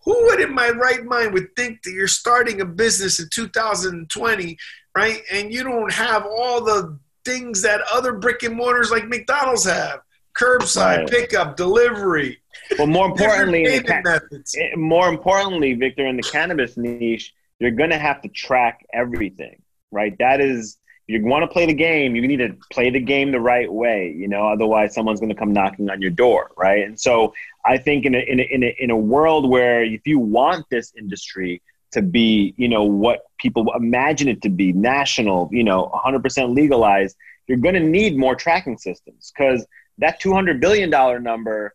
Who 0.05 0.27
would, 0.27 0.41
in 0.41 0.55
my 0.55 0.68
right 0.68 1.05
mind, 1.05 1.33
would 1.33 1.57
think 1.57 1.83
that 1.83 1.91
you're 1.91 2.07
starting 2.07 2.61
a 2.61 2.64
business 2.64 3.18
in 3.18 3.29
2020, 3.33 4.57
right? 4.97 5.22
And 5.33 5.53
you 5.53 5.64
don't 5.64 5.93
have 5.93 6.27
all 6.27 6.62
the 6.62 6.97
things 7.25 7.62
that 7.62 7.81
other 7.93 8.12
brick 8.14 8.43
and 8.43 8.55
mortars 8.57 8.91
like 8.91 9.07
McDonald's 9.09 9.64
have: 9.64 10.01
curbside 10.39 10.99
Right. 11.03 11.11
pickup, 11.11 11.57
delivery, 11.57 12.39
But 12.77 12.87
more 12.89 13.07
importantly, 13.07 13.81
ca- 13.83 14.01
methods. 14.05 14.55
eh, 14.59 14.75
more 14.77 15.09
importantly, 15.09 15.75
Victor, 15.75 16.07
in 16.07 16.16
the 16.16 16.22
cannabis 16.22 16.77
niche, 16.77 17.33
you're 17.59 17.70
going 17.70 17.91
to 17.91 17.99
have 17.99 18.20
to 18.22 18.29
track 18.29 18.85
everything, 18.93 19.62
right? 19.91 20.16
That 20.18 20.41
is, 20.41 20.79
you 21.07 21.25
want 21.25 21.43
to 21.43 21.47
play 21.49 21.66
the 21.66 21.75
game, 21.75 22.16
you 22.16 22.27
need 22.27 22.39
to 22.39 22.57
play 22.72 22.91
the 22.91 23.01
game 23.01 23.31
the 23.31 23.41
right 23.41 23.70
way, 23.72 24.12
you 24.16 24.27
know, 24.27 24.49
otherwise 24.49 24.95
someone's 24.95 25.20
going 25.20 25.29
to 25.31 25.37
come 25.37 25.53
knocking 25.53 25.89
on 25.91 26.01
your 26.03 26.11
door, 26.11 26.51
right? 26.57 26.85
And 26.85 26.99
so 26.99 27.33
I 27.64 27.79
think 27.79 28.07
in 28.07 28.14
a, 28.14 28.18
in 28.18 28.41
a, 28.41 28.43
in 28.43 28.62
a, 28.64 28.77
in 28.81 28.91
a 28.91 28.97
world 28.97 29.49
where 29.49 29.85
if 29.85 30.07
you 30.07 30.18
want 30.18 30.66
this 30.70 30.93
industry 30.99 31.62
to 31.95 32.03
be, 32.03 32.55
you 32.57 32.68
know, 32.68 32.84
what 32.84 33.22
people 33.38 33.72
imagine 33.74 34.28
it 34.28 34.42
to 34.42 34.49
be, 34.49 34.72
national, 34.72 35.49
you 35.51 35.64
know, 35.64 35.90
100% 35.92 36.55
legalized, 36.55 37.16
you're 37.49 37.59
going 37.59 37.74
to 37.74 37.80
need 37.80 38.16
more 38.16 38.36
tracking 38.36 38.78
systems 38.78 39.32
because 39.36 39.66
that 39.99 40.20
$200 40.20 40.61
billion 40.61 40.90
number, 41.22 41.74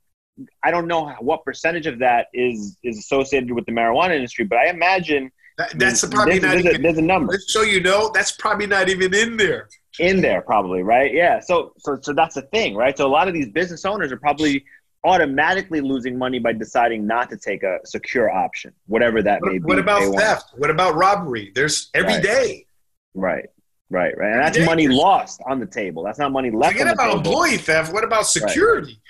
I 0.63 0.71
don't 0.71 0.87
know 0.87 1.09
what 1.19 1.43
percentage 1.43 1.87
of 1.87 1.99
that 1.99 2.27
is, 2.33 2.77
is 2.83 2.97
associated 2.97 3.51
with 3.51 3.65
the 3.65 3.71
marijuana 3.71 4.15
industry, 4.15 4.45
but 4.45 4.59
I 4.59 4.69
imagine– 4.69 5.31
that, 5.59 5.77
that's 5.77 6.05
probably 6.05 6.39
there's, 6.39 6.41
not 6.41 6.51
there's, 6.51 6.65
even, 6.65 6.75
a, 6.79 6.83
there's 6.83 6.97
a 6.99 7.01
number. 7.01 7.37
So 7.37 7.63
you 7.63 7.81
know, 7.81 8.09
that's 8.13 8.31
probably 8.31 8.65
not 8.65 8.87
even 8.87 9.13
in 9.13 9.35
there. 9.35 9.67
In 9.99 10.21
there, 10.21 10.41
probably, 10.41 10.83
right? 10.83 11.13
Yeah. 11.13 11.41
So, 11.41 11.73
so, 11.79 11.99
so 12.01 12.13
that's 12.13 12.35
the 12.35 12.43
thing, 12.43 12.75
right? 12.75 12.97
So 12.97 13.05
a 13.05 13.11
lot 13.11 13.27
of 13.27 13.33
these 13.33 13.49
business 13.49 13.83
owners 13.83 14.13
are 14.13 14.17
probably 14.17 14.63
automatically 15.03 15.81
losing 15.81 16.17
money 16.17 16.39
by 16.39 16.53
deciding 16.53 17.07
not 17.07 17.29
to 17.29 17.37
take 17.37 17.63
a 17.63 17.79
secure 17.85 18.29
option, 18.29 18.73
whatever 18.87 19.21
that 19.23 19.41
may 19.41 19.53
be. 19.53 19.59
What 19.59 19.79
about 19.79 20.01
theft? 20.15 20.51
Want. 20.51 20.59
What 20.59 20.69
about 20.69 20.95
robbery? 20.95 21.51
There's 21.55 21.89
every 21.93 22.15
right. 22.15 22.23
day. 22.23 22.65
Right. 23.13 23.49
Right, 23.91 24.15
right, 24.19 24.33
and 24.33 24.39
that's 24.39 24.59
money 24.67 24.87
lost 24.87 25.41
on 25.47 25.59
the 25.59 25.65
table. 25.65 26.03
That's 26.03 26.19
not 26.19 26.31
money 26.31 26.51
left. 26.51 26.73
Forget 26.73 26.93
about 26.93 27.07
table. 27.07 27.17
employee 27.17 27.57
theft. 27.57 27.91
What 27.91 28.03
about 28.03 28.27
security? 28.27 29.01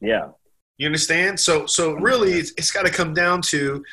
Right. 0.00 0.08
Yeah, 0.08 0.28
you 0.78 0.86
understand? 0.86 1.38
So 1.38 1.66
so 1.66 1.92
really 1.92 2.32
it's, 2.32 2.52
it's 2.56 2.70
got 2.70 2.86
to 2.86 2.90
come 2.90 3.12
down 3.14 3.42
to 3.42 3.84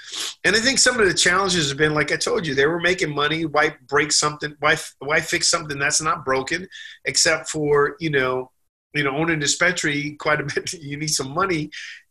and 0.46 0.56
I 0.56 0.60
think 0.60 0.80
some 0.80 1.00
of 1.00 1.06
the 1.06 1.14
challenges 1.14 1.70
have 1.70 1.78
been 1.78 1.94
like 1.94 2.12
I 2.12 2.16
told 2.16 2.48
you, 2.48 2.56
they 2.56 2.66
were 2.66 2.80
making 2.80 3.14
money, 3.14 3.46
why 3.46 3.76
break 3.88 4.12
something, 4.12 4.56
why 4.60 4.78
why 5.00 5.20
fix 5.20 5.50
something 5.50 5.78
that's 5.78 6.02
not 6.02 6.24
broken 6.24 6.68
except 7.06 7.50
for, 7.50 7.96
you 8.00 8.10
know, 8.10 8.50
you 8.94 9.04
know, 9.04 9.16
owning 9.16 9.38
a 9.38 9.40
dispensary 9.40 10.16
quite 10.20 10.42
a 10.42 10.44
bit 10.44 10.74
you 10.82 10.98
need 10.98 11.08
some 11.08 11.32
money 11.32 11.70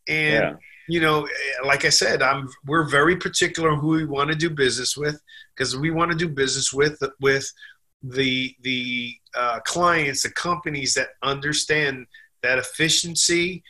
and 0.08 0.42
yeah. 0.42 0.56
you 0.88 1.00
know, 1.00 1.28
like 1.64 1.84
I 1.84 1.90
said, 1.90 2.22
I'm 2.22 2.48
we're 2.66 2.88
very 2.88 3.16
particular 3.16 3.74
who 3.74 3.88
we 3.88 4.04
want 4.06 4.30
to 4.30 4.36
do 4.36 4.50
business 4.50 4.96
with 4.96 5.20
because 5.54 5.76
we 5.76 5.90
want 5.90 6.10
to 6.10 6.16
do 6.16 6.28
business 6.28 6.72
with 6.72 6.98
with 7.20 7.50
the 8.02 8.54
the 8.62 9.14
uh, 9.36 9.60
clients, 9.60 10.22
the 10.22 10.30
companies 10.30 10.94
that 10.94 11.08
understand 11.22 12.06
that 12.42 12.58
efficiency 12.58 13.62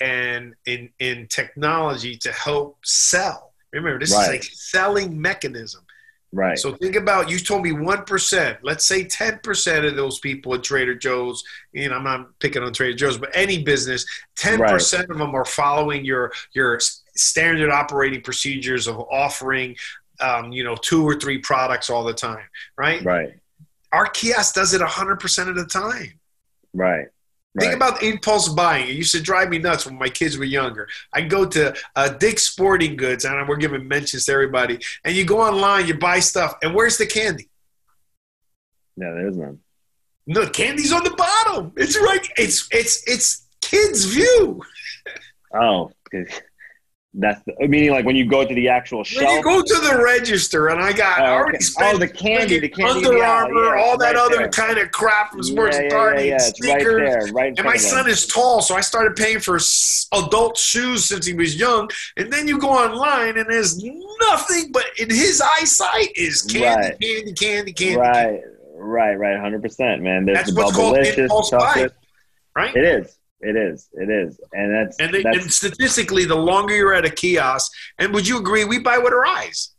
and 0.00 0.54
in 0.66 0.90
in 0.98 1.26
technology 1.28 2.16
to 2.18 2.32
help 2.32 2.78
sell. 2.84 3.54
Remember, 3.72 3.98
this 3.98 4.14
right. 4.14 4.40
is 4.40 4.46
a 4.46 4.54
selling 4.54 5.20
mechanism. 5.20 5.85
Right. 6.36 6.58
So 6.58 6.74
think 6.74 6.96
about 6.96 7.30
you 7.30 7.38
told 7.38 7.62
me 7.62 7.72
one 7.72 8.04
percent. 8.04 8.58
Let's 8.62 8.84
say 8.84 9.04
ten 9.04 9.40
percent 9.42 9.86
of 9.86 9.96
those 9.96 10.18
people 10.18 10.52
at 10.54 10.62
Trader 10.62 10.94
Joe's. 10.94 11.42
You 11.72 11.88
know, 11.88 11.94
I'm 11.96 12.04
not 12.04 12.38
picking 12.40 12.62
on 12.62 12.74
Trader 12.74 12.94
Joe's, 12.94 13.16
but 13.16 13.30
any 13.32 13.62
business, 13.62 14.04
ten 14.36 14.58
percent 14.58 15.08
right. 15.08 15.14
of 15.14 15.18
them 15.18 15.34
are 15.34 15.46
following 15.46 16.04
your 16.04 16.32
your 16.52 16.78
standard 17.14 17.70
operating 17.70 18.20
procedures 18.20 18.86
of 18.86 19.00
offering, 19.10 19.76
um, 20.20 20.52
you 20.52 20.62
know, 20.62 20.76
two 20.76 21.08
or 21.08 21.18
three 21.18 21.38
products 21.38 21.88
all 21.88 22.04
the 22.04 22.12
time. 22.12 22.44
Right. 22.76 23.02
Right. 23.02 23.40
Our 23.92 24.06
kiosk 24.06 24.54
does 24.54 24.74
it 24.74 24.82
hundred 24.82 25.20
percent 25.20 25.48
of 25.48 25.56
the 25.56 25.64
time. 25.64 26.20
Right. 26.74 27.06
Think 27.58 27.74
about 27.74 28.02
impulse 28.02 28.48
buying. 28.48 28.88
It 28.88 28.94
used 28.94 29.14
to 29.14 29.20
drive 29.20 29.48
me 29.48 29.58
nuts 29.58 29.86
when 29.86 29.98
my 29.98 30.08
kids 30.08 30.36
were 30.36 30.44
younger. 30.44 30.88
I 31.12 31.22
go 31.22 31.46
to 31.46 31.74
uh, 31.94 32.08
Dick's 32.10 32.42
Sporting 32.42 32.96
Goods, 32.96 33.24
and 33.24 33.48
we're 33.48 33.56
giving 33.56 33.88
mentions 33.88 34.26
to 34.26 34.32
everybody. 34.32 34.78
And 35.04 35.16
you 35.16 35.24
go 35.24 35.40
online, 35.40 35.86
you 35.86 35.94
buy 35.94 36.18
stuff, 36.18 36.56
and 36.62 36.74
where's 36.74 36.98
the 36.98 37.06
candy? 37.06 37.48
No, 38.96 39.14
there's 39.14 39.36
none. 39.36 39.60
No, 40.26 40.48
candy's 40.48 40.92
on 40.92 41.04
the 41.04 41.10
bottom. 41.10 41.72
It's 41.76 41.96
right. 41.96 42.26
It's 42.36 42.68
it's 42.72 43.02
it's 43.06 43.46
kids' 43.60 44.04
view. 44.06 44.60
oh, 45.54 45.92
that's 47.18 47.42
the, 47.44 47.54
meaning 47.66 47.90
like 47.90 48.04
when 48.04 48.14
you 48.14 48.26
go 48.26 48.46
to 48.46 48.54
the 48.54 48.68
actual 48.68 49.02
shelf. 49.02 49.26
When 49.26 49.36
you 49.36 49.42
go 49.42 49.62
to 49.62 49.74
the 49.88 50.02
register, 50.02 50.68
and 50.68 50.80
I 50.80 50.92
got 50.92 51.20
oh, 51.20 51.24
already 51.24 51.58
oh, 51.58 51.64
spent 51.64 51.96
oh 51.96 51.98
the 51.98 52.08
candy, 52.08 52.60
the 52.60 52.68
candy, 52.68 53.06
Under 53.06 53.24
Armour, 53.24 53.76
yeah, 53.76 53.82
all 53.82 53.96
that 53.98 54.14
right 54.14 54.16
other 54.16 54.36
there. 54.36 54.48
kind 54.50 54.78
of 54.78 54.90
crap 54.92 55.32
from 55.32 55.42
Sports 55.42 55.78
yeah, 55.78 55.86
Authority, 55.86 56.24
yeah, 56.24 56.32
yeah, 56.32 56.38
sneakers. 56.38 57.02
Right 57.02 57.04
there, 57.04 57.32
right 57.32 57.58
and 57.58 57.64
my 57.64 57.76
son 57.76 58.08
is 58.08 58.26
tall, 58.26 58.60
so 58.60 58.74
I 58.74 58.82
started 58.82 59.16
paying 59.16 59.40
for 59.40 59.58
adult 60.12 60.58
shoes 60.58 61.06
since 61.06 61.24
he 61.24 61.32
was 61.32 61.56
young. 61.56 61.88
And 62.18 62.30
then 62.30 62.46
you 62.46 62.58
go 62.58 62.70
online, 62.70 63.38
and 63.38 63.48
there's 63.48 63.82
nothing 64.20 64.70
but 64.72 64.84
in 64.98 65.08
his 65.08 65.40
eyesight 65.40 66.10
is 66.16 66.42
candy, 66.42 66.66
right. 66.66 67.00
candy, 67.00 67.32
candy, 67.32 67.72
candy. 67.72 67.96
Right, 67.96 68.40
right, 68.74 69.14
right, 69.14 69.40
hundred 69.40 69.62
percent, 69.62 70.02
man. 70.02 70.26
There's 70.26 70.38
That's 70.38 70.54
the 70.54 70.62
what's 70.62 70.76
called 70.76 70.98
impulse 70.98 71.50
buy, 71.50 71.88
right? 72.54 72.76
It 72.76 72.84
is. 72.84 73.16
It 73.40 73.56
is. 73.56 73.88
It 73.92 74.08
is, 74.08 74.40
and 74.52 74.74
that's 74.74 74.98
and, 74.98 75.12
they, 75.12 75.22
that's, 75.22 75.36
and 75.36 75.52
statistically, 75.52 76.24
the 76.24 76.34
longer 76.36 76.74
you're 76.74 76.94
at 76.94 77.04
a 77.04 77.10
kiosk, 77.10 77.70
and 77.98 78.12
would 78.14 78.26
you 78.26 78.38
agree, 78.38 78.64
we 78.64 78.78
buy 78.78 78.98
with 78.98 79.12
our 79.12 79.26
eyes. 79.26 79.72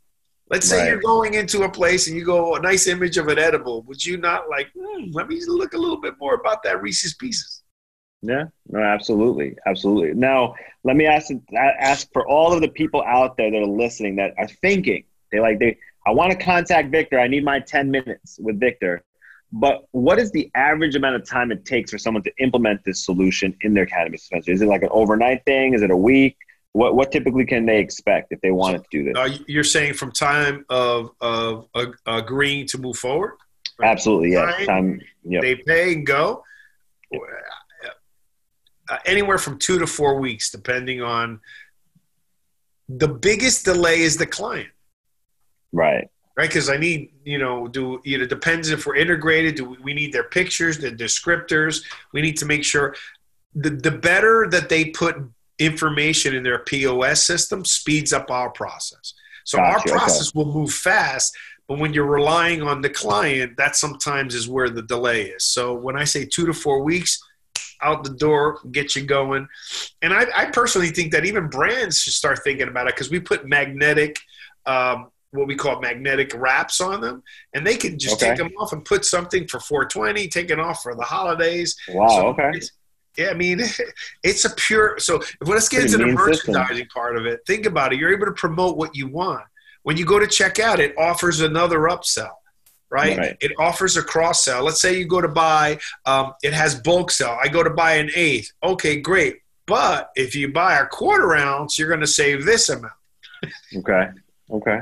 Let's 0.49 0.70
say 0.70 0.80
right. 0.80 0.89
you're 0.89 1.01
going 1.01 1.34
into 1.34 1.64
a 1.64 1.70
place 1.70 2.08
and 2.08 2.16
you 2.16 2.24
go 2.24 2.55
a 2.55 2.62
nice 2.62 2.88
image 2.88 3.18
of 3.18 3.28
an 3.28 3.38
edible. 3.38 3.82
Would 3.84 4.05
you 4.05 4.18
not 4.18 4.49
like? 4.49 4.68
Hmm, 4.80 5.12
let 5.12 5.28
me 5.28 5.41
look 5.45 5.74
a 5.74 5.78
little 5.78 5.99
bit 5.99 6.14
more 6.20 6.36
about 6.36 6.64
that 6.64 6.82
Reese's 6.82 7.16
Pieces. 7.16 7.64
Yeah, 8.22 8.45
no, 8.70 8.80
absolutely, 8.82 9.55
absolutely. 9.66 10.14
Now, 10.14 10.55
let 10.84 10.95
me 10.95 11.05
ask 11.05 11.32
ask 11.58 12.12
for 12.14 12.28
all 12.28 12.53
of 12.53 12.62
the 12.62 12.70
people 12.70 13.03
out 13.03 13.38
there 13.38 13.51
that 13.51 13.58
are 13.58 13.66
listening 13.66 14.16
that 14.18 14.34
are 14.38 14.47
thinking 14.47 15.03
they 15.32 15.39
like 15.39 15.60
they. 15.60 15.78
I 16.05 16.12
want 16.12 16.32
to 16.32 16.38
contact 16.38 16.89
Victor. 16.89 17.20
I 17.20 17.28
need 17.28 17.43
my 17.43 17.60
ten 17.60 17.91
minutes 17.91 18.39
with 18.39 18.60
Victor. 18.60 19.03
But 19.52 19.86
what 19.91 20.20
is 20.20 20.32
the 20.32 20.52
average 20.56 20.95
amount 20.95 21.16
of 21.16 21.26
time 21.26 21.52
it 21.52 21.66
takes 21.66 21.91
for 21.91 21.98
someone 21.98 22.24
to 22.24 22.32
implement 22.39 22.84
this 22.84 23.06
solution 23.06 23.56
in 23.62 23.74
their 23.74 23.86
cannabis 23.86 24.22
dispensary? 24.22 24.54
Is 24.54 24.62
it 24.62 24.68
like 24.68 24.84
an 24.84 24.89
overnight 24.91 25.45
thing? 25.45 25.74
Is 25.74 25.82
it 25.82 25.91
a 25.91 25.98
week? 25.98 26.38
What 26.74 26.95
what 26.95 27.12
typically 27.12 27.45
can 27.45 27.66
they 27.66 27.80
expect 27.80 28.32
if 28.32 28.41
they 28.41 28.52
wanted 28.52 28.84
to 28.84 28.88
do 28.91 29.04
this? 29.06 29.14
Uh, 29.16 29.38
you're 29.48 29.64
saying 29.64 29.93
from 29.93 30.12
time 30.12 30.66
of 30.70 31.12
of 31.22 31.68
uh, 31.74 31.86
agreeing 32.06 32.68
to 32.68 32.78
move 32.78 32.98
forward? 32.98 33.38
Absolutely, 33.82 34.32
yes. 34.32 34.66
Time, 34.66 35.00
yep. 35.24 35.41
They 35.41 35.56
pay 35.56 35.93
and 35.93 36.06
go. 36.06 36.43
Uh, 38.89 38.98
anywhere 39.06 39.38
from 39.38 39.60
two 39.60 39.80
to 39.80 39.88
four 39.88 40.20
weeks, 40.20 40.50
depending 40.50 41.02
on. 41.02 41.39
The 42.89 43.10
biggest 43.10 43.66
delay 43.66 44.00
is 44.00 44.16
the 44.16 44.26
client. 44.26 44.70
Right 45.74 46.08
right? 46.38 46.47
Because 46.47 46.69
I 46.69 46.77
need, 46.77 47.11
you 47.25 47.39
know, 47.39 47.67
do 47.67 47.99
you 48.05 48.17
know, 48.19 48.25
depends 48.25 48.69
if 48.69 48.85
we're 48.85 48.95
integrated. 48.95 49.55
Do 49.55 49.75
we 49.81 49.93
need 49.93 50.13
their 50.13 50.23
pictures, 50.23 50.77
the 50.77 50.91
descriptors? 50.91 51.83
We 52.13 52.21
need 52.21 52.38
to 52.38 52.45
make 52.45 52.63
sure 52.63 52.95
the 53.55 53.71
the 53.71 53.91
better 53.91 54.47
that 54.49 54.69
they 54.69 54.85
put 54.85 55.17
information 55.59 56.35
in 56.35 56.43
their 56.43 56.59
POS 56.59 57.23
system 57.23 57.65
speeds 57.65 58.13
up 58.13 58.29
our 58.29 58.51
process. 58.51 59.13
So 59.43 59.57
gotcha, 59.57 59.91
our 59.91 59.97
process 59.97 60.29
okay. 60.29 60.38
will 60.38 60.53
move 60.53 60.71
fast, 60.71 61.35
but 61.67 61.79
when 61.79 61.93
you're 61.93 62.05
relying 62.05 62.61
on 62.61 62.81
the 62.81 62.89
client, 62.89 63.57
that 63.57 63.75
sometimes 63.75 64.35
is 64.35 64.47
where 64.47 64.69
the 64.69 64.83
delay 64.83 65.23
is. 65.23 65.43
So 65.45 65.73
when 65.73 65.97
I 65.97 66.03
say 66.03 66.25
two 66.25 66.45
to 66.45 66.53
four 66.53 66.83
weeks, 66.83 67.19
out 67.81 68.03
the 68.03 68.11
door, 68.11 68.59
get 68.71 68.95
you 68.95 69.03
going. 69.03 69.47
And 70.01 70.13
I, 70.13 70.25
I 70.35 70.45
personally 70.45 70.89
think 70.89 71.11
that 71.11 71.25
even 71.25 71.47
brands 71.47 72.01
should 72.01 72.13
start 72.13 72.43
thinking 72.43 72.67
about 72.67 72.88
it 72.88 72.95
because 72.95 73.11
we 73.11 73.19
put 73.19 73.47
magnetic 73.47 74.17
um, 74.65 75.11
what 75.32 75.47
we 75.47 75.55
call 75.55 75.80
magnetic 75.80 76.34
wraps 76.34 76.80
on 76.82 77.01
them, 77.01 77.23
and 77.53 77.65
they 77.65 77.75
can 77.75 77.99
just 77.99 78.15
okay. 78.15 78.30
take 78.30 78.38
them 78.38 78.51
off 78.59 78.73
and 78.73 78.84
put 78.86 79.05
something 79.05 79.47
for 79.47 79.59
420, 79.59 80.28
take 80.30 80.49
it 80.49 80.59
off 80.59 80.82
for 80.82 80.95
the 80.95 81.03
holidays. 81.03 81.75
Wow. 81.89 82.07
So 82.07 82.28
okay. 82.28 82.59
Yeah, 83.17 83.30
I 83.30 83.34
mean, 83.34 83.61
it's 84.23 84.45
a 84.45 84.49
pure. 84.51 84.99
So 84.99 85.21
let's 85.41 85.69
get 85.69 85.84
into 85.84 85.97
the 85.97 86.05
merchandising 86.05 86.75
system. 86.75 86.88
part 86.93 87.17
of 87.17 87.25
it. 87.25 87.41
Think 87.45 87.65
about 87.65 87.93
it. 87.93 87.99
You're 87.99 88.13
able 88.13 88.28
to 88.28 88.34
promote 88.34 88.78
what 88.78 88.95
you 88.95 89.07
want. 89.07 89.43
When 89.84 89.97
you 89.97 90.05
go 90.05 90.19
to 90.19 90.28
checkout, 90.28 90.80
it 90.80 90.95
offers 90.97 91.41
another 91.41 91.80
upsell. 91.80 92.32
Right? 92.89 93.17
right? 93.17 93.38
It 93.41 93.51
offers 93.59 93.97
a 93.97 94.01
cross 94.01 94.45
sell. 94.45 94.63
Let's 94.63 94.82
say 94.82 94.97
you 94.97 95.05
go 95.05 95.19
to 95.19 95.28
buy, 95.28 95.78
um, 96.05 96.34
it 96.41 96.53
has 96.53 96.80
bulk 96.80 97.11
sell. 97.11 97.38
I 97.41 97.49
go 97.49 97.61
to 97.61 97.69
buy 97.69 97.95
an 97.95 98.09
eighth. 98.15 98.53
Okay, 98.63 99.01
great. 99.01 99.39
But 99.65 100.11
if 100.15 100.36
you 100.36 100.53
buy 100.53 100.80
a 100.80 100.86
quarter 100.86 101.36
ounce, 101.36 101.78
you're 101.78 101.89
going 101.89 101.99
to 101.99 102.07
save 102.07 102.45
this 102.45 102.69
amount. 102.69 102.93
okay. 103.75 104.07
Okay. 104.49 104.80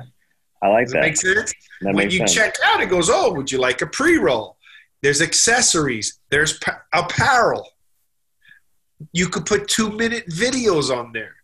I 0.64 0.70
like 0.70 0.86
Does 0.86 0.94
that. 0.94 1.02
Make 1.02 1.18
sense. 1.18 1.54
That 1.82 1.94
when 1.94 2.10
you 2.10 2.20
sense. 2.20 2.34
check 2.34 2.56
out, 2.64 2.82
it 2.82 2.88
goes, 2.90 3.10
"Oh, 3.10 3.34
would 3.34 3.52
you 3.52 3.60
like 3.60 3.82
a 3.82 3.88
pre-roll?" 3.88 4.58
There's 5.02 5.22
accessories. 5.22 6.20
There's 6.32 6.58
pa- 6.60 6.82
apparel. 6.94 7.70
You 9.12 9.28
could 9.28 9.46
put 9.46 9.68
two-minute 9.68 10.28
videos 10.30 10.96
on 10.96 11.12
there. 11.12 11.36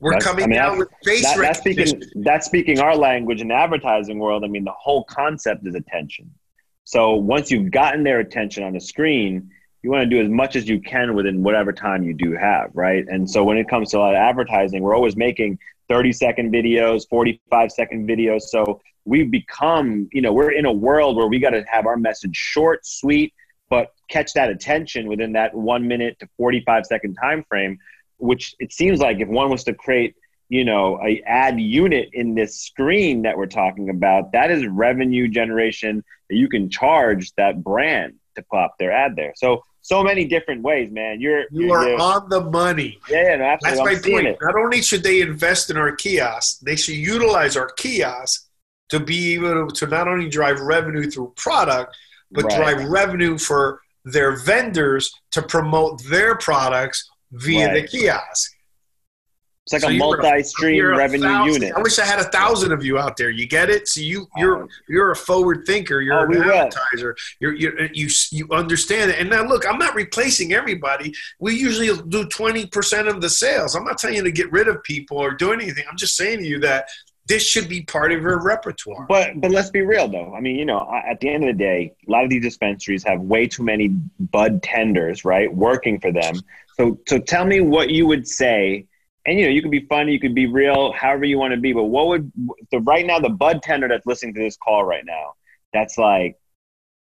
We're 0.00 0.12
that's, 0.12 0.24
coming 0.26 0.44
I 0.44 0.48
mean, 0.48 0.58
out 0.58 0.76
with 0.76 0.88
face 1.04 1.22
that, 1.22 1.38
that's 1.38 1.60
speaking, 1.60 2.02
that's 2.16 2.46
speaking 2.46 2.78
our 2.80 2.94
language 2.94 3.40
in 3.40 3.48
the 3.48 3.54
advertising 3.54 4.18
world. 4.18 4.44
I 4.44 4.48
mean, 4.48 4.64
the 4.64 4.72
whole 4.72 5.04
concept 5.04 5.66
is 5.66 5.74
attention. 5.74 6.30
So 6.82 7.14
once 7.14 7.50
you've 7.50 7.70
gotten 7.70 8.02
their 8.02 8.20
attention 8.20 8.64
on 8.64 8.74
the 8.74 8.80
screen, 8.80 9.50
you 9.84 9.90
want 9.90 10.02
to 10.02 10.08
do 10.08 10.20
as 10.20 10.30
much 10.30 10.56
as 10.56 10.66
you 10.66 10.80
can 10.80 11.14
within 11.14 11.42
whatever 11.42 11.70
time 11.70 12.02
you 12.02 12.14
do 12.14 12.32
have, 12.32 12.70
right? 12.72 13.04
And 13.06 13.30
so 13.30 13.44
when 13.44 13.58
it 13.58 13.68
comes 13.68 13.90
to 13.90 13.98
a 13.98 14.00
lot 14.00 14.14
of 14.14 14.18
advertising, 14.18 14.82
we're 14.82 14.94
always 14.94 15.14
making 15.14 15.58
30 15.90 16.10
second 16.10 16.50
videos, 16.50 17.06
45 17.06 17.70
second 17.70 18.08
videos. 18.08 18.44
So 18.44 18.80
we've 19.04 19.30
become, 19.30 20.08
you 20.10 20.22
know, 20.22 20.32
we're 20.32 20.52
in 20.52 20.64
a 20.64 20.72
world 20.72 21.18
where 21.18 21.26
we 21.26 21.38
got 21.38 21.50
to 21.50 21.62
have 21.70 21.84
our 21.84 21.98
message 21.98 22.34
short, 22.34 22.86
sweet, 22.86 23.34
but 23.68 23.92
catch 24.08 24.32
that 24.32 24.48
attention 24.48 25.06
within 25.06 25.32
that 25.32 25.54
one 25.54 25.86
minute 25.86 26.18
to 26.20 26.28
45 26.38 26.86
second 26.86 27.14
time 27.16 27.44
frame, 27.46 27.78
which 28.16 28.54
it 28.60 28.72
seems 28.72 29.00
like 29.00 29.20
if 29.20 29.28
one 29.28 29.50
was 29.50 29.64
to 29.64 29.74
create, 29.74 30.14
you 30.48 30.64
know, 30.64 30.98
a 31.04 31.20
ad 31.26 31.60
unit 31.60 32.08
in 32.14 32.34
this 32.34 32.58
screen 32.58 33.20
that 33.22 33.36
we're 33.36 33.44
talking 33.44 33.90
about, 33.90 34.32
that 34.32 34.50
is 34.50 34.66
revenue 34.66 35.28
generation 35.28 36.02
that 36.30 36.36
you 36.36 36.48
can 36.48 36.70
charge 36.70 37.34
that 37.34 37.62
brand 37.62 38.14
to 38.36 38.42
pop 38.44 38.76
their 38.78 38.90
ad 38.90 39.14
there. 39.14 39.34
So 39.36 39.62
so 39.84 40.02
many 40.02 40.24
different 40.24 40.62
ways, 40.62 40.90
man. 40.90 41.20
You're 41.20 41.40
you 41.50 41.66
you're, 41.66 41.76
are 41.78 41.88
you're, 41.90 42.00
on 42.00 42.28
the 42.30 42.40
money. 42.40 42.98
Yeah, 43.10 43.36
no, 43.36 43.44
absolutely. 43.44 43.94
That's 43.94 44.06
I'm 44.06 44.12
my 44.12 44.14
point. 44.22 44.26
it. 44.28 44.38
Not 44.40 44.56
only 44.56 44.80
should 44.80 45.02
they 45.02 45.20
invest 45.20 45.68
in 45.70 45.76
our 45.76 45.94
kiosks, 45.94 46.58
they 46.60 46.74
should 46.74 46.94
utilize 46.94 47.54
our 47.54 47.68
kiosks 47.76 48.48
to 48.88 48.98
be 48.98 49.34
able 49.34 49.68
to 49.68 49.86
not 49.86 50.08
only 50.08 50.30
drive 50.30 50.58
revenue 50.60 51.10
through 51.10 51.34
product, 51.36 51.94
but 52.30 52.44
Right. 52.44 52.56
drive 52.76 52.88
revenue 52.88 53.36
for 53.36 53.82
their 54.06 54.36
vendors 54.36 55.12
to 55.32 55.42
promote 55.42 56.02
their 56.04 56.34
products 56.36 57.06
via 57.32 57.66
Right. 57.66 57.82
the 57.82 57.86
kiosk. 57.86 58.53
It's 59.64 59.72
like 59.72 59.80
So 59.82 59.88
a 59.88 59.96
multi-stream 59.96 60.84
a 60.84 60.88
revenue 60.88 61.44
unit. 61.44 61.72
I 61.74 61.80
wish 61.80 61.98
I 61.98 62.04
had 62.04 62.20
a 62.20 62.24
thousand 62.24 62.72
of 62.72 62.84
you 62.84 62.98
out 62.98 63.16
there. 63.16 63.30
You 63.30 63.46
get 63.46 63.70
it? 63.70 63.88
So 63.88 64.00
you 64.00 64.28
you're 64.36 64.64
Oh. 64.64 64.68
you're 64.90 65.10
a 65.12 65.16
forward 65.16 65.64
thinker. 65.66 66.02
You're 66.02 66.20
Oh, 66.20 66.24
an 66.30 66.42
advertiser. 66.50 67.16
You're, 67.40 67.54
you're 67.54 67.86
you 67.92 68.08
you 68.30 68.46
understand 68.52 69.10
it. 69.10 69.18
And 69.20 69.30
now 69.30 69.42
look, 69.46 69.66
I'm 69.66 69.78
not 69.78 69.94
replacing 69.94 70.52
everybody. 70.52 71.14
We 71.40 71.54
usually 71.54 71.90
do 72.08 72.26
20 72.26 72.66
percent 72.66 73.08
of 73.08 73.22
the 73.22 73.30
sales. 73.30 73.74
I'm 73.74 73.84
not 73.84 73.96
telling 73.96 74.16
you 74.16 74.22
to 74.24 74.30
get 74.32 74.52
rid 74.52 74.68
of 74.68 74.82
people 74.82 75.16
or 75.16 75.30
do 75.32 75.52
anything. 75.52 75.84
I'm 75.90 75.96
just 75.96 76.14
saying 76.14 76.40
to 76.40 76.46
you 76.46 76.58
that 76.60 76.86
this 77.26 77.42
should 77.42 77.66
be 77.70 77.80
part 77.80 78.12
of 78.12 78.20
your 78.20 78.42
repertoire. 78.42 79.06
But 79.08 79.40
but 79.40 79.50
let's 79.50 79.70
be 79.70 79.80
real 79.80 80.08
though. 80.08 80.34
I 80.34 80.40
mean, 80.40 80.56
you 80.56 80.66
know, 80.66 80.86
at 81.10 81.20
the 81.20 81.30
end 81.30 81.42
of 81.48 81.56
the 81.56 81.64
day, 81.64 81.94
a 82.06 82.10
lot 82.10 82.22
of 82.22 82.28
these 82.28 82.42
dispensaries 82.42 83.02
have 83.04 83.18
way 83.22 83.46
too 83.46 83.62
many 83.62 83.88
bud 84.30 84.62
tenders, 84.62 85.24
right, 85.24 85.50
working 85.52 85.98
for 86.00 86.12
them. 86.12 86.34
So 86.76 86.98
so 87.08 87.18
tell 87.18 87.46
me 87.46 87.62
what 87.62 87.88
you 87.88 88.06
would 88.06 88.28
say. 88.28 88.84
And 89.26 89.38
you 89.38 89.46
know, 89.46 89.50
you 89.50 89.62
can 89.62 89.70
be 89.70 89.86
funny, 89.86 90.12
you 90.12 90.20
could 90.20 90.34
be 90.34 90.46
real, 90.46 90.92
however 90.92 91.24
you 91.24 91.38
want 91.38 91.54
to 91.54 91.60
be. 91.60 91.72
But 91.72 91.84
what 91.84 92.08
would 92.08 92.30
the 92.70 92.80
right 92.80 93.06
now 93.06 93.18
the 93.18 93.30
bud 93.30 93.62
tender 93.62 93.88
that's 93.88 94.06
listening 94.06 94.34
to 94.34 94.40
this 94.40 94.56
call 94.56 94.84
right 94.84 95.04
now? 95.04 95.34
That's 95.72 95.96
like, 95.96 96.36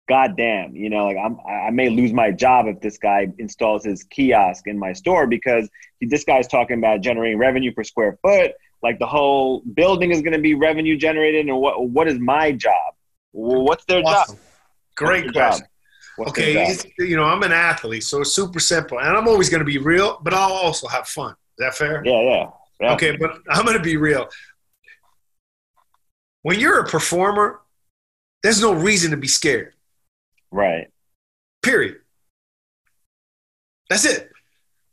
God 0.09 0.37
damn, 0.37 0.75
you 0.75 0.91
know, 0.91 1.07
like 1.07 1.17
I'm 1.17 1.39
I 1.49 1.71
may 1.71 1.91
lose 1.91 2.13
my 2.13 2.31
job 2.33 2.67
if 2.67 2.81
this 2.81 2.99
guy 2.99 3.29
installs 3.39 3.85
his 3.85 4.03
kiosk 4.05 4.67
in 4.67 4.79
my 4.79 4.93
store 4.93 5.27
because 5.27 5.69
this 6.01 6.25
guy's 6.25 6.49
talking 6.49 6.79
about 6.79 7.03
generating 7.03 7.39
revenue 7.39 7.73
per 7.73 7.85
square 7.85 8.19
foot 8.23 8.53
like 8.83 8.99
the 9.01 9.07
whole 9.07 9.61
building 9.75 10.13
is 10.13 10.23
going 10.23 10.33
to 10.33 10.39
be 10.39 10.55
revenue 10.55 10.97
generated 10.97 11.47
and 11.47 11.57
what 11.59 11.91
what 11.91 12.07
is 12.07 12.19
my 12.19 12.53
job 12.53 12.95
what's 13.33 13.85
their 13.87 14.03
Awesome. 14.03 14.37
job 14.37 14.39
Great 14.97 15.25
What's 15.25 15.37
question. 15.37 15.63
job? 15.63 15.69
What's 16.17 16.31
Okay, 16.31 16.77
you 16.99 17.17
know, 17.17 17.25
I'm 17.25 17.43
an 17.45 17.53
athlete, 17.53 18.03
so 18.03 18.23
it's 18.23 18.33
super 18.33 18.59
simple. 18.59 18.99
And 18.99 19.17
I'm 19.17 19.29
always 19.29 19.49
going 19.49 19.61
to 19.61 19.65
be 19.65 19.79
real, 19.79 20.19
but 20.23 20.35
I'll 20.35 20.53
also 20.53 20.89
have 20.89 21.07
fun. 21.07 21.37
Is 21.59 21.65
that 21.65 21.75
fair? 21.75 22.03
yeah 22.05 22.21
yeah 22.21 22.51
yeah 22.81 22.93
Okay, 22.95 23.17
but 23.17 23.39
I'm 23.51 23.65
going 23.65 23.77
to 23.77 23.83
be 23.83 23.97
real. 23.97 24.29
When 26.43 26.61
you're 26.61 26.79
a 26.81 26.87
performer, 26.87 27.61
there's 28.43 28.61
no 28.61 28.73
reason 28.73 29.11
to 29.11 29.17
be 29.17 29.27
scared. 29.29 29.75
right 30.53 30.89
Period. 31.63 31.97
That's 33.91 34.05
it. 34.05 34.31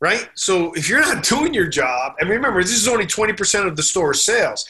Right? 0.00 0.28
So 0.34 0.72
if 0.74 0.88
you're 0.88 1.00
not 1.00 1.22
doing 1.28 1.54
your 1.54 1.68
job, 1.68 2.14
and 2.18 2.28
remember, 2.28 2.60
this 2.62 2.72
is 2.72 2.88
only 2.88 3.06
20% 3.06 3.66
of 3.66 3.76
the 3.76 3.82
store's 3.82 4.22
sales. 4.24 4.66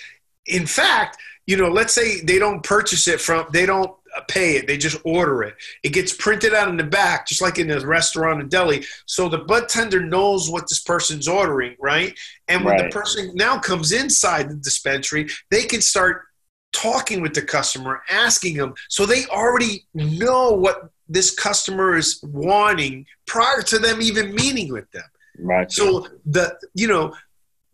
In 0.47 0.67
fact, 0.67 1.17
you 1.47 1.57
know, 1.57 1.69
let's 1.69 1.95
say 1.95 2.21
they 2.21 2.39
don't 2.39 2.63
purchase 2.63 3.09
it 3.09 3.21
from, 3.21 3.47
they 3.53 3.65
don't 3.67 3.97
pay 4.23 4.57
it, 4.57 4.67
they 4.67 4.77
just 4.77 5.01
order 5.05 5.43
it. 5.43 5.55
It 5.83 5.91
gets 5.91 6.13
printed 6.13 6.55
out 6.55 6.69
in 6.69 6.77
the 6.77 6.85
back, 6.85 7.27
just 7.27 7.43
like 7.43 7.59
in 7.59 7.71
a 7.71 7.81
restaurant 7.81 8.41
and 8.41 8.51
deli. 8.51 8.85
So 9.07 9.29
the 9.29 9.39
bud 9.39 9.69
tender 9.69 10.01
knows 10.01 10.51
what 10.51 10.69
this 10.69 10.81
person's 10.81 11.29
ordering, 11.29 11.77
right? 11.81 12.17
And 12.49 12.65
when 12.65 12.77
Right. 12.77 12.85
the 12.85 12.89
person 12.91 13.33
now 13.35 13.59
comes 13.59 13.93
inside 13.93 14.49
the 14.51 14.57
dispensary, 14.57 15.29
they 15.51 15.65
can 15.65 15.81
start 15.81 16.23
talking 16.73 17.21
with 17.23 17.35
the 17.35 17.43
customer, 17.43 18.03
asking 18.11 18.57
them. 18.57 18.75
So 18.89 19.07
they 19.07 19.25
already 19.27 19.87
know 19.95 20.51
what 20.53 20.91
this 21.09 21.35
customer 21.35 21.97
is 21.97 22.21
wanting 22.23 23.07
prior 23.27 23.63
to 23.63 23.79
them 23.79 24.03
even 24.03 24.35
meeting 24.35 24.73
with 24.73 24.91
them. 24.91 25.05
right 25.39 25.71
So 25.71 26.07
the 26.27 26.59
you 26.75 26.89
know 26.89 27.15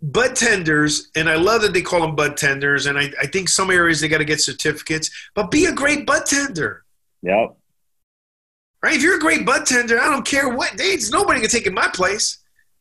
bud 0.03 0.34
tenders, 0.36 1.11
and 1.14 1.28
I 1.30 1.36
love 1.36 1.62
that 1.62 1.72
they 1.72 1.82
call 1.82 2.00
them 2.00 2.16
bud 2.16 2.36
tenders, 2.36 2.86
and 2.86 2.98
I, 2.98 3.11
I 3.20 3.26
think 3.26 3.48
some 3.48 3.70
areas 3.70 4.00
they 4.00 4.09
got 4.09 4.18
to 4.18 4.24
get 4.24 4.40
certificates, 4.40 5.11
but 5.34 5.50
be 5.50 5.66
a 5.66 5.72
great 5.72 6.07
bud 6.07 6.26
tender. 6.26 6.84
yep 7.22 7.57
Right? 8.82 8.96
If 8.96 9.03
you're 9.03 9.16
a 9.16 9.20
great 9.20 9.46
bud 9.46 9.64
tender, 9.64 10.00
I 10.00 10.11
don't 10.11 10.26
care 10.26 10.48
what. 10.48 10.72
There's 10.76 11.12
nobody 11.12 11.40
can 11.40 11.48
take 11.48 11.66
in 11.68 11.74
my 11.74 11.88
place. 11.94 12.38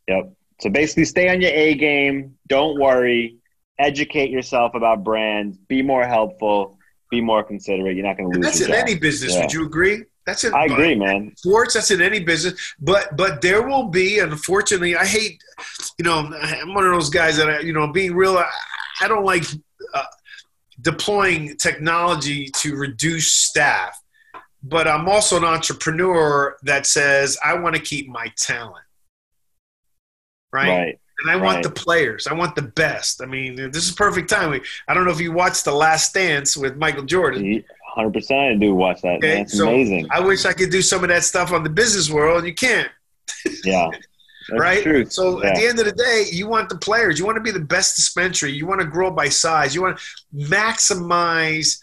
yep 0.07 0.31
so 0.59 0.69
basically 0.69 1.05
stay 1.05 1.27
on 1.29 1.41
your 1.41 1.51
a 1.51 1.73
game 1.75 2.35
don't 2.47 2.79
worry 2.79 3.37
educate 3.79 4.29
yourself 4.29 4.75
about 4.75 5.03
brands 5.03 5.57
be 5.57 5.81
more 5.81 6.05
helpful 6.05 6.77
be 7.09 7.19
more 7.19 7.43
considerate 7.43 7.95
you're 7.95 8.05
not 8.05 8.15
going 8.15 8.29
to 8.29 8.35
And 8.35 8.43
lose 8.45 8.53
that's 8.59 8.61
in 8.61 8.67
job. 8.67 8.75
any 8.87 8.95
business. 8.95 9.33
Yeah. 9.33 9.41
Would 9.41 9.53
you 9.53 9.65
agree? 9.65 10.03
That's 10.25 10.43
in 10.43 10.53
i 10.53 10.65
agree 10.65 10.95
man. 10.95 11.33
sports 11.35 11.73
that's 11.73 11.91
in 11.91 12.01
any 12.01 12.19
business. 12.19 12.75
But 12.79 13.17
but 13.17 13.41
there 13.41 13.67
will 13.67 13.87
be 13.87 14.19
unfortunately 14.19 14.95
i 14.95 15.05
hate 15.05 15.43
you 15.97 16.05
know 16.05 16.31
i'm 16.41 16.73
one 16.73 16.85
of 16.85 16.93
those 16.93 17.09
guys 17.09 17.37
that 17.37 17.49
I, 17.49 17.59
you 17.59 17.73
know 17.73 17.91
being 17.91 18.15
real 18.15 18.37
i, 18.37 18.47
I 19.01 19.07
don't 19.07 19.25
like 19.25 19.43
uh, 19.93 20.03
deploying 20.81 21.57
technology 21.57 22.49
to 22.57 22.75
reduce 22.75 23.31
staff. 23.31 23.99
But 24.63 24.87
i'm 24.87 25.09
also 25.09 25.37
an 25.37 25.43
entrepreneur 25.43 26.55
that 26.63 26.85
says 26.85 27.37
i 27.43 27.55
want 27.55 27.75
to 27.75 27.81
keep 27.81 28.07
my 28.07 28.31
talent. 28.37 28.85
Right, 30.53 30.69
right 30.69 30.99
and 31.21 31.31
i 31.31 31.35
want 31.35 31.55
right. 31.55 31.63
the 31.63 31.71
players. 31.71 32.27
I 32.27 32.33
want 32.33 32.55
the 32.55 32.61
best. 32.61 33.23
I 33.23 33.25
mean 33.25 33.55
this 33.55 33.87
is 33.87 33.91
perfect 33.91 34.29
timing. 34.29 34.61
I 34.87 34.93
don't 34.93 35.05
know 35.05 35.11
if 35.11 35.19
you 35.19 35.31
watched 35.31 35.65
the 35.65 35.73
last 35.73 36.13
dance 36.13 36.55
with 36.55 36.77
michael 36.77 37.03
jordan 37.03 37.63
100% 37.97 38.51
i 38.51 38.55
do 38.55 38.73
watch 38.75 39.01
that 39.01 39.17
Okay, 39.17 39.41
it's 39.41 39.57
so 39.57 39.67
amazing 39.67 40.07
I 40.11 40.19
wish 40.19 40.45
I 40.45 40.53
could 40.53 40.69
do 40.71 40.81
some 40.81 41.03
of 41.03 41.09
that 41.09 41.23
stuff 41.23 41.51
on 41.51 41.63
the 41.63 41.69
business 41.69 42.09
world. 42.09 42.45
You 42.45 42.53
can't. 42.53 42.89
yeah 43.65 43.89
That's 44.49 44.59
right? 44.61 45.11
So 45.11 45.41
Yeah. 45.43 45.49
at 45.49 45.55
the 45.55 45.65
end 45.67 45.79
of 45.79 45.85
the 45.85 45.91
day, 45.91 46.25
you 46.31 46.47
want 46.47 46.69
the 46.69 46.77
players. 46.77 47.19
You 47.19 47.25
want 47.25 47.35
to 47.37 47.41
be 47.43 47.51
the 47.51 47.59
best 47.75 47.95
dispensary. 47.95 48.51
You 48.53 48.65
want 48.65 48.81
to 48.81 48.87
grow 48.87 49.11
by 49.11 49.29
size. 49.29 49.75
You 49.75 49.81
want 49.83 49.97
to 49.99 50.03
maximize. 50.35 51.79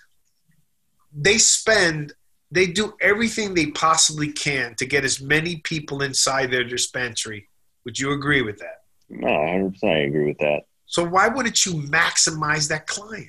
They 1.17 1.39
spend. 1.39 2.15
They 2.51 2.67
do 2.67 2.95
everything 3.01 3.55
they 3.55 3.67
possibly 3.67 4.33
can 4.33 4.75
to 4.77 4.87
get 4.87 5.05
as 5.05 5.21
many 5.21 5.57
people 5.57 6.03
inside 6.03 6.51
their 6.51 6.65
dispensary. 6.65 7.49
Would 7.85 7.99
you 7.99 8.13
agree 8.13 8.43
with 8.43 8.59
that? 8.59 8.77
no 9.11 9.27
100% 9.29 9.85
i 9.85 9.99
agree 10.09 10.27
with 10.27 10.39
that 10.39 10.61
So 10.87 11.03
why 11.03 11.29
wouldn't 11.29 11.65
you 11.65 11.73
maximize 12.01 12.69
that 12.69 12.87
client? 12.87 13.29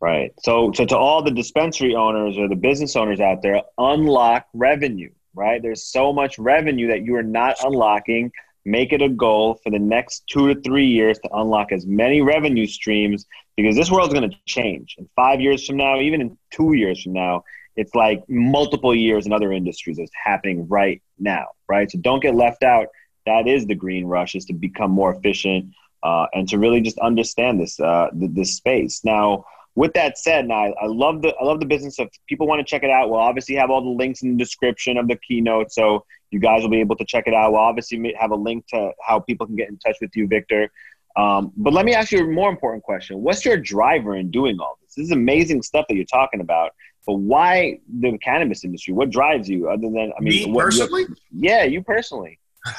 Right. 0.00 0.32
So, 0.42 0.72
so 0.72 0.86
to 0.86 0.96
all 0.96 1.22
the 1.22 1.30
dispensary 1.30 1.94
owners 1.94 2.38
or 2.38 2.48
the 2.48 2.56
business 2.56 2.96
owners 2.96 3.20
out 3.20 3.42
there, 3.42 3.62
unlock 3.76 4.46
revenue. 4.54 5.10
Right. 5.34 5.62
There's 5.62 5.84
so 5.84 6.12
much 6.12 6.38
revenue 6.38 6.88
that 6.88 7.02
you 7.02 7.14
are 7.16 7.22
not 7.22 7.56
unlocking. 7.62 8.32
Make 8.64 8.92
it 8.92 9.02
a 9.02 9.08
goal 9.08 9.60
for 9.62 9.70
the 9.70 9.78
next 9.78 10.24
two 10.26 10.52
to 10.52 10.60
three 10.60 10.86
years 10.86 11.18
to 11.20 11.30
unlock 11.34 11.70
as 11.72 11.86
many 11.86 12.20
revenue 12.20 12.66
streams 12.66 13.26
because 13.56 13.76
this 13.76 13.90
world's 13.90 14.12
going 14.12 14.28
to 14.28 14.36
change. 14.46 14.96
In 14.98 15.08
five 15.16 15.40
years 15.40 15.66
from 15.66 15.76
now, 15.76 16.00
even 16.00 16.20
in 16.20 16.38
two 16.50 16.72
years 16.72 17.02
from 17.02 17.12
now, 17.12 17.44
it's 17.76 17.94
like 17.94 18.22
multiple 18.28 18.94
years 18.94 19.26
in 19.26 19.32
other 19.32 19.52
industries 19.52 19.98
that's 19.98 20.10
happening 20.24 20.66
right 20.68 21.00
now. 21.18 21.46
Right. 21.68 21.90
So 21.90 21.98
don't 21.98 22.20
get 22.20 22.34
left 22.34 22.62
out. 22.62 22.88
That 23.26 23.46
is 23.46 23.66
the 23.66 23.74
green 23.74 24.06
rush 24.06 24.34
is 24.34 24.46
to 24.46 24.52
become 24.52 24.90
more 24.90 25.14
efficient 25.14 25.72
uh, 26.02 26.26
and 26.32 26.48
to 26.48 26.58
really 26.58 26.80
just 26.80 26.98
understand 26.98 27.60
this 27.60 27.78
uh, 27.78 28.08
th- 28.18 28.32
this 28.32 28.56
space. 28.56 29.04
Now, 29.04 29.44
with 29.80 29.94
that 29.94 30.18
said, 30.18 30.46
now 30.46 30.66
I, 30.66 30.74
I 30.82 30.86
love 30.86 31.22
the 31.22 31.34
I 31.40 31.44
love 31.44 31.58
the 31.58 31.64
business. 31.64 31.98
If 31.98 32.08
people 32.28 32.46
want 32.46 32.58
to 32.58 32.70
check 32.70 32.82
it 32.82 32.90
out, 32.90 33.08
we'll 33.08 33.18
obviously 33.18 33.54
have 33.54 33.70
all 33.70 33.82
the 33.82 33.88
links 33.88 34.20
in 34.20 34.32
the 34.32 34.36
description 34.36 34.98
of 34.98 35.08
the 35.08 35.16
keynote, 35.26 35.72
so 35.72 36.04
you 36.30 36.38
guys 36.38 36.60
will 36.60 36.68
be 36.68 36.80
able 36.80 36.96
to 36.96 37.04
check 37.06 37.24
it 37.26 37.32
out. 37.32 37.52
We'll 37.52 37.62
obviously 37.62 38.14
have 38.20 38.30
a 38.30 38.36
link 38.36 38.66
to 38.74 38.90
how 39.02 39.20
people 39.20 39.46
can 39.46 39.56
get 39.56 39.70
in 39.70 39.78
touch 39.78 39.96
with 40.02 40.10
you, 40.14 40.28
Victor. 40.28 40.70
Um, 41.16 41.52
but 41.56 41.72
let 41.72 41.86
me 41.86 41.94
ask 41.94 42.12
you 42.12 42.20
a 42.20 42.30
more 42.30 42.50
important 42.50 42.84
question: 42.84 43.22
What's 43.22 43.42
your 43.42 43.56
driver 43.56 44.16
in 44.16 44.30
doing 44.30 44.60
all 44.60 44.76
this? 44.82 44.96
This 44.96 45.06
is 45.06 45.12
amazing 45.12 45.62
stuff 45.62 45.86
that 45.88 45.94
you're 45.94 46.04
talking 46.04 46.42
about. 46.42 46.72
But 47.06 47.14
why 47.14 47.80
the 47.88 48.18
cannabis 48.18 48.64
industry? 48.64 48.92
What 48.92 49.08
drives 49.08 49.48
you, 49.48 49.70
other 49.70 49.88
than 49.88 50.12
I 50.14 50.20
mean, 50.20 50.44
Me 50.44 50.52
what, 50.52 50.64
personally? 50.66 51.06
yeah, 51.32 51.64
you 51.64 51.82
personally. 51.82 52.38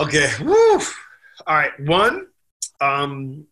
Okay. 0.00 0.30
Woo. 0.44 0.78
All 1.46 1.56
right. 1.56 1.72
One. 1.80 2.28
Um, 2.80 3.46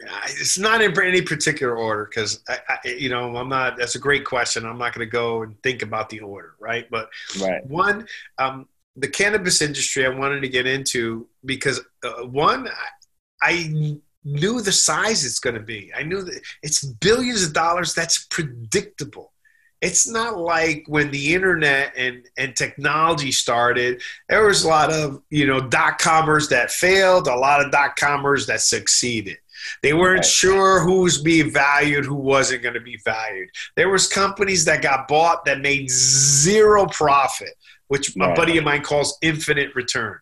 it's 0.00 0.58
not 0.58 0.82
in 0.82 0.98
any 1.00 1.22
particular 1.22 1.76
order 1.76 2.04
because 2.04 2.42
I, 2.48 2.58
I, 2.68 2.88
you 2.88 3.08
know, 3.08 3.34
I'm 3.36 3.48
not. 3.48 3.78
That's 3.78 3.94
a 3.94 3.98
great 4.00 4.24
question. 4.24 4.66
I'm 4.66 4.78
not 4.78 4.94
going 4.94 5.06
to 5.06 5.10
go 5.10 5.42
and 5.42 5.60
think 5.62 5.82
about 5.82 6.08
the 6.10 6.20
order, 6.20 6.54
right? 6.60 6.86
But 6.90 7.08
Right. 7.40 7.64
one, 7.66 8.06
um, 8.38 8.68
the 8.96 9.08
cannabis 9.08 9.62
industry 9.62 10.06
I 10.06 10.10
wanted 10.10 10.40
to 10.40 10.48
get 10.48 10.66
into 10.66 11.28
because 11.44 11.80
uh, 12.04 12.24
one, 12.24 12.68
I, 12.68 12.72
I 13.42 13.96
knew 14.24 14.60
the 14.60 14.72
size 14.72 15.24
it's 15.24 15.38
going 15.38 15.54
to 15.54 15.60
be. 15.62 15.92
I 15.96 16.02
knew 16.02 16.22
that 16.22 16.40
it's 16.62 16.84
billions 16.84 17.44
of 17.44 17.52
dollars. 17.52 17.94
That's 17.94 18.26
predictable. 18.26 19.32
It's 19.82 20.08
not 20.08 20.38
like 20.38 20.84
when 20.88 21.10
the 21.10 21.34
internet 21.34 21.92
and, 21.96 22.26
and 22.38 22.56
technology 22.56 23.30
started, 23.30 24.02
there 24.28 24.46
was 24.46 24.64
a 24.64 24.68
lot 24.68 24.90
of, 24.90 25.22
you 25.30 25.46
know, 25.46 25.60
dot 25.60 25.98
commerce 25.98 26.48
that 26.48 26.70
failed, 26.70 27.28
a 27.28 27.36
lot 27.36 27.64
of 27.64 27.70
dot 27.70 27.96
commerce 27.96 28.46
that 28.46 28.62
succeeded. 28.62 29.36
They 29.82 29.92
weren't 29.92 30.18
right. 30.18 30.24
sure 30.24 30.80
who 30.80 31.02
was 31.02 31.18
being 31.18 31.52
valued, 31.52 32.04
who 32.04 32.14
wasn't 32.14 32.62
going 32.62 32.74
to 32.74 32.80
be 32.80 32.98
valued. 33.04 33.48
There 33.76 33.88
was 33.88 34.08
companies 34.08 34.64
that 34.66 34.82
got 34.82 35.08
bought 35.08 35.44
that 35.44 35.60
made 35.60 35.90
zero 35.90 36.86
profit, 36.86 37.54
which 37.88 38.14
right. 38.16 38.32
a 38.32 38.34
buddy 38.34 38.58
of 38.58 38.64
mine 38.64 38.82
calls 38.82 39.18
infinite 39.22 39.74
return. 39.74 40.18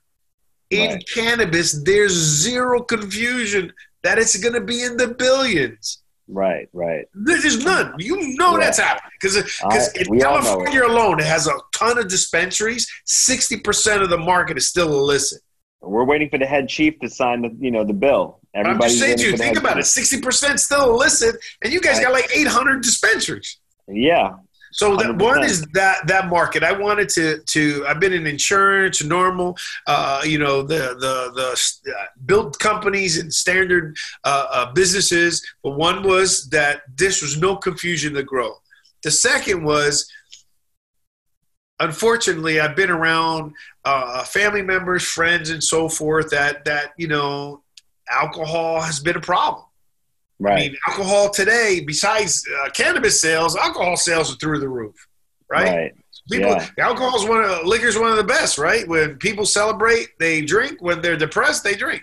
In 0.70 0.92
right. 0.92 1.09
cannabis, 1.12 1.82
there's 1.84 2.12
zero 2.12 2.82
confusion 2.82 3.72
that 4.03 4.18
it's 4.18 4.36
going 4.36 4.55
to 4.55 4.61
be 4.61 4.82
in 4.82 4.97
the 4.97 5.09
billions. 5.09 6.03
Right, 6.26 6.68
right. 6.72 7.07
There's 7.12 7.62
none. 7.62 7.95
You 7.99 8.36
know 8.36 8.59
that's 8.59 8.78
happening 8.78 9.11
because 9.20 9.42
because 9.62 9.92
in 9.92 10.18
California 10.18 10.82
alone, 10.82 11.20
it 11.20 11.26
has 11.26 11.47
a 11.47 11.53
ton 11.74 11.99
of 11.99 12.09
dispensaries. 12.09 12.90
Sixty 13.05 13.61
percent 13.61 14.03
of 14.03 14.09
the 14.09 14.16
market 14.16 14.57
is 14.57 14.66
still 14.66 14.88
illicit. 14.88 15.42
We're 15.87 16.05
waiting 16.05 16.28
for 16.30 16.39
the 16.39 16.47
head 16.47 16.68
chief 16.68 16.99
to 17.01 17.09
sign 17.09 17.43
the 17.43 17.57
you 17.59 17.70
know 17.70 17.85
the 17.85 17.93
bill. 17.93 18.41
I'm 18.55 18.80
just 18.80 19.01
saying 19.01 19.18
to 19.18 19.30
you, 19.30 19.37
think 19.37 19.59
about 19.59 19.74
chief. 19.74 19.85
it. 19.85 19.87
Sixty 19.87 20.20
percent 20.20 20.61
still 20.61 20.91
illicit, 20.91 21.37
and 21.62 21.72
you 21.72 21.80
guys 21.80 21.97
right. 21.97 22.05
got 22.05 22.12
like 22.12 22.30
eight 22.35 22.47
hundred 22.47 22.82
dispensaries. 22.82 23.59
Yeah, 23.89 24.37
so 24.74 24.97
that 24.97 25.16
one 25.18 25.45
is 25.45 25.64
that 25.72 26.05
that 26.09 26.28
market. 26.28 26.64
I 26.64 26.72
wanted 26.72 27.09
to 27.11 27.39
to. 27.39 27.87
I've 27.87 28.01
been 28.01 28.12
in 28.12 28.26
insurance, 28.26 29.05
normal, 29.05 29.57
uh, 29.87 30.22
you 30.24 30.39
know, 30.39 30.62
the 30.62 30.97
the 30.99 31.30
the 31.32 31.93
uh, 31.93 32.05
built 32.26 32.59
companies 32.59 33.16
and 33.18 33.32
standard 33.32 33.97
uh, 34.24 34.47
uh, 34.51 34.72
businesses. 34.72 35.47
But 35.62 35.76
one 35.76 36.03
was 36.03 36.49
that 36.49 36.82
this 36.97 37.22
was 37.22 37.39
no 37.39 37.55
confusion 37.55 38.14
to 38.14 38.24
grow. 38.24 38.57
The 39.05 39.12
second 39.12 39.62
was, 39.62 40.11
unfortunately, 41.81 42.61
I've 42.61 42.77
been 42.77 42.91
around 42.91 43.55
uh, 43.85 44.25
family 44.25 44.62
members, 44.62 45.05
friends, 45.05 45.51
and 45.51 45.62
so 45.62 45.89
forth 45.89 46.31
that 46.31 46.64
that 46.64 46.93
you 46.97 47.09
know, 47.09 47.62
alcohol 48.11 48.81
has 48.81 49.01
been 49.01 49.16
a 49.16 49.20
problem. 49.20 49.64
Right. 50.39 50.53
I 50.53 50.57
mean, 50.57 50.77
alcohol 50.89 51.31
today, 51.31 51.83
besides 51.87 52.45
uh, 52.61 52.70
cannabis 52.70 53.20
sales, 53.20 53.57
alcohol 53.57 53.97
sales 53.97 54.33
are 54.33 54.37
through 54.37 54.61
the 54.61 54.68
roof, 54.68 54.95
right? 55.49 55.75
Right. 55.75 55.93
People, 56.31 56.51
yeah. 56.51 56.68
alcohol 56.79 57.16
is 57.16 57.29
one 57.29 57.45
of 57.45 57.66
liquor 57.66 57.87
is 57.87 57.99
one 57.99 58.11
of 58.11 58.16
the 58.16 58.25
best, 58.25 58.57
right? 58.57 58.89
When 58.89 59.16
people 59.16 59.45
celebrate, 59.45 60.09
they 60.18 60.41
drink. 60.41 60.81
When 60.81 61.03
they're 61.03 61.18
depressed, 61.18 61.64
they 61.64 61.75
drink. 61.75 62.03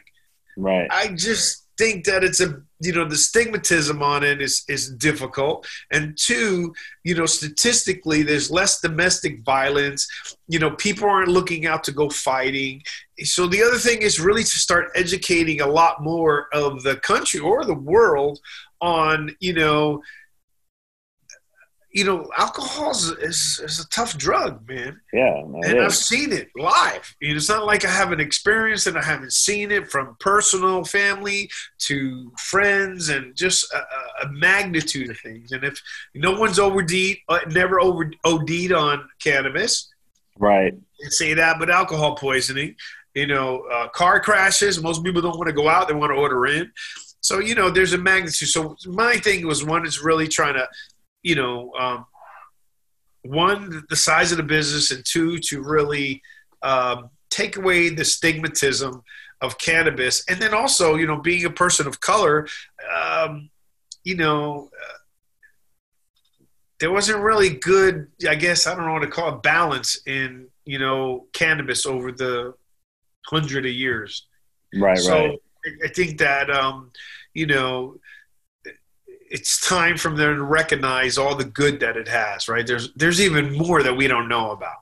Right. 0.55 0.87
I 0.91 1.07
just 1.09 1.65
think 1.77 2.05
that 2.05 2.23
it's 2.23 2.39
a 2.39 2.61
you 2.81 2.93
know 2.93 3.05
the 3.05 3.15
stigmatism 3.15 4.01
on 4.01 4.23
it 4.23 4.41
is 4.41 4.63
is 4.67 4.93
difficult. 4.95 5.67
And 5.91 6.17
two 6.17 6.73
you 7.03 7.15
know 7.15 7.25
statistically 7.25 8.23
there's 8.23 8.51
less 8.51 8.81
domestic 8.81 9.43
violence. 9.43 10.07
You 10.47 10.59
know 10.59 10.71
people 10.71 11.09
aren't 11.09 11.29
looking 11.29 11.65
out 11.65 11.83
to 11.85 11.91
go 11.91 12.09
fighting. 12.09 12.81
So 13.23 13.47
the 13.47 13.63
other 13.63 13.77
thing 13.77 14.01
is 14.01 14.19
really 14.19 14.43
to 14.43 14.59
start 14.59 14.91
educating 14.95 15.61
a 15.61 15.67
lot 15.67 16.03
more 16.03 16.47
of 16.53 16.83
the 16.83 16.95
country 16.97 17.39
or 17.39 17.65
the 17.65 17.75
world 17.75 18.39
on 18.81 19.35
you 19.39 19.53
know 19.53 20.01
you 21.93 22.05
know, 22.05 22.29
alcohol 22.37 22.91
is, 22.91 23.09
is, 23.19 23.61
is, 23.63 23.79
a 23.79 23.89
tough 23.89 24.17
drug, 24.17 24.67
man. 24.67 24.99
Yeah. 25.11 25.43
And 25.43 25.81
I've 25.81 25.95
seen 25.95 26.31
it 26.31 26.49
live. 26.55 27.15
You 27.19 27.29
know, 27.29 27.35
it's 27.35 27.49
not 27.49 27.65
like 27.65 27.83
I 27.83 27.89
haven't 27.89 28.21
experienced 28.21 28.87
it. 28.87 28.95
I 28.95 29.01
haven't 29.01 29.33
seen 29.33 29.71
it 29.71 29.89
from 29.89 30.15
personal 30.19 30.85
family 30.85 31.49
to 31.79 32.31
friends 32.37 33.09
and 33.09 33.35
just 33.35 33.71
a, 33.73 34.25
a 34.25 34.31
magnitude 34.31 35.09
of 35.09 35.19
things. 35.19 35.51
And 35.51 35.65
if 35.65 35.81
no 36.15 36.39
one's 36.39 36.59
OD'd, 36.59 37.17
uh, 37.27 37.39
never 37.49 37.81
over 37.81 38.09
OD'd 38.23 38.71
on 38.71 39.07
cannabis. 39.21 39.89
Right. 40.39 40.73
say 41.09 41.33
that, 41.33 41.59
but 41.59 41.69
alcohol 41.69 42.15
poisoning, 42.15 42.75
you 43.13 43.27
know, 43.27 43.65
uh, 43.71 43.89
car 43.89 44.21
crashes. 44.21 44.81
Most 44.81 45.03
people 45.03 45.21
don't 45.21 45.37
want 45.37 45.47
to 45.47 45.53
go 45.53 45.67
out. 45.67 45.89
They 45.89 45.93
want 45.93 46.11
to 46.11 46.15
order 46.15 46.45
in. 46.45 46.71
So, 47.21 47.39
you 47.39 47.53
know, 47.53 47.69
there's 47.69 47.93
a 47.93 47.97
magnitude. 47.97 48.49
So 48.49 48.75
my 48.87 49.15
thing 49.17 49.45
was 49.45 49.63
one 49.63 49.85
is 49.85 50.01
really 50.01 50.27
trying 50.27 50.55
to 50.55 50.67
you 51.23 51.35
know, 51.35 51.73
um, 51.73 52.05
one, 53.23 53.83
the 53.89 53.95
size 53.95 54.31
of 54.31 54.37
the 54.37 54.43
business, 54.43 54.91
and 54.91 55.05
two, 55.05 55.37
to 55.39 55.61
really 55.61 56.21
um, 56.61 57.09
take 57.29 57.57
away 57.57 57.89
the 57.89 58.03
stigmatism 58.03 59.03
of 59.41 59.57
cannabis. 59.57 60.23
And 60.27 60.41
then 60.41 60.53
also, 60.53 60.95
you 60.95 61.07
know, 61.07 61.17
being 61.17 61.45
a 61.45 61.51
person 61.51 61.87
of 61.87 61.99
color, 61.99 62.47
um, 62.95 63.49
you 64.03 64.15
know, 64.15 64.69
uh, 64.73 64.97
there 66.79 66.91
wasn't 66.91 67.19
really 67.19 67.49
good, 67.49 68.07
I 68.27 68.35
guess, 68.35 68.65
I 68.65 68.73
don't 68.75 68.87
know 68.87 68.93
what 68.93 68.99
to 69.01 69.07
call 69.07 69.35
it, 69.35 69.43
balance 69.43 70.01
in, 70.07 70.47
you 70.65 70.79
know, 70.79 71.27
cannabis 71.31 71.85
over 71.85 72.11
the 72.11 72.55
hundred 73.27 73.67
of 73.67 73.71
years. 73.71 74.25
Right, 74.73 74.97
so 74.97 75.15
right. 75.15 75.39
I 75.85 75.87
think 75.89 76.17
that, 76.17 76.49
um, 76.49 76.91
you 77.35 77.45
know, 77.45 77.99
it's 79.31 79.65
time 79.65 79.97
for 79.97 80.09
them 80.09 80.35
to 80.35 80.43
recognize 80.43 81.17
all 81.17 81.35
the 81.35 81.45
good 81.45 81.79
that 81.79 81.95
it 81.95 82.07
has, 82.07 82.49
right? 82.49 82.67
There's 82.67 82.91
there's 82.93 83.21
even 83.21 83.57
more 83.57 83.81
that 83.81 83.95
we 83.95 84.07
don't 84.07 84.27
know 84.27 84.51
about. 84.51 84.81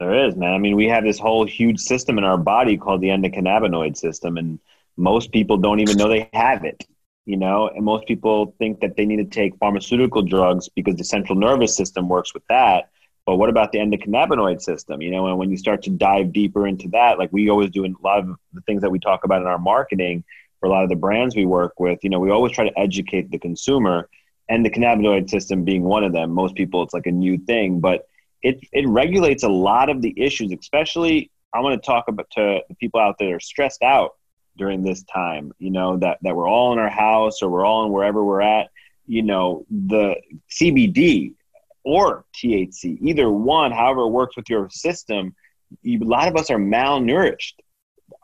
There 0.00 0.26
is, 0.26 0.34
man. 0.34 0.52
I 0.52 0.58
mean, 0.58 0.74
we 0.74 0.88
have 0.88 1.04
this 1.04 1.18
whole 1.18 1.46
huge 1.46 1.78
system 1.78 2.18
in 2.18 2.24
our 2.24 2.36
body 2.36 2.76
called 2.76 3.00
the 3.00 3.08
endocannabinoid 3.08 3.96
system, 3.96 4.36
and 4.36 4.58
most 4.96 5.30
people 5.30 5.56
don't 5.56 5.78
even 5.78 5.96
know 5.96 6.08
they 6.08 6.28
have 6.32 6.64
it. 6.64 6.84
You 7.24 7.36
know, 7.36 7.68
and 7.68 7.84
most 7.84 8.08
people 8.08 8.52
think 8.58 8.80
that 8.80 8.96
they 8.96 9.06
need 9.06 9.18
to 9.18 9.24
take 9.24 9.56
pharmaceutical 9.58 10.22
drugs 10.22 10.68
because 10.68 10.96
the 10.96 11.04
central 11.04 11.38
nervous 11.38 11.76
system 11.76 12.08
works 12.08 12.34
with 12.34 12.42
that. 12.48 12.90
But 13.24 13.36
what 13.36 13.48
about 13.48 13.70
the 13.70 13.78
endocannabinoid 13.78 14.60
system? 14.60 15.00
You 15.00 15.12
know, 15.12 15.28
and 15.28 15.38
when 15.38 15.50
you 15.50 15.56
start 15.56 15.82
to 15.84 15.90
dive 15.90 16.32
deeper 16.32 16.66
into 16.66 16.88
that, 16.88 17.20
like 17.20 17.32
we 17.32 17.48
always 17.48 17.70
do 17.70 17.84
in 17.84 17.94
a 17.94 18.04
lot 18.04 18.18
of 18.18 18.26
the 18.52 18.60
things 18.62 18.82
that 18.82 18.90
we 18.90 18.98
talk 18.98 19.22
about 19.22 19.40
in 19.40 19.46
our 19.46 19.60
marketing, 19.60 20.24
for 20.62 20.68
a 20.68 20.70
lot 20.70 20.84
of 20.84 20.88
the 20.88 20.96
brands 20.96 21.34
we 21.34 21.44
work 21.44 21.80
with, 21.80 21.98
you 22.04 22.08
know, 22.08 22.20
we 22.20 22.30
always 22.30 22.52
try 22.52 22.64
to 22.64 22.78
educate 22.78 23.32
the 23.32 23.38
consumer 23.38 24.08
and 24.48 24.64
the 24.64 24.70
cannabinoid 24.70 25.28
system 25.28 25.64
being 25.64 25.82
one 25.82 26.04
of 26.04 26.12
them. 26.12 26.30
Most 26.30 26.54
people, 26.54 26.84
it's 26.84 26.94
like 26.94 27.06
a 27.06 27.12
new 27.12 27.36
thing, 27.36 27.80
but 27.80 28.06
it, 28.42 28.60
it 28.70 28.86
regulates 28.86 29.42
a 29.42 29.48
lot 29.48 29.90
of 29.90 30.00
the 30.02 30.14
issues, 30.16 30.52
especially 30.52 31.32
I 31.52 31.58
want 31.58 31.82
to 31.82 31.84
talk 31.84 32.06
about 32.06 32.30
to 32.36 32.60
the 32.68 32.74
people 32.76 33.00
out 33.00 33.16
there 33.18 33.30
that 33.30 33.34
are 33.34 33.40
stressed 33.40 33.82
out 33.82 34.12
during 34.56 34.84
this 34.84 35.02
time, 35.02 35.50
you 35.58 35.72
know, 35.72 35.96
that, 35.96 36.18
that 36.22 36.36
we're 36.36 36.48
all 36.48 36.72
in 36.72 36.78
our 36.78 36.88
house 36.88 37.42
or 37.42 37.50
we're 37.50 37.66
all 37.66 37.84
in 37.84 37.90
wherever 37.90 38.22
we're 38.24 38.42
at, 38.42 38.68
you 39.04 39.22
know, 39.22 39.66
the 39.68 40.14
CBD 40.48 41.34
or 41.82 42.24
THC, 42.36 42.98
either 43.00 43.28
one, 43.32 43.72
however 43.72 44.02
it 44.02 44.10
works 44.10 44.36
with 44.36 44.48
your 44.48 44.70
system, 44.70 45.34
you, 45.82 45.98
a 45.98 46.04
lot 46.04 46.28
of 46.28 46.36
us 46.36 46.50
are 46.50 46.58
malnourished 46.58 47.54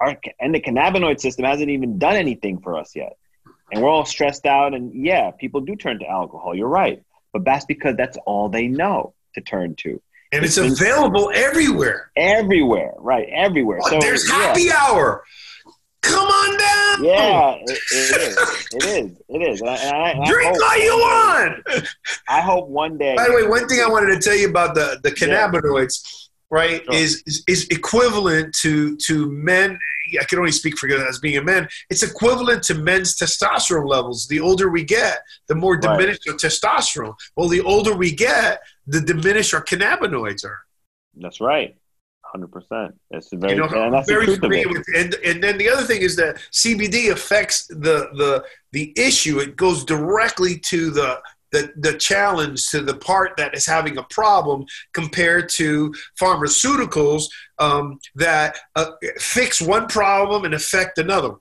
our 0.01 0.17
endocannabinoid 0.43 1.21
system 1.21 1.45
hasn't 1.45 1.71
even 1.71 1.99
done 1.99 2.17
anything 2.17 2.61
for 2.61 2.77
us 2.77 2.95
yet. 2.95 3.17
And 3.73 3.83
we're 3.83 3.91
all 3.91 4.05
stressed 4.05 4.47
out. 4.47 4.75
And 4.75 4.95
yeah, 4.95 5.31
people 5.33 5.61
do 5.61 5.77
turn 5.77 5.99
to 6.01 6.07
alcohol. 6.07 6.55
You're 6.55 6.69
right. 6.69 7.03
But 7.33 7.45
that's 7.45 7.67
because 7.67 7.97
that's 7.97 8.17
all 8.27 8.49
they 8.49 8.69
know 8.69 9.15
to 9.35 9.41
turn 9.41 9.75
to. 9.77 10.01
And 10.33 10.45
it's, 10.45 10.59
it's 10.59 10.81
available 10.81 11.31
everywhere. 11.35 12.11
Everywhere, 12.17 12.93
right? 12.99 13.29
Everywhere. 13.31 13.81
so 13.83 13.99
there's 13.99 14.29
happy 14.29 14.65
yeah. 14.65 14.77
hour. 14.79 15.25
Come 16.03 16.27
on 16.27 16.59
down. 16.59 17.05
Yeah, 17.05 17.55
it, 17.61 17.79
it 17.93 18.21
is. 18.21 18.67
It 18.73 18.85
is. 18.85 19.23
It 19.29 19.39
is. 19.39 19.61
And 19.61 19.71
I, 19.71 19.77
and 19.77 20.23
I, 20.23 20.27
Drink 20.27 20.63
all 20.63 20.79
you 20.79 20.97
want. 20.97 21.67
I 22.29 22.41
hope 22.41 22.69
one 22.69 22.99
day. 22.99 23.17
By 23.17 23.27
the 23.29 23.35
way, 23.35 23.47
one 23.47 23.67
thing 23.69 23.81
I 23.81 23.89
wanted 23.89 24.15
to 24.15 24.21
tell 24.21 24.37
you 24.37 24.49
about 24.49 24.75
the 24.75 25.01
the 25.03 25.11
cannabinoids. 25.11 26.03
Yeah 26.05 26.28
right 26.51 26.83
sure. 26.85 26.95
is, 26.95 27.23
is, 27.27 27.45
is 27.47 27.69
equivalent 27.69 28.55
to 28.55 28.97
to 28.97 29.31
men 29.31 29.79
i 30.21 30.25
can 30.25 30.39
only 30.39 30.53
speak 30.53 30.79
for 30.79 30.89
as 30.89 31.19
being 31.19 31.37
a 31.37 31.43
man 31.43 31.69
it's 31.91 32.03
equivalent 32.03 32.63
to 32.65 32.75
men's 32.75 33.17
testosterone 33.17 33.89
levels. 33.89 34.27
The 34.27 34.41
older 34.41 34.69
we 34.71 34.85
get 34.85 35.19
the 35.49 35.55
more 35.55 35.77
diminished 35.77 36.27
right. 36.27 36.33
our 36.33 36.39
testosterone. 36.39 37.15
Well 37.37 37.49
the 37.49 37.61
older 37.61 37.95
we 37.95 38.13
get 38.13 38.61
the 38.87 39.01
diminished 39.01 39.55
our 39.55 39.65
cannabinoids 39.65 40.45
are. 40.45 40.61
That's 41.17 41.41
right. 41.41 41.77
100% 42.35 42.93
that's 43.11 43.33
very 43.33 43.55
you 43.55 43.59
know, 43.59 43.69
and 43.69 43.95
that's 43.95 44.09
very 44.09 44.27
familiar 44.37 44.69
with 44.69 44.85
and, 44.95 45.15
and 45.25 45.43
then 45.43 45.57
the 45.57 45.67
other 45.67 45.83
thing 45.83 46.03
is 46.03 46.15
that 46.15 46.37
cbd 46.53 47.11
affects 47.11 47.67
the 47.69 48.11
the 48.19 48.45
the 48.73 48.93
issue. 48.99 49.39
It 49.39 49.57
goes 49.57 49.83
directly 49.83 50.59
to 50.59 50.91
the 50.91 51.21
the, 51.53 51.73
the 51.77 51.95
challenge 51.95 52.69
to 52.69 52.83
the 52.83 52.95
part 52.95 53.37
that 53.37 53.55
is 53.55 53.67
having 53.67 53.99
a 53.99 54.03
problem 54.05 54.65
compared 54.93 55.49
to 55.51 55.93
pharmaceuticals 56.21 57.25
um, 57.59 57.99
that 58.15 58.59
uh, 58.77 58.93
fix 59.19 59.61
one 59.61 59.87
problem 59.87 60.45
and 60.45 60.55
affect 60.55 60.99
another. 60.99 61.35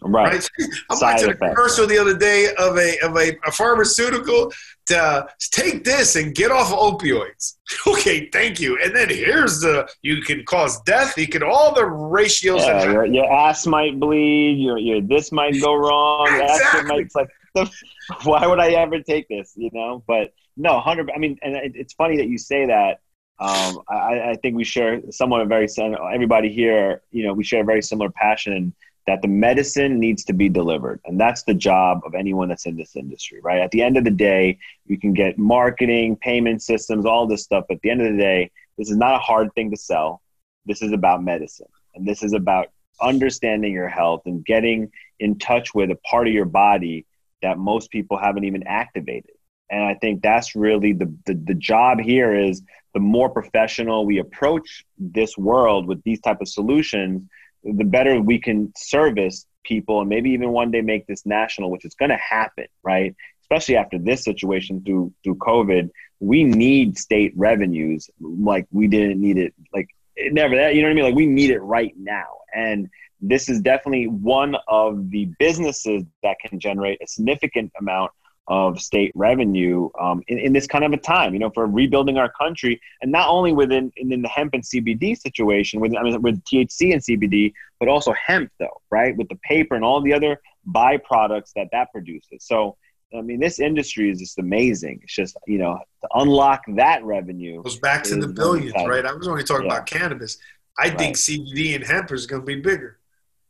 Right. 0.00 0.32
right? 0.32 0.48
I'm 0.90 0.96
Side 0.96 1.12
watching 1.14 1.30
effect. 1.30 1.42
a 1.42 1.54
commercial 1.54 1.86
the 1.86 1.98
other 1.98 2.16
day 2.16 2.48
of 2.56 2.78
a 2.78 2.98
of 3.00 3.16
a, 3.16 3.36
a 3.46 3.50
pharmaceutical 3.50 4.52
to 4.86 5.28
take 5.50 5.84
this 5.84 6.16
and 6.16 6.34
get 6.34 6.50
off 6.50 6.72
of 6.72 6.78
opioids. 6.78 7.56
okay, 7.86 8.28
thank 8.30 8.60
you. 8.60 8.78
And 8.82 8.94
then 8.94 9.08
here's 9.08 9.60
the 9.60 9.88
you 10.02 10.22
can 10.22 10.44
cause 10.44 10.80
death. 10.82 11.18
You 11.18 11.26
can 11.26 11.42
all 11.42 11.74
the 11.74 11.84
ratios. 11.84 12.64
Yeah, 12.64 12.84
your, 12.84 13.06
your, 13.06 13.32
ass 13.32 13.66
might 13.66 13.98
bleed. 13.98 14.58
Your 14.58 14.78
your 14.78 15.00
this 15.00 15.32
might 15.32 15.60
go 15.60 15.74
wrong. 15.74 16.28
exactly. 16.28 16.82
Might, 16.84 17.00
it's 17.06 17.16
like 17.16 17.28
why 18.24 18.46
would 18.46 18.60
I 18.60 18.70
ever 18.70 19.00
take 19.00 19.28
this? 19.28 19.52
You 19.56 19.70
know, 19.72 20.02
but 20.06 20.32
no, 20.56 20.80
hundred. 20.80 21.10
I 21.14 21.18
mean, 21.18 21.38
and 21.42 21.56
it, 21.56 21.72
it's 21.74 21.94
funny 21.94 22.16
that 22.16 22.28
you 22.28 22.38
say 22.38 22.66
that. 22.66 23.00
Um, 23.40 23.82
I, 23.88 24.30
I 24.30 24.38
think 24.42 24.56
we 24.56 24.64
share 24.64 25.00
somewhat 25.10 25.40
a 25.40 25.44
very 25.44 25.68
everybody 26.12 26.52
here. 26.52 27.02
You 27.12 27.24
know, 27.24 27.32
we 27.32 27.44
share 27.44 27.62
a 27.62 27.64
very 27.64 27.82
similar 27.82 28.10
passion 28.10 28.74
that 29.08 29.22
the 29.22 29.28
medicine 29.28 29.98
needs 29.98 30.22
to 30.22 30.34
be 30.34 30.50
delivered. 30.50 31.00
And 31.06 31.18
that's 31.18 31.42
the 31.44 31.54
job 31.54 32.02
of 32.04 32.14
anyone 32.14 32.48
that's 32.48 32.66
in 32.66 32.76
this 32.76 32.94
industry, 32.94 33.40
right? 33.42 33.62
At 33.62 33.70
the 33.70 33.82
end 33.82 33.96
of 33.96 34.04
the 34.04 34.10
day, 34.10 34.58
you 34.84 34.98
can 34.98 35.14
get 35.14 35.38
marketing, 35.38 36.16
payment 36.16 36.62
systems, 36.62 37.06
all 37.06 37.26
this 37.26 37.42
stuff. 37.42 37.64
But 37.68 37.76
at 37.76 37.80
the 37.80 37.88
end 37.88 38.02
of 38.02 38.12
the 38.12 38.18
day, 38.18 38.50
this 38.76 38.90
is 38.90 38.98
not 38.98 39.14
a 39.14 39.18
hard 39.18 39.54
thing 39.54 39.70
to 39.70 39.78
sell. 39.78 40.20
This 40.66 40.82
is 40.82 40.92
about 40.92 41.24
medicine. 41.24 41.68
And 41.94 42.06
this 42.06 42.22
is 42.22 42.34
about 42.34 42.68
understanding 43.00 43.72
your 43.72 43.88
health 43.88 44.22
and 44.26 44.44
getting 44.44 44.92
in 45.20 45.38
touch 45.38 45.74
with 45.74 45.90
a 45.90 45.96
part 46.10 46.28
of 46.28 46.34
your 46.34 46.44
body 46.44 47.06
that 47.42 47.58
most 47.58 47.90
people 47.90 48.18
haven't 48.18 48.44
even 48.44 48.64
activated. 48.66 49.32
And 49.70 49.82
I 49.82 49.94
think 49.94 50.22
that's 50.22 50.54
really 50.54 50.92
the, 50.92 51.12
the, 51.26 51.34
the 51.34 51.54
job 51.54 52.00
here 52.00 52.34
is 52.34 52.62
the 52.94 53.00
more 53.00 53.28
professional 53.28 54.06
we 54.06 54.18
approach 54.18 54.84
this 54.98 55.36
world 55.36 55.86
with 55.86 56.02
these 56.04 56.20
type 56.20 56.40
of 56.40 56.48
solutions, 56.48 57.22
the 57.62 57.84
better 57.84 58.20
we 58.20 58.38
can 58.38 58.72
service 58.76 59.46
people 59.64 60.00
and 60.00 60.08
maybe 60.08 60.30
even 60.30 60.50
one 60.50 60.70
day 60.70 60.80
make 60.80 61.06
this 61.06 61.26
national, 61.26 61.70
which 61.70 61.84
is 61.84 61.94
going 61.94 62.10
to 62.10 62.16
happen, 62.16 62.66
right? 62.82 63.14
Especially 63.42 63.76
after 63.76 63.98
this 63.98 64.24
situation 64.24 64.82
through 64.84 65.12
through 65.22 65.36
COVID, 65.36 65.90
we 66.20 66.44
need 66.44 66.98
state 66.98 67.32
revenues 67.36 68.10
like 68.20 68.66
we 68.70 68.88
didn't 68.88 69.20
need 69.20 69.38
it 69.38 69.54
like 69.72 69.88
it 70.16 70.32
never 70.32 70.56
that 70.56 70.74
you 70.74 70.82
know 70.82 70.88
what 70.88 70.92
I 70.92 70.94
mean? 70.94 71.04
Like 71.04 71.14
we 71.14 71.26
need 71.26 71.50
it 71.50 71.60
right 71.60 71.94
now, 71.96 72.26
and 72.54 72.88
this 73.20 73.48
is 73.48 73.60
definitely 73.60 74.06
one 74.06 74.56
of 74.68 75.10
the 75.10 75.26
businesses 75.38 76.04
that 76.22 76.36
can 76.44 76.60
generate 76.60 77.00
a 77.02 77.06
significant 77.06 77.72
amount 77.80 78.12
of 78.48 78.80
state 78.80 79.12
revenue 79.14 79.90
um, 80.00 80.22
in, 80.28 80.38
in, 80.38 80.52
this 80.54 80.66
kind 80.66 80.82
of 80.82 80.92
a 80.92 80.96
time, 80.96 81.34
you 81.34 81.38
know, 81.38 81.50
for 81.50 81.66
rebuilding 81.66 82.16
our 82.16 82.32
country, 82.32 82.80
and 83.02 83.12
not 83.12 83.28
only 83.28 83.52
within 83.52 83.92
in, 83.96 84.22
the 84.22 84.28
hemp 84.28 84.54
and 84.54 84.62
CBD 84.62 85.16
situation, 85.18 85.80
with 85.80 85.94
I 85.94 86.02
mean, 86.02 86.20
with 86.22 86.42
THC 86.44 86.92
and 86.94 87.02
CBD, 87.02 87.52
but 87.78 87.88
also 87.88 88.14
hemp, 88.14 88.50
though, 88.58 88.80
right, 88.90 89.14
with 89.16 89.28
the 89.28 89.36
paper 89.36 89.74
and 89.74 89.84
all 89.84 90.00
the 90.00 90.14
other 90.14 90.40
byproducts 90.66 91.52
that 91.56 91.68
that 91.72 91.92
produces. 91.92 92.38
So, 92.40 92.78
I 93.16 93.20
mean, 93.20 93.38
this 93.38 93.58
industry 93.58 94.10
is 94.10 94.18
just 94.18 94.38
amazing. 94.38 95.00
It's 95.02 95.14
just 95.14 95.36
you 95.46 95.58
know 95.58 95.78
to 96.00 96.08
unlock 96.14 96.62
that 96.76 97.04
revenue 97.04 97.62
goes 97.62 97.78
back 97.78 98.02
to 98.04 98.16
the 98.16 98.28
billions, 98.28 98.72
right? 98.86 99.04
I 99.04 99.12
was 99.12 99.28
only 99.28 99.44
talking 99.44 99.66
yeah. 99.66 99.74
about 99.74 99.86
cannabis. 99.86 100.38
I 100.78 100.88
right. 100.88 100.98
think 100.98 101.16
CBD 101.16 101.74
and 101.74 101.84
hemp 101.84 102.12
is 102.12 102.24
going 102.24 102.42
to 102.42 102.46
be 102.46 102.54
bigger. 102.54 102.97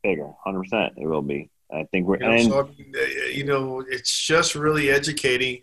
Bigger, 0.09 0.33
hundred 0.43 0.61
percent. 0.61 0.95
It 0.97 1.07
will 1.07 1.21
be. 1.21 1.51
I 1.71 1.85
think 1.91 2.07
we're. 2.07 2.17
You 2.17 2.27
know, 2.27 2.33
and, 2.33 2.49
so, 2.49 2.61
uh, 2.61 3.05
you 3.31 3.45
know, 3.45 3.85
it's 3.87 4.19
just 4.19 4.55
really 4.55 4.89
educating. 4.91 5.61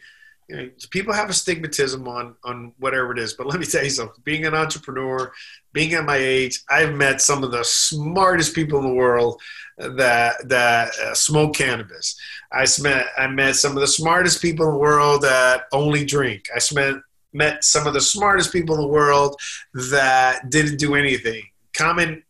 You 0.47 0.55
know, 0.55 0.69
people 0.91 1.15
have 1.15 1.29
a 1.29 1.33
stigmatism 1.33 2.07
on 2.07 2.35
on 2.43 2.73
whatever 2.77 3.11
it 3.11 3.17
is, 3.17 3.33
but 3.33 3.47
let 3.47 3.59
me 3.59 3.65
tell 3.65 3.83
you 3.83 3.89
something. 3.89 4.21
Being 4.23 4.45
an 4.45 4.53
entrepreneur, 4.53 5.31
being 5.73 5.95
at 5.95 6.05
my 6.05 6.17
age, 6.17 6.61
I've 6.69 6.93
met 6.93 7.21
some 7.21 7.43
of 7.43 7.49
the 7.49 7.63
smartest 7.63 8.53
people 8.53 8.77
in 8.77 8.87
the 8.87 8.93
world 8.93 9.41
that 9.79 10.47
that 10.47 10.89
uh, 10.99 11.15
smoke 11.15 11.55
cannabis. 11.55 12.15
I 12.51 12.67
met 12.83 13.07
I 13.17 13.25
met 13.25 13.55
some 13.55 13.71
of 13.71 13.81
the 13.81 13.87
smartest 13.87 14.43
people 14.43 14.67
in 14.67 14.73
the 14.73 14.77
world 14.77 15.23
that 15.23 15.63
only 15.71 16.05
drink. 16.05 16.43
I 16.55 16.59
met 16.75 16.97
met 17.33 17.63
some 17.63 17.87
of 17.87 17.95
the 17.95 18.01
smartest 18.01 18.53
people 18.53 18.75
in 18.75 18.81
the 18.81 18.87
world 18.87 19.41
that 19.73 20.51
didn't 20.51 20.77
do 20.77 20.93
anything. 20.93 21.41
Common 21.73 22.21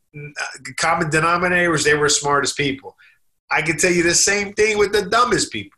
common 0.77 1.09
denominators, 1.09 1.83
they 1.83 1.95
were 1.95 2.09
smartest 2.09 2.57
people. 2.57 2.95
I 3.51 3.61
can 3.61 3.77
tell 3.77 3.91
you 3.91 4.03
the 4.03 4.13
same 4.13 4.53
thing 4.53 4.77
with 4.77 4.91
the 4.91 5.03
dumbest 5.03 5.51
people. 5.51 5.77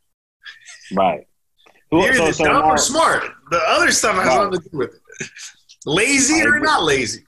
Right. 0.94 1.28
You're 1.92 2.14
so, 2.14 2.32
so 2.32 2.44
dumb 2.46 2.62
now, 2.62 2.70
or 2.72 2.78
smart. 2.78 3.24
The 3.50 3.60
other 3.68 3.92
stuff 3.92 4.16
has 4.16 4.28
right. 4.28 4.44
nothing 4.44 4.62
to 4.62 4.70
do 4.70 4.78
with 4.78 4.94
it. 4.96 5.30
Lazy 5.86 6.42
or 6.46 6.60
not 6.60 6.84
lazy. 6.84 7.26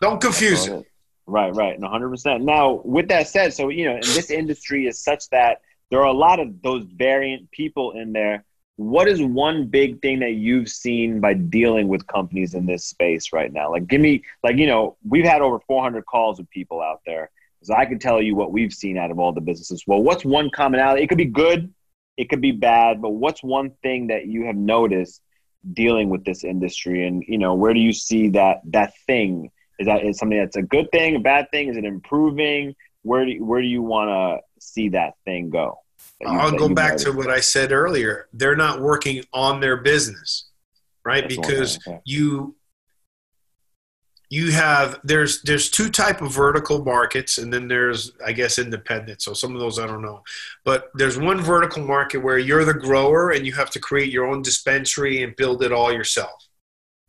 Don't 0.00 0.20
confuse 0.20 0.66
it. 0.66 0.86
Right, 1.26 1.54
right. 1.54 1.78
100%. 1.80 2.42
Now, 2.42 2.80
with 2.84 3.08
that 3.08 3.28
said, 3.28 3.52
so, 3.52 3.68
you 3.68 3.86
know, 3.86 3.94
and 3.94 4.04
this 4.04 4.30
industry 4.30 4.86
is 4.86 5.02
such 5.02 5.28
that 5.30 5.60
there 5.90 6.00
are 6.00 6.06
a 6.06 6.12
lot 6.12 6.40
of 6.40 6.62
those 6.62 6.84
variant 6.96 7.50
people 7.50 7.92
in 7.92 8.12
there. 8.12 8.44
What 8.76 9.08
is 9.08 9.22
one 9.22 9.66
big 9.66 10.02
thing 10.02 10.18
that 10.20 10.32
you've 10.32 10.68
seen 10.68 11.20
by 11.20 11.34
dealing 11.34 11.88
with 11.88 12.06
companies 12.06 12.54
in 12.54 12.66
this 12.66 12.84
space 12.84 13.32
right 13.32 13.52
now? 13.52 13.70
Like, 13.70 13.86
give 13.86 14.00
me, 14.00 14.22
like, 14.42 14.56
you 14.56 14.66
know, 14.66 14.96
we've 15.08 15.24
had 15.24 15.40
over 15.40 15.58
400 15.60 16.04
calls 16.04 16.38
with 16.38 16.50
people 16.50 16.82
out 16.82 17.00
there 17.06 17.30
because 17.58 17.70
I 17.70 17.86
can 17.86 17.98
tell 17.98 18.20
you 18.20 18.34
what 18.34 18.52
we've 18.52 18.72
seen 18.72 18.98
out 18.98 19.10
of 19.10 19.18
all 19.18 19.32
the 19.32 19.40
businesses. 19.40 19.84
Well, 19.86 20.02
what's 20.02 20.24
one 20.24 20.50
commonality? 20.50 21.02
It 21.02 21.08
could 21.08 21.18
be 21.18 21.24
good, 21.24 21.72
it 22.16 22.28
could 22.28 22.40
be 22.40 22.52
bad, 22.52 23.00
but 23.00 23.10
what's 23.10 23.42
one 23.42 23.70
thing 23.82 24.08
that 24.08 24.26
you 24.26 24.44
have 24.44 24.56
noticed 24.56 25.22
dealing 25.72 26.10
with 26.10 26.24
this 26.24 26.44
industry, 26.44 27.06
and 27.06 27.24
you 27.26 27.38
know, 27.38 27.54
where 27.54 27.74
do 27.74 27.80
you 27.80 27.92
see 27.92 28.28
that 28.30 28.60
that 28.66 28.92
thing? 29.06 29.50
Is 29.78 29.86
that 29.86 30.04
is 30.04 30.18
something 30.18 30.38
that's 30.38 30.56
a 30.56 30.62
good 30.62 30.90
thing, 30.90 31.16
a 31.16 31.20
bad 31.20 31.50
thing? 31.50 31.68
Is 31.68 31.76
it 31.76 31.84
improving? 31.84 32.74
Where 33.02 33.24
do 33.24 33.44
where 33.44 33.60
do 33.60 33.68
you 33.68 33.82
want 33.82 34.10
to 34.10 34.38
see 34.60 34.90
that 34.90 35.14
thing 35.24 35.50
go? 35.50 35.78
I'll 36.24 36.56
go 36.56 36.68
back 36.68 36.96
to 36.98 37.12
what 37.12 37.28
I 37.28 37.40
said 37.40 37.72
earlier. 37.72 38.28
They're 38.32 38.56
not 38.56 38.80
working 38.80 39.22
on 39.32 39.60
their 39.60 39.76
business, 39.76 40.48
right? 41.04 41.22
That's 41.22 41.36
because 41.36 41.78
you 42.04 42.56
you 44.28 44.50
have 44.50 44.98
there's 45.04 45.42
there's 45.42 45.70
two 45.70 45.88
type 45.88 46.20
of 46.20 46.32
vertical 46.32 46.84
markets 46.84 47.38
and 47.38 47.52
then 47.52 47.68
there's 47.68 48.12
i 48.24 48.32
guess 48.32 48.58
independent. 48.58 49.22
So 49.22 49.34
some 49.34 49.54
of 49.54 49.60
those 49.60 49.78
i 49.78 49.86
don't 49.86 50.02
know. 50.02 50.22
But 50.64 50.90
there's 50.94 51.18
one 51.18 51.40
vertical 51.40 51.84
market 51.84 52.18
where 52.18 52.38
you're 52.38 52.64
the 52.64 52.74
grower 52.74 53.30
and 53.30 53.46
you 53.46 53.52
have 53.52 53.70
to 53.70 53.80
create 53.80 54.10
your 54.10 54.26
own 54.26 54.42
dispensary 54.42 55.22
and 55.22 55.36
build 55.36 55.62
it 55.62 55.72
all 55.72 55.92
yourself. 55.92 56.48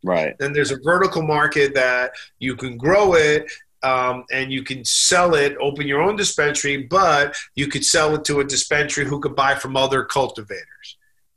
Right. 0.03 0.37
Then 0.37 0.53
there's 0.53 0.71
a 0.71 0.79
vertical 0.83 1.23
market 1.23 1.73
that 1.73 2.11
you 2.39 2.55
can 2.55 2.77
grow 2.77 3.15
it 3.15 3.51
um, 3.87 4.25
and 4.31 4.51
you 4.51 4.63
can 4.63 4.83
sell 4.85 5.35
it 5.35 5.55
open 5.59 5.87
your 5.87 6.01
own 6.01 6.15
dispensary 6.15 6.77
but 6.77 7.35
you 7.55 7.67
could 7.67 7.85
sell 7.85 8.15
it 8.15 8.23
to 8.25 8.39
a 8.39 8.43
dispensary 8.43 9.05
who 9.05 9.19
could 9.19 9.35
buy 9.35 9.53
from 9.55 9.75
other 9.75 10.03
cultivators 10.03 10.87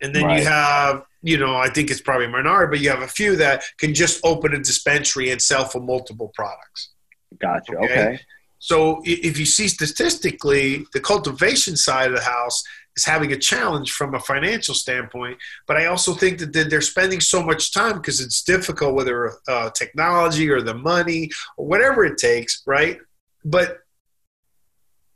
and 0.03 0.14
then 0.14 0.24
right. 0.24 0.38
you 0.38 0.44
have 0.46 1.05
you 1.22 1.36
know, 1.36 1.57
I 1.57 1.68
think 1.68 1.90
it's 1.90 2.01
probably 2.01 2.28
minority, 2.28 2.70
but 2.70 2.80
you 2.80 2.90
have 2.90 3.03
a 3.03 3.09
few 3.09 3.36
that 3.36 3.64
can 3.78 3.94
just 3.94 4.20
open 4.24 4.55
a 4.55 4.59
dispensary 4.59 5.30
and 5.30 5.40
sell 5.40 5.66
for 5.66 5.80
multiple 5.80 6.32
products. 6.34 6.90
Gotcha. 7.38 7.76
Okay. 7.76 7.84
okay. 7.84 8.20
So 8.59 9.01
if 9.05 9.38
you 9.38 9.46
see 9.46 9.68
statistically, 9.68 10.84
the 10.92 11.01
cultivation 11.01 11.76
side 11.76 12.11
of 12.11 12.16
the 12.16 12.24
house 12.24 12.62
is 13.01 13.05
having 13.07 13.32
a 13.32 13.36
challenge 13.36 13.92
from 13.92 14.14
a 14.14 14.20
financial 14.20 14.74
standpoint. 14.74 15.38
But 15.66 15.76
I 15.76 15.86
also 15.86 16.14
think 16.14 16.38
that 16.38 16.53
they're 16.53 16.80
spending 16.80 17.20
so 17.20 17.42
much 17.42 17.72
time 17.72 17.96
because 17.96 18.20
it's 18.20 18.42
difficult, 18.42 18.94
whether 18.94 19.32
uh, 19.48 19.70
technology 19.70 20.48
or 20.51 20.61
the 20.61 20.74
money 20.74 21.30
or 21.57 21.66
whatever 21.66 22.05
it 22.05 22.18
takes, 22.18 22.62
right? 22.66 22.98
But 23.44 23.78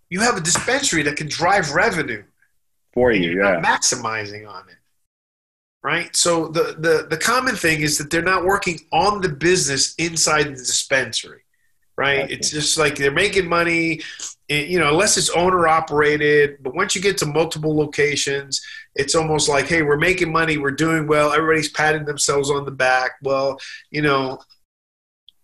you 0.09 0.21
have 0.21 0.37
a 0.37 0.41
dispensary 0.41 1.03
that 1.03 1.17
can 1.17 1.29
drive 1.29 1.73
revenue 1.73 2.25
for 2.93 3.13
you, 3.13 3.43
yeah. 3.43 3.61
maximizing 3.61 4.49
on 4.49 4.69
it 4.69 4.77
right? 5.85 6.17
So 6.17 6.49
the, 6.49 6.77
the, 6.79 7.07
the 7.11 7.19
common 7.19 7.57
thing 7.57 7.83
is 7.83 7.99
that 7.99 8.11
they're 8.11 8.23
not 8.23 8.47
working 8.47 8.81
on 8.91 9.21
the 9.21 9.29
business 9.29 9.95
inside 9.99 10.45
the 10.45 10.65
dispensary, 10.65 11.44
right? 11.97 12.31
It's 12.31 12.51
just 12.51 12.77
like 12.77 12.97
they're 12.97 13.11
making 13.11 13.49
money, 13.49 14.01
you 14.49 14.79
know, 14.79 14.91
unless 14.91 15.17
it's 15.17 15.31
owner 15.31 15.69
operated. 15.69 16.63
But 16.63 16.75
once 16.75 16.95
you 16.95 17.01
get 17.01 17.19
to 17.19 17.27
multiple 17.27 17.77
locations, 17.77 18.61
it's 18.95 19.15
almost 19.15 19.49
like, 19.49 19.67
hey, 19.67 19.83
we're 19.83 19.97
making 19.97 20.33
money, 20.33 20.59
we're 20.59 20.73
doing 20.73 21.07
well, 21.07 21.33
everybody's 21.33 21.71
patting 21.71 22.05
themselves 22.05 22.51
on 22.51 22.65
the 22.65 22.71
back. 22.71 23.13
Well, 23.23 23.59
you 23.91 24.03
know, 24.03 24.39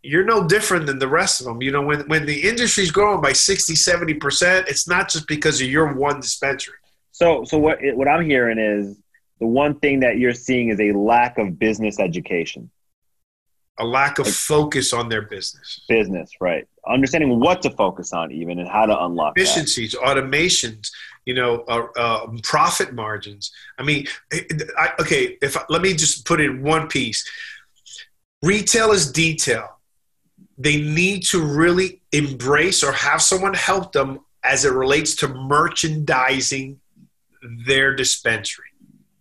you're 0.02 0.24
no 0.24 0.46
different 0.46 0.86
than 0.86 0.98
the 0.98 1.08
rest 1.08 1.40
of 1.40 1.46
them. 1.46 1.62
You 1.62 1.72
know, 1.72 1.82
when, 1.82 2.08
when 2.08 2.26
the 2.26 2.48
industry's 2.48 2.90
growing 2.90 3.20
by 3.20 3.32
60, 3.32 3.74
70%, 3.74 4.68
it's 4.68 4.88
not 4.88 5.10
just 5.10 5.28
because 5.28 5.60
of 5.60 5.68
your 5.68 5.92
one 5.92 6.20
dispensary. 6.20 6.74
So, 7.12 7.44
so 7.44 7.58
what, 7.58 7.78
what 7.94 8.08
I'm 8.08 8.24
hearing 8.24 8.58
is 8.58 8.96
the 9.40 9.46
one 9.46 9.78
thing 9.78 10.00
that 10.00 10.18
you're 10.18 10.34
seeing 10.34 10.70
is 10.70 10.80
a 10.80 10.92
lack 10.92 11.38
of 11.38 11.58
business 11.58 12.00
education 12.00 12.70
a 13.80 13.84
lack 13.84 14.18
of 14.18 14.26
focus 14.28 14.92
on 14.92 15.08
their 15.08 15.22
business 15.22 15.68
business 15.88 16.30
right 16.40 16.66
understanding 16.88 17.40
what 17.40 17.60
to 17.62 17.70
focus 17.70 18.12
on 18.12 18.30
even 18.30 18.58
and 18.60 18.68
how 18.68 18.84
to 18.86 18.96
unlock 19.04 19.32
efficiencies 19.36 19.92
that. 19.92 20.00
automations 20.00 20.90
you 21.24 21.34
know 21.34 21.52
uh, 21.74 21.86
uh, 21.96 22.26
profit 22.42 22.92
margins 22.94 23.52
i 23.78 23.82
mean 23.82 24.06
I, 24.78 24.92
okay 25.00 25.38
if 25.42 25.56
let 25.68 25.82
me 25.82 25.92
just 25.94 26.24
put 26.26 26.40
in 26.40 26.62
one 26.62 26.88
piece 26.88 27.20
retail 28.42 28.92
is 28.92 29.10
detail 29.10 29.66
they 30.58 30.80
need 30.80 31.24
to 31.32 31.42
really 31.42 32.02
embrace 32.12 32.84
or 32.84 32.92
have 32.92 33.22
someone 33.22 33.54
help 33.54 33.92
them 33.92 34.20
as 34.44 34.64
it 34.64 34.72
relates 34.72 35.14
to 35.16 35.28
merchandising 35.28 36.78
their 37.66 37.94
dispensary. 37.94 38.66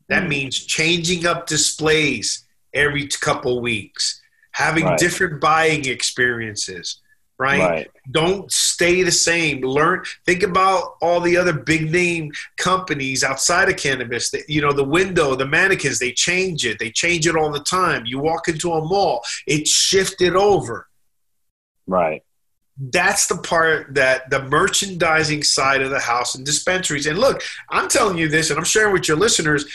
That 0.09 0.23
Mm. 0.23 0.29
means 0.29 0.65
changing 0.65 1.25
up 1.25 1.47
displays 1.47 2.45
every 2.73 3.07
couple 3.07 3.61
weeks, 3.61 4.18
having 4.51 4.85
Right. 4.85 4.97
different 4.99 5.39
buying 5.41 5.85
experiences, 5.87 7.01
right? 7.37 7.59
Right. 7.59 7.91
Don't 8.11 8.51
stay 8.51 9.03
the 9.03 9.11
same. 9.11 9.61
Learn. 9.61 10.03
Think 10.25 10.43
about 10.43 10.95
all 11.01 11.21
the 11.21 11.37
other 11.37 11.53
big 11.53 11.91
name 11.91 12.31
companies 12.57 13.23
outside 13.23 13.69
of 13.69 13.77
cannabis. 13.77 14.29
That 14.31 14.49
you 14.49 14.61
know, 14.61 14.73
the 14.73 14.83
window, 14.83 15.35
the 15.35 15.45
mannequins, 15.45 15.99
they 15.99 16.11
change 16.11 16.65
it. 16.65 16.79
They 16.79 16.91
change 16.91 17.27
it 17.27 17.35
all 17.35 17.51
the 17.51 17.59
time. 17.61 18.05
You 18.05 18.19
walk 18.19 18.47
into 18.47 18.73
a 18.73 18.81
mall, 18.81 19.23
it's 19.47 19.69
shifted 19.71 20.35
over 20.35 20.87
Right. 21.87 22.23
that's 22.91 23.27
the 23.27 23.35
part 23.37 23.93
that 23.95 24.29
the 24.29 24.41
merchandising 24.43 25.43
side 25.43 25.81
of 25.81 25.89
the 25.89 25.99
house 25.99 26.35
and 26.35 26.45
dispensaries. 26.45 27.07
And 27.07 27.19
look, 27.19 27.41
I'm 27.69 27.89
telling 27.89 28.17
you 28.17 28.27
this, 28.29 28.49
and 28.49 28.57
I'm 28.57 28.63
sharing 28.65 28.93
with 28.93 29.07
your 29.07 29.17
listeners. 29.17 29.65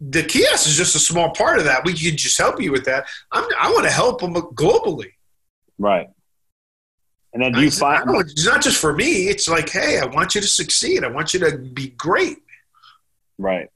The 0.00 0.22
kiosk 0.22 0.66
is 0.66 0.76
just 0.76 0.96
a 0.96 0.98
small 0.98 1.30
part 1.30 1.58
of 1.58 1.64
that. 1.64 1.84
We 1.84 1.92
could 1.92 2.18
just 2.18 2.36
help 2.36 2.60
you 2.60 2.72
with 2.72 2.84
that. 2.84 3.06
I'm, 3.32 3.44
I 3.58 3.70
want 3.70 3.84
to 3.84 3.92
help 3.92 4.20
them 4.20 4.34
globally. 4.34 5.12
Right. 5.78 6.08
And 7.32 7.42
then 7.42 7.52
do 7.52 7.62
you 7.62 7.70
find 7.70 8.04
it's 8.20 8.46
not 8.46 8.62
just 8.62 8.80
for 8.80 8.92
me. 8.92 9.28
It's 9.28 9.48
like, 9.48 9.68
hey, 9.68 9.98
I 9.98 10.06
want 10.06 10.36
you 10.36 10.40
to 10.40 10.46
succeed. 10.46 11.02
I 11.02 11.08
want 11.08 11.34
you 11.34 11.40
to 11.40 11.58
be 11.58 11.88
great. 11.90 12.38
Right. 13.38 13.68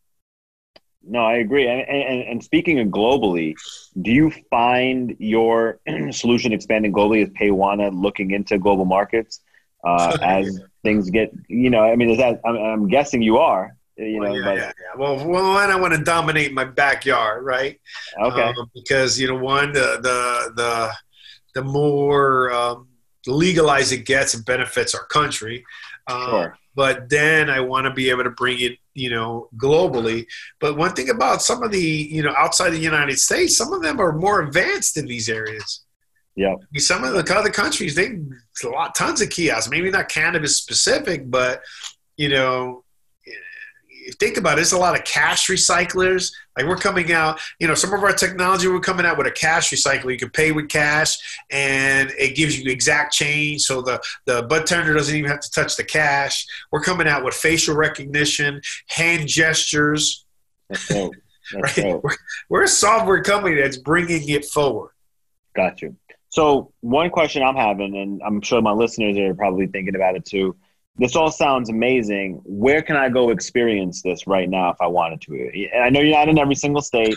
No, 1.03 1.25
I 1.25 1.37
agree. 1.37 1.67
And, 1.67 1.81
and, 1.89 2.23
and 2.23 2.45
speaking 2.45 2.79
of 2.79 2.89
globally, 2.89 3.55
do 4.03 4.13
you 4.13 4.31
find 4.51 5.17
your 5.19 5.81
solution 6.11 6.53
expanding 6.53 6.93
globally 6.93 7.23
as 7.23 7.31
Paywana 7.31 7.91
looking 7.93 8.31
into 8.31 8.59
global 8.59 8.85
markets 8.85 9.41
uh, 9.85 10.17
as 10.23 10.61
things 10.85 11.11
get, 11.11 11.33
you 11.49 11.71
know, 11.71 11.83
I 11.83 11.97
mean, 11.97 12.11
is 12.11 12.19
that, 12.19 12.41
I'm, 12.45 12.57
I'm 12.57 12.89
guessing 12.89 13.23
you 13.23 13.39
are, 13.39 13.75
you 13.99 14.21
know, 14.21 14.31
Well, 14.31 14.37
yeah, 14.37 14.45
but 14.45 14.57
yeah, 14.57 14.73
yeah. 14.81 14.97
Well, 14.97 15.27
one, 15.27 15.71
I 15.71 15.77
want 15.77 15.95
to 15.95 16.03
dominate 16.03 16.53
my 16.53 16.65
backyard, 16.65 17.45
right? 17.45 17.81
okay. 18.21 18.43
Um, 18.43 18.71
because 18.75 19.19
you 19.19 19.29
know, 19.29 19.37
one 19.37 19.73
the 19.73 19.99
the 20.03 20.53
the 20.57 20.93
the 21.55 21.63
more 21.63 22.53
um, 22.53 22.89
legalized 23.27 23.93
it 23.93 24.05
gets, 24.07 24.35
it 24.35 24.47
benefits 24.47 24.95
our 24.95 25.05
country. 25.07 25.65
Um, 26.07 26.31
Sure. 26.31 26.59
But 26.75 27.09
then 27.09 27.51
I 27.51 27.59
want 27.59 27.87
to 27.87 27.93
be 27.93 28.09
able 28.09 28.23
to 28.23 28.31
bring 28.31 28.61
it, 28.61 28.79
you 28.95 29.11
know, 29.11 29.49
globally. 29.57 30.27
But 30.61 30.77
one 30.77 30.93
thing 30.93 31.11
about 31.11 31.43
some 31.43 31.65
of 31.65 31.73
the, 31.73 31.81
you 31.81 32.23
know, 32.23 32.33
outside 32.39 32.71
the 32.71 32.79
United 32.79 33.19
States, 33.19 33.57
some 33.57 33.73
of 33.73 33.83
them 33.83 34.01
are 34.01 34.13
more 34.13 34.43
advanced 34.43 34.97
in 34.97 35.07
these 35.07 35.29
areas. 35.29 35.85
Yeah. 36.37 36.55
Some 36.77 37.03
of 37.03 37.15
the 37.15 37.35
other 37.35 37.51
countries, 37.51 37.97
they 37.97 38.21
a 38.63 38.69
lot, 38.69 38.95
tons 38.95 39.21
of 39.21 39.29
kiosks. 39.29 39.69
Maybe 39.69 39.91
not 39.91 40.09
cannabis 40.09 40.57
specific, 40.57 41.29
but 41.29 41.63
you 42.17 42.29
know, 42.29 42.85
think 44.13 44.37
about 44.37 44.55
it, 44.55 44.57
there's 44.57 44.73
a 44.73 44.79
lot 44.79 44.99
of 44.99 45.05
cash 45.05 45.49
recyclers. 45.49 46.33
Like 46.57 46.67
we're 46.67 46.77
coming 46.77 47.13
out, 47.13 47.41
you 47.61 47.69
know, 47.69 47.75
some 47.75 47.93
of 47.93 48.03
our 48.03 48.13
technology 48.13 48.67
we're 48.69 48.81
coming 48.81 49.07
out 49.07 49.17
with 49.19 49.27
a 49.27 49.31
cash 49.31 49.71
recycler. 49.71 50.11
You 50.13 50.19
can 50.19 50.31
pay 50.31 50.53
with 50.53 50.69
cash, 50.69 51.17
and 51.51 52.11
it 52.19 52.35
gives 52.35 52.59
you 52.59 52.71
exact 52.71 53.13
change, 53.13 53.63
so 53.63 53.81
the 53.83 54.01
the 54.27 54.43
bud 54.43 54.67
tender 54.67 54.95
doesn't 54.95 55.15
even 55.15 55.31
have 55.31 55.41
to 55.41 55.51
touch 55.51 55.77
the 55.77 55.85
cash. 55.85 56.47
We're 56.73 56.81
coming 56.83 57.07
out 57.07 57.25
with 57.25 57.35
facial 57.35 57.77
recognition, 57.77 58.61
hand 58.89 59.29
gestures. 59.29 60.25
That's. 60.69 60.89
That's 61.51 61.79
Right? 61.79 61.87
dope. 61.93 62.05
We're, 62.05 62.17
we're 62.51 62.63
a 62.65 62.69
software 62.69 63.23
company 63.23 63.55
that's 63.59 63.79
bringing 63.79 64.29
it 64.29 64.45
forward. 64.45 64.91
Got 65.57 65.81
you. 65.81 65.97
So 66.29 66.73
one 66.83 67.09
question 67.09 67.43
I'm 67.43 67.57
having, 67.57 67.97
and 67.97 68.21
I'm 68.23 68.43
sure 68.43 68.61
my 68.61 68.73
listeners 68.73 69.17
are 69.17 69.35
probably 69.35 69.67
thinking 69.67 69.95
about 69.95 70.15
it 70.15 70.27
too. 70.27 70.55
This 70.99 71.15
all 71.15 71.31
sounds 71.31 71.71
amazing. 71.71 72.41
Where 72.45 72.83
can 72.83 72.97
I 72.97 73.09
go 73.09 73.31
experience 73.31 74.03
this 74.03 74.27
right 74.27 74.49
now 74.49 74.71
if 74.71 74.77
I 74.81 74.89
wanted 74.89 75.21
to? 75.23 75.69
And 75.73 75.85
I 75.85 75.91
know 75.91 76.01
you're 76.01 76.17
not 76.17 76.29
in 76.29 76.39
every 76.39 76.57
single 76.57 76.83
state, 76.83 77.17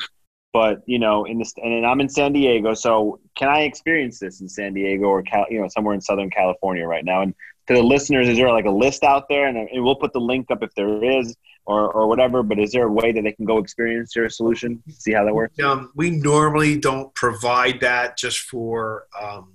but 0.53 0.81
you 0.85 0.99
know, 0.99 1.25
in 1.25 1.39
this, 1.39 1.53
and 1.57 1.85
I'm 1.85 1.99
in 1.99 2.09
San 2.09 2.33
Diego. 2.33 2.73
So 2.73 3.19
can 3.35 3.49
I 3.49 3.61
experience 3.61 4.19
this 4.19 4.39
in 4.39 4.47
San 4.47 4.73
Diego 4.73 5.05
or 5.05 5.23
Cal, 5.23 5.45
you 5.49 5.61
know, 5.61 5.67
somewhere 5.67 5.95
in 5.95 6.01
Southern 6.01 6.29
California 6.29 6.85
right 6.85 7.03
now? 7.03 7.21
And 7.21 7.33
to 7.67 7.73
the 7.73 7.81
listeners, 7.81 8.27
is 8.27 8.37
there 8.37 8.51
like 8.51 8.65
a 8.65 8.71
list 8.71 9.03
out 9.03 9.25
there? 9.29 9.47
And, 9.47 9.57
and 9.57 9.83
we'll 9.83 9.95
put 9.95 10.13
the 10.13 10.19
link 10.19 10.51
up 10.51 10.61
if 10.61 10.73
there 10.75 11.03
is, 11.03 11.35
or 11.65 11.91
or 11.91 12.07
whatever. 12.07 12.43
But 12.43 12.59
is 12.59 12.71
there 12.71 12.85
a 12.85 12.91
way 12.91 13.11
that 13.11 13.23
they 13.23 13.31
can 13.31 13.45
go 13.45 13.57
experience 13.57 14.15
your 14.15 14.29
solution, 14.29 14.83
see 14.89 15.13
how 15.13 15.25
that 15.25 15.33
works? 15.33 15.59
Um, 15.59 15.91
we 15.95 16.09
normally 16.09 16.77
don't 16.77 17.13
provide 17.15 17.79
that 17.81 18.17
just 18.17 18.39
for, 18.39 19.07
um, 19.19 19.53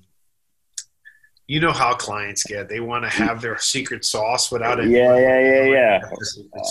you 1.49 1.61
know 1.61 1.73
how 1.73 1.95
clients 1.95 2.43
get. 2.43 2.69
They 2.69 2.81
want 2.81 3.05
to 3.05 3.09
have 3.09 3.41
their 3.41 3.59
secret 3.59 4.05
sauce 4.05 4.51
without 4.51 4.81
it. 4.81 4.89
Yeah, 4.89 5.17
yeah, 5.17 5.41
yeah, 5.41 5.63
yeah. 5.65 6.01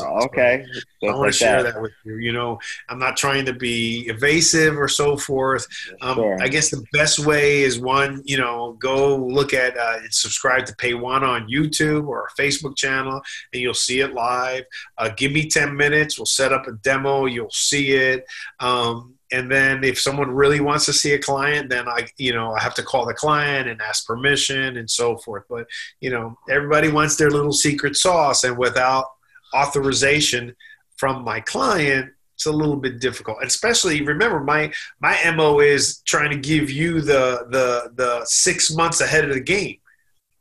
Uh, 0.01 0.25
okay. 0.25 0.65
I 1.01 1.05
want 1.07 1.19
like 1.19 1.31
to 1.31 1.37
share 1.37 1.63
that. 1.63 1.81
with 1.81 1.93
you. 2.03 2.17
You 2.17 2.33
know, 2.33 2.59
I'm 2.89 2.99
not 2.99 3.15
trying 3.15 3.45
to 3.45 3.53
be 3.53 4.01
evasive 4.07 4.77
or 4.77 4.87
so 4.87 5.17
forth. 5.17 5.65
Um, 6.01 6.15
Sure. 6.15 6.37
I 6.41 6.47
guess 6.47 6.69
the 6.71 6.83
best 6.93 7.19
way 7.19 7.61
is 7.61 7.79
one, 7.79 8.21
you 8.25 8.37
know, 8.37 8.77
go 8.79 9.15
look 9.17 9.53
at 9.53 9.77
uh, 9.77 9.99
subscribe 10.09 10.65
to 10.65 10.75
Paywana 10.75 11.27
on 11.27 11.47
YouTube 11.49 12.07
or 12.07 12.21
our 12.23 12.29
Facebook 12.37 12.75
channel, 12.77 13.21
and 13.53 13.61
you'll 13.61 13.73
see 13.73 13.99
it 14.01 14.13
live. 14.13 14.63
Uh, 14.97 15.09
give 15.15 15.31
me 15.31 15.47
10 15.47 15.75
minutes. 15.75 16.17
We'll 16.17 16.25
set 16.25 16.51
up 16.53 16.67
a 16.67 16.73
demo. 16.73 17.25
You'll 17.25 17.49
see 17.51 17.91
it. 17.93 18.25
Um, 18.59 19.14
and 19.35 19.51
then 19.51 19.83
if 19.83 19.99
someone 19.99 20.31
really 20.31 20.59
wants 20.69 20.85
to 20.85 20.93
see 20.93 21.13
a 21.13 21.19
client, 21.19 21.69
then 21.69 21.85
I, 21.87 22.07
you 22.17 22.33
know, 22.33 22.47
I 22.57 22.61
have 22.61 22.75
to 22.75 22.83
call 22.83 23.05
the 23.05 23.13
client 23.25 23.67
and 23.69 23.81
ask 23.81 24.05
permission 24.07 24.77
and 24.77 24.89
so 24.89 25.17
forth. 25.17 25.43
But 25.49 25.65
you 25.99 26.09
know, 26.13 26.37
everybody 26.49 26.89
wants 26.97 27.15
their 27.17 27.31
little 27.37 27.53
secret 27.67 27.95
sauce, 27.95 28.43
and 28.43 28.57
without 28.57 29.05
authorization 29.53 30.55
from 30.97 31.23
my 31.23 31.39
client, 31.41 32.11
it's 32.35 32.45
a 32.45 32.51
little 32.51 32.75
bit 32.75 32.99
difficult. 32.99 33.37
Especially 33.41 34.01
remember 34.01 34.39
my 34.41 34.71
my 35.01 35.15
mo 35.35 35.59
is 35.59 35.99
trying 36.05 36.31
to 36.31 36.37
give 36.37 36.69
you 36.69 37.01
the 37.01 37.47
the 37.55 37.91
the 37.95 38.11
six 38.25 38.71
months 38.73 38.99
ahead 39.01 39.23
of 39.25 39.33
the 39.33 39.39
game. 39.41 39.77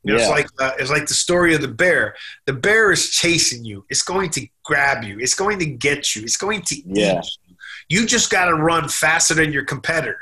You 0.03 0.13
know, 0.13 0.19
Yeah. 0.19 0.23
It's 0.23 0.29
like 0.37 0.47
uh, 0.59 0.71
it's 0.79 0.91
like 0.91 1.07
the 1.07 1.13
story 1.27 1.55
of 1.55 1.61
the 1.61 1.67
bear. 1.83 2.15
The 2.45 2.53
bear 2.53 2.91
is 2.91 3.09
chasing 3.09 3.63
you. 3.65 3.85
It's 3.89 4.03
going 4.03 4.29
to 4.31 4.41
grab 4.63 5.03
you. 5.03 5.17
It's 5.19 5.33
going 5.43 5.57
to 5.59 5.65
get 5.65 6.15
you. 6.15 6.21
It's 6.23 6.37
going 6.37 6.61
to 6.69 6.75
Yeah. 6.85 7.21
eat 7.21 7.25
you. 7.89 8.05
Just 8.05 8.29
got 8.31 8.45
to 8.45 8.53
run 8.55 8.87
faster 8.89 9.33
than 9.33 9.51
your 9.53 9.63
competitor. 9.65 10.19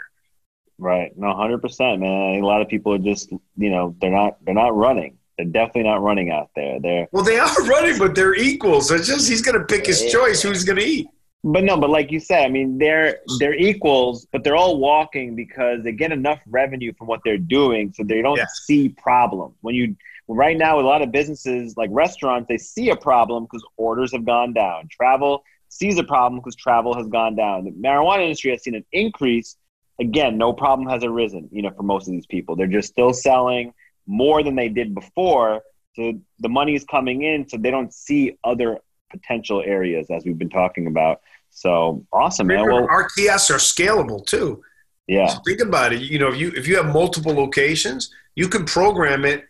Right. 0.77 1.11
No, 1.17 1.33
hundred 1.35 1.61
percent, 1.61 1.99
man. 2.01 2.41
A 2.41 2.45
lot 2.45 2.61
of 2.61 2.67
people 2.67 2.93
are 2.93 2.97
just, 2.99 3.31
you 3.57 3.69
know, 3.69 3.95
they're 4.01 4.11
not, 4.11 4.43
they're 4.43 4.55
not 4.55 4.75
running. 4.75 5.17
They're 5.37 5.47
definitely 5.47 5.83
not 5.83 6.01
running 6.01 6.29
out 6.31 6.49
there. 6.55 6.79
They're, 6.79 7.07
Well, 7.11 7.23
they 7.23 7.39
are 7.39 7.53
running, 7.67 7.97
but 7.97 8.15
they're 8.15 8.35
equals. 8.35 8.91
It's 8.91 9.07
just 9.07 9.29
he's 9.29 9.41
going 9.41 9.57
to 9.57 9.65
pick 9.65 9.85
his 9.85 10.11
choice 10.11 10.41
who's 10.41 10.63
going 10.63 10.79
to 10.79 10.85
eat. 10.85 11.07
but 11.43 11.63
no, 11.63 11.77
but 11.77 11.89
like 11.89 12.11
you 12.11 12.19
said, 12.19 12.43
I 12.43 12.49
mean, 12.49 12.77
they're, 12.77 13.19
they're 13.39 13.53
equals, 13.55 14.27
but 14.31 14.43
they're 14.43 14.55
all 14.55 14.77
walking 14.79 15.35
because 15.35 15.83
they 15.83 15.91
get 15.91 16.11
enough 16.11 16.39
revenue 16.47 16.91
from 16.97 17.07
what 17.07 17.21
they're 17.23 17.37
doing, 17.37 17.93
so 17.95 18.03
they 18.03 18.21
don't 18.21 18.37
Yeah. 18.37 18.45
see 18.63 18.89
problems. 18.89 19.55
When 19.61 19.75
you, 19.75 19.95
right 20.27 20.57
now, 20.57 20.77
with 20.77 20.85
a 20.85 20.89
lot 20.89 21.01
of 21.01 21.11
businesses 21.11 21.75
like 21.77 21.89
restaurants, 21.93 22.47
they 22.47 22.57
see 22.57 22.89
a 22.89 22.95
problem 22.95 23.43
because 23.45 23.63
orders 23.77 24.11
have 24.13 24.25
gone 24.25 24.53
down. 24.53 24.87
Travel 24.89 25.43
sees 25.73 25.97
a 25.97 26.03
problem 26.03 26.39
because 26.39 26.55
travel 26.55 26.93
has 26.95 27.07
gone 27.07 27.35
down. 27.35 27.65
The 27.65 27.71
marijuana 27.71 28.23
industry 28.23 28.51
has 28.51 28.63
seen 28.63 28.75
an 28.75 28.85
increase. 28.91 29.57
Again, 29.99 30.37
no 30.37 30.53
problem 30.53 30.87
has 30.87 31.03
arisen, 31.03 31.49
you 31.51 31.61
know, 31.61 31.71
for 31.71 31.83
most 31.83 32.07
of 32.07 32.13
these 32.13 32.27
people. 32.27 32.55
They're 32.55 32.67
just 32.67 32.89
still 32.89 33.13
selling 33.13 33.73
more 34.05 34.43
than 34.43 34.55
they 34.55 34.69
did 34.69 34.93
before. 34.93 35.61
So 35.95 36.13
the 36.39 36.49
money 36.49 36.75
is 36.75 36.83
coming 36.83 37.23
in, 37.23 37.47
so 37.47 37.57
they 37.57 37.71
don't 37.71 37.93
see 37.93 38.37
other 38.43 38.79
potential 39.09 39.61
areas 39.65 40.07
as 40.09 40.25
we've 40.25 40.37
been 40.37 40.49
talking 40.49 40.87
about. 40.87 41.21
So 41.49 42.05
awesome, 42.11 42.47
man. 42.47 42.65
Well, 42.65 42.87
our 42.89 43.07
kiosks 43.15 43.51
are 43.51 43.57
scalable 43.57 44.25
too. 44.25 44.63
yeah, 45.07 45.27
So 45.27 45.39
think 45.45 45.61
about 45.61 45.93
it. 45.93 46.01
You 46.01 46.19
know, 46.19 46.29
if 46.29 46.37
you 46.39 46.51
if 46.55 46.67
you 46.67 46.75
have 46.77 46.87
multiple 46.93 47.33
locations, 47.33 48.11
you 48.35 48.47
can 48.47 48.65
program 48.65 49.25
it 49.25 49.45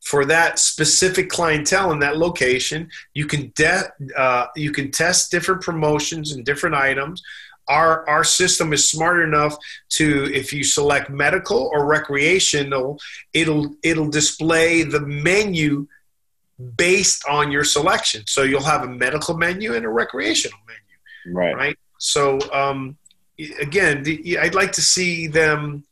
for 0.00 0.24
that 0.24 0.58
specific 0.58 1.28
clientele 1.28 1.92
in 1.92 1.98
that 2.00 2.16
location. 2.16 2.88
You 3.14 3.26
can 3.26 3.52
de- 3.54 3.92
uh, 4.16 4.46
you 4.56 4.72
can 4.72 4.90
test 4.90 5.30
different 5.30 5.62
promotions 5.62 6.32
and 6.32 6.44
different 6.44 6.74
items. 6.74 7.22
Our 7.68 8.08
our 8.08 8.24
system 8.24 8.72
is 8.72 8.90
smart 8.90 9.20
enough 9.20 9.56
to 9.90 10.32
if 10.34 10.52
you 10.52 10.64
select 10.64 11.10
medical 11.10 11.70
or 11.72 11.86
recreational, 11.86 12.98
it'll 13.32 13.76
it'll 13.82 14.10
display 14.10 14.82
the 14.82 15.00
menu 15.00 15.86
based 16.76 17.24
on 17.28 17.50
your 17.50 17.64
selection. 17.64 18.22
So 18.26 18.42
you'll 18.42 18.62
have 18.62 18.82
a 18.82 18.88
medical 18.88 19.36
menu 19.36 19.74
and 19.74 19.84
a 19.84 19.88
recreational 19.88 20.58
menu 20.66 20.80
right. 21.26 21.56
right? 21.56 21.78
So 21.98 22.38
um, 22.52 22.96
again, 23.60 24.02
the, 24.02 24.38
I'd 24.38 24.54
like 24.54 24.72
to 24.72 24.82
see 24.82 25.26
them. 25.26 25.84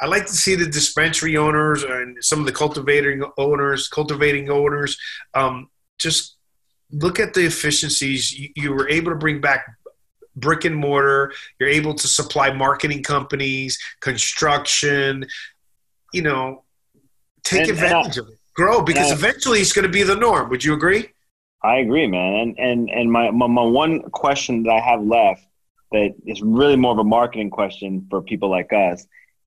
I 0.00 0.06
like 0.06 0.26
to 0.26 0.32
see 0.32 0.54
the 0.56 0.66
dispensary 0.66 1.36
owners 1.36 1.82
and 1.82 2.16
some 2.22 2.38
of 2.40 2.46
the 2.46 2.52
cultivating 2.52 3.22
owners, 3.38 3.88
cultivating 3.88 4.50
owners, 4.50 4.98
um, 5.34 5.70
just 5.98 6.36
look 6.92 7.18
at 7.18 7.32
the 7.34 7.46
efficiencies. 7.46 8.30
You, 8.38 8.48
you 8.56 8.72
were 8.72 8.88
able 8.88 9.10
to 9.10 9.16
bring 9.16 9.40
back 9.40 9.66
brick 10.36 10.66
and 10.66 10.76
mortar. 10.76 11.32
You're 11.58 11.70
able 11.70 11.94
to 11.94 12.06
supply 12.08 12.52
marketing 12.52 13.02
companies, 13.02 13.78
construction. 14.00 15.26
You 16.12 16.22
know, 16.22 16.64
take 17.42 17.60
And- 17.62 17.70
and 17.70 17.78
I- 17.80 17.84
advantage 17.84 18.18
of 18.18 18.28
it. 18.28 18.38
grow 18.54 18.82
because 18.82 19.10
I- 19.10 19.14
eventually 19.14 19.60
it's 19.60 19.72
going 19.72 19.84
to 19.86 19.88
be 19.92 20.02
the 20.02 20.16
norm. 20.16 20.50
Would 20.50 20.62
you 20.62 20.74
agree? 20.74 21.08
I 21.64 21.78
agree, 21.78 22.06
man. 22.06 22.34
And 22.34 22.58
and 22.58 22.90
and 22.90 23.10
my, 23.10 23.30
my 23.30 23.46
my 23.46 23.62
one 23.62 24.02
question 24.10 24.62
that 24.64 24.70
I 24.72 24.78
have 24.80 25.02
left 25.02 25.42
that 25.92 26.14
is 26.26 26.42
really 26.42 26.76
more 26.76 26.92
of 26.92 26.98
a 26.98 27.04
marketing 27.04 27.48
question 27.50 28.06
for 28.10 28.20
people 28.22 28.50
like 28.50 28.72
us: 28.74 29.06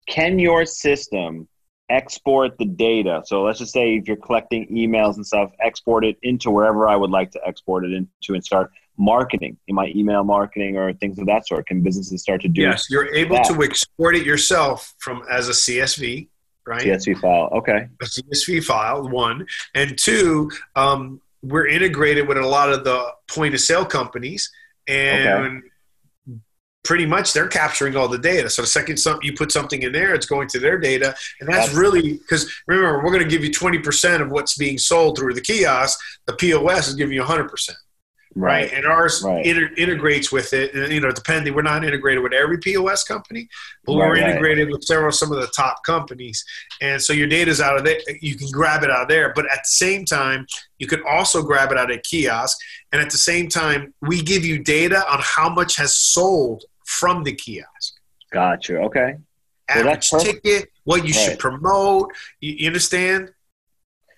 Can 0.10 0.40
your 0.40 0.66
system 0.66 1.48
export 1.90 2.58
the 2.58 2.66
data? 2.66 3.22
So 3.26 3.44
let's 3.44 3.60
just 3.60 3.72
say 3.74 3.96
if 3.96 4.08
you're 4.08 4.18
collecting 4.18 4.68
emails 4.68 5.16
and 5.16 5.26
stuff, 5.26 5.52
export 5.62 6.04
it 6.04 6.18
into 6.24 6.52
wherever 6.52 6.88
I 6.88 6.96
would 6.96 7.12
like 7.12 7.32
to 7.32 7.42
export 7.46 7.86
it 7.86 7.94
into 7.94 8.34
and 8.34 8.44
start 8.44 8.72
marketing 8.98 9.58
in 9.68 9.76
my 9.76 9.92
email 9.96 10.24
marketing 10.24 10.78
or 10.78 10.92
things 10.94 11.18
of 11.20 11.26
that 11.28 11.48
sort. 11.48 11.68
Can 11.68 11.82
businesses 11.82 12.22
start 12.22 12.42
to 12.42 12.50
do 12.50 12.62
Yes, 12.62 12.88
you're 12.90 13.14
able 13.16 13.38
that. 13.38 13.46
to 13.48 13.64
export 13.64 14.16
it 14.16 14.26
yourself 14.26 14.94
from 15.00 15.24
as 15.32 15.48
a 15.48 15.54
CSV, 15.54 16.28
right? 16.66 16.82
CSV 16.82 17.20
file? 17.22 17.50
Okay. 17.54 17.88
a 18.02 18.06
CSV 18.06 18.64
file, 18.64 19.08
one. 19.08 19.48
And 19.74 19.98
two, 19.98 20.52
um, 20.76 21.22
we're 21.42 21.68
integrated 21.68 22.28
with 22.28 22.38
a 22.38 22.46
lot 22.46 22.72
of 22.72 22.84
the 22.84 23.06
point 23.28 23.54
of 23.54 23.62
sale 23.62 23.86
companies, 23.86 24.52
and 24.88 25.64
pretty 26.90 27.06
much 27.06 27.34
they're 27.34 27.48
capturing 27.48 27.96
all 27.96 28.08
the 28.08 28.18
data. 28.18 28.50
So 28.50 28.64
the 28.64 28.68
second 28.68 28.98
some, 28.98 29.20
you 29.22 29.34
put 29.34 29.52
something 29.52 29.84
in 29.84 29.92
there, 29.92 30.16
it's 30.16 30.26
going 30.26 30.48
to 30.48 30.60
their 30.60 30.80
data. 30.80 31.14
And 31.40 31.48
that's, 31.48 31.68
That's- 31.68 31.76
really 31.76 32.14
because 32.14 32.52
remember, 32.66 32.98
we're 33.04 33.12
going 33.12 33.22
to 33.24 33.30
give 33.30 33.44
you 33.44 33.52
20% 33.52 34.22
of 34.24 34.32
what's 34.32 34.58
being 34.58 34.80
sold 34.80 35.16
through 35.16 35.36
the 35.36 35.42
kiosk. 35.42 36.00
The 36.26 36.34
POS 36.34 36.88
is 36.88 36.96
giving 36.96 37.14
you 37.14 37.22
100%. 37.22 37.70
Right. 38.36 38.72
And 38.74 38.86
ours 38.88 39.22
Right. 39.24 39.46
inter- 39.46 39.70
integrates 39.78 40.32
with 40.32 40.52
it. 40.54 40.74
And, 40.74 40.92
you 40.92 41.00
know, 41.00 41.12
depending, 41.12 41.54
we're 41.54 41.62
not 41.62 41.84
integrated 41.84 42.24
with 42.24 42.34
every 42.34 42.58
POS 42.58 43.04
company, 43.04 43.48
but 43.86 43.94
Right, 43.94 44.08
we're 44.08 44.14
right. 44.22 44.30
integrated 44.30 44.70
with 44.72 44.84
several, 44.84 45.12
some 45.12 45.32
of 45.32 45.40
the 45.42 45.48
top 45.48 45.84
companies. 45.84 46.44
And 46.82 47.00
so 47.00 47.14
your 47.14 47.28
data's 47.28 47.62
out 47.62 47.78
of 47.78 47.84
there. 47.86 48.00
You 48.20 48.36
can 48.36 48.50
grab 48.50 48.84
it 48.84 48.90
out 48.90 49.04
of 49.04 49.08
there. 49.10 49.32
But 49.36 49.46
at 49.46 49.60
the 49.64 49.70
same 49.86 50.06
time, 50.06 50.48
you 50.80 50.88
can 50.88 51.02
also 51.08 51.44
grab 51.44 51.72
it 51.72 51.78
out 51.78 51.92
of 51.92 51.98
a 51.98 52.02
kiosk. 52.02 52.58
And 52.92 53.00
at 53.00 53.12
the 53.12 53.18
same 53.18 53.48
time, 53.48 53.94
we 54.02 54.22
give 54.24 54.44
you 54.44 54.58
data 54.64 55.08
on 55.12 55.20
how 55.22 55.50
much 55.50 55.76
has 55.78 55.96
sold 55.96 56.64
from 56.90 57.24
the 57.24 57.34
kiosk. 57.34 57.94
Gotcha. 58.32 58.80
Okay. 58.80 59.16
Average 59.70 60.10
that's 60.10 60.24
ticket, 60.24 60.72
what 60.84 61.06
you 61.06 61.14
should 61.14 61.38
promote. 61.38 62.12
You, 62.42 62.54
you 62.58 62.68
understand? 62.68 63.32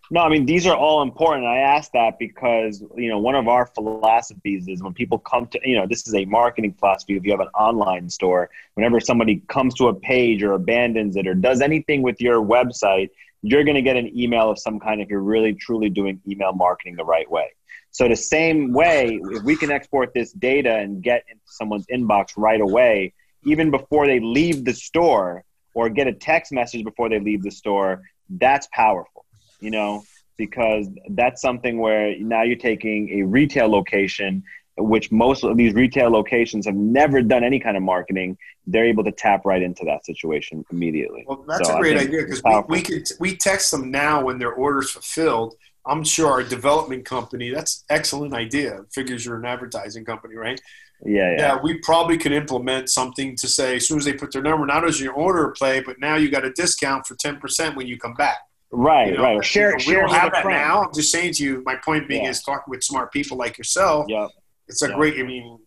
No, 0.09 0.21
I 0.21 0.29
mean 0.29 0.45
these 0.45 0.65
are 0.65 0.75
all 0.75 1.01
important. 1.01 1.45
I 1.45 1.57
ask 1.57 1.91
that 1.91 2.17
because 2.17 2.81
you 2.95 3.09
know 3.09 3.19
one 3.19 3.35
of 3.35 3.49
our 3.49 3.65
philosophies 3.65 4.69
is 4.69 4.81
when 4.81 4.93
people 4.93 5.19
come 5.19 5.47
to 5.47 5.59
you 5.65 5.75
know 5.75 5.85
this 5.85 6.07
is 6.07 6.15
a 6.15 6.23
marketing 6.25 6.73
philosophy. 6.79 7.17
If 7.17 7.25
you 7.25 7.31
have 7.31 7.41
an 7.41 7.47
online 7.47 8.09
store, 8.09 8.49
whenever 8.75 9.01
somebody 9.01 9.43
comes 9.47 9.73
to 9.75 9.89
a 9.89 9.93
page 9.93 10.41
or 10.41 10.53
abandons 10.53 11.17
it 11.17 11.27
or 11.27 11.33
does 11.33 11.61
anything 11.61 12.01
with 12.01 12.21
your 12.21 12.41
website, 12.41 13.09
you're 13.41 13.65
going 13.65 13.75
to 13.75 13.81
get 13.81 13.97
an 13.97 14.17
email 14.17 14.49
of 14.49 14.59
some 14.59 14.79
kind 14.79 15.01
if 15.01 15.09
you're 15.09 15.21
really 15.21 15.53
truly 15.53 15.89
doing 15.89 16.21
email 16.25 16.53
marketing 16.53 16.95
the 16.95 17.05
right 17.05 17.29
way. 17.29 17.51
So 17.91 18.07
the 18.07 18.15
same 18.15 18.73
way, 18.73 19.19
if 19.23 19.43
we 19.43 19.55
can 19.55 19.71
export 19.71 20.13
this 20.13 20.31
data 20.31 20.77
and 20.77 21.03
get 21.03 21.23
into 21.29 21.43
someone's 21.45 21.85
inbox 21.87 22.33
right 22.37 22.61
away, 22.61 23.13
even 23.45 23.69
before 23.71 24.07
they 24.07 24.19
leave 24.19 24.65
the 24.65 24.73
store, 24.73 25.43
or 25.73 25.89
get 25.89 26.07
a 26.07 26.13
text 26.13 26.51
message 26.51 26.83
before 26.83 27.09
they 27.09 27.19
leave 27.19 27.43
the 27.43 27.51
store, 27.51 28.01
that's 28.29 28.67
powerful 28.73 29.25
you 29.61 29.71
know, 29.71 30.03
because 30.37 30.89
that's 31.11 31.41
something 31.41 31.79
where 31.79 32.17
now 32.19 32.41
you're 32.41 32.57
taking 32.57 33.21
a 33.21 33.23
retail 33.23 33.69
location, 33.69 34.43
which 34.77 35.11
most 35.11 35.43
of 35.43 35.55
these 35.55 35.73
retail 35.73 36.09
locations 36.09 36.65
have 36.65 36.75
never 36.75 37.21
done 37.21 37.43
any 37.43 37.59
kind 37.59 37.77
of 37.77 37.83
marketing. 37.83 38.37
They're 38.67 38.85
able 38.85 39.03
to 39.05 39.11
tap 39.11 39.45
right 39.45 39.61
into 39.61 39.85
that 39.85 40.05
situation 40.05 40.65
immediately. 40.71 41.23
Well, 41.27 41.45
that's 41.47 41.69
So 41.69 41.77
a 41.77 41.79
great 41.79 41.97
idea 41.97 42.23
because 42.23 42.41
we, 42.67 42.83
we 42.83 43.03
we 43.19 43.37
text 43.37 43.71
them 43.71 43.91
now 43.91 44.25
when 44.25 44.39
their 44.39 44.53
order's 44.53 44.91
fulfilled. 44.91 45.55
I'm 45.85 46.03
sure 46.03 46.29
our 46.31 46.43
development 46.43 47.05
company. 47.05 47.49
That's 47.49 47.83
excellent 47.89 48.33
idea. 48.33 48.85
Figures 48.93 49.25
you're 49.25 49.37
an 49.39 49.45
advertising 49.45 50.05
company, 50.05 50.35
right? 50.35 50.59
Yeah, 51.03 51.31
yeah, 51.31 51.37
Yeah, 51.39 51.59
we 51.63 51.79
probably 51.79 52.17
could 52.17 52.31
implement 52.31 52.89
something 52.89 53.35
to 53.37 53.47
say 53.47 53.77
as 53.77 53.87
soon 53.87 53.97
as 53.97 54.05
they 54.05 54.13
put 54.13 54.31
their 54.31 54.43
number, 54.43 54.65
not 54.67 54.85
as 54.85 55.01
your 55.01 55.13
order 55.13 55.49
play, 55.57 55.79
but 55.79 55.99
now 55.99 56.15
you 56.15 56.29
got 56.29 56.45
a 56.45 56.51
discount 56.53 57.07
for 57.07 57.15
ten 57.15 57.37
percent 57.39 57.75
when 57.75 57.87
you 57.87 57.97
come 57.97 58.13
back. 58.13 58.37
right, 58.73 59.09
You 59.11 59.17
know, 59.17 59.23
right. 59.23 59.43
Share, 59.45 59.73
we 59.75 59.81
share 59.81 60.01
don't 60.01 60.11
have 60.11 60.31
that 60.31 60.43
friend. 60.43 60.59
now. 60.61 60.83
I'm 60.83 60.93
just 60.93 61.11
saying 61.11 61.33
to 61.33 61.43
you. 61.43 61.63
My 61.65 61.75
point 61.75 62.07
being 62.07 62.23
Yeah. 62.23 62.29
is 62.29 62.41
talking 62.43 62.69
with 62.69 62.83
smart 62.83 63.11
people 63.11 63.35
like 63.35 63.57
yourself. 63.57 64.05
Yeah. 64.07 64.27
It's 64.67 64.81
a 64.83 64.87
Yeah. 64.89 64.95
great. 64.95 65.19
I 65.19 65.23
mean, 65.23 65.57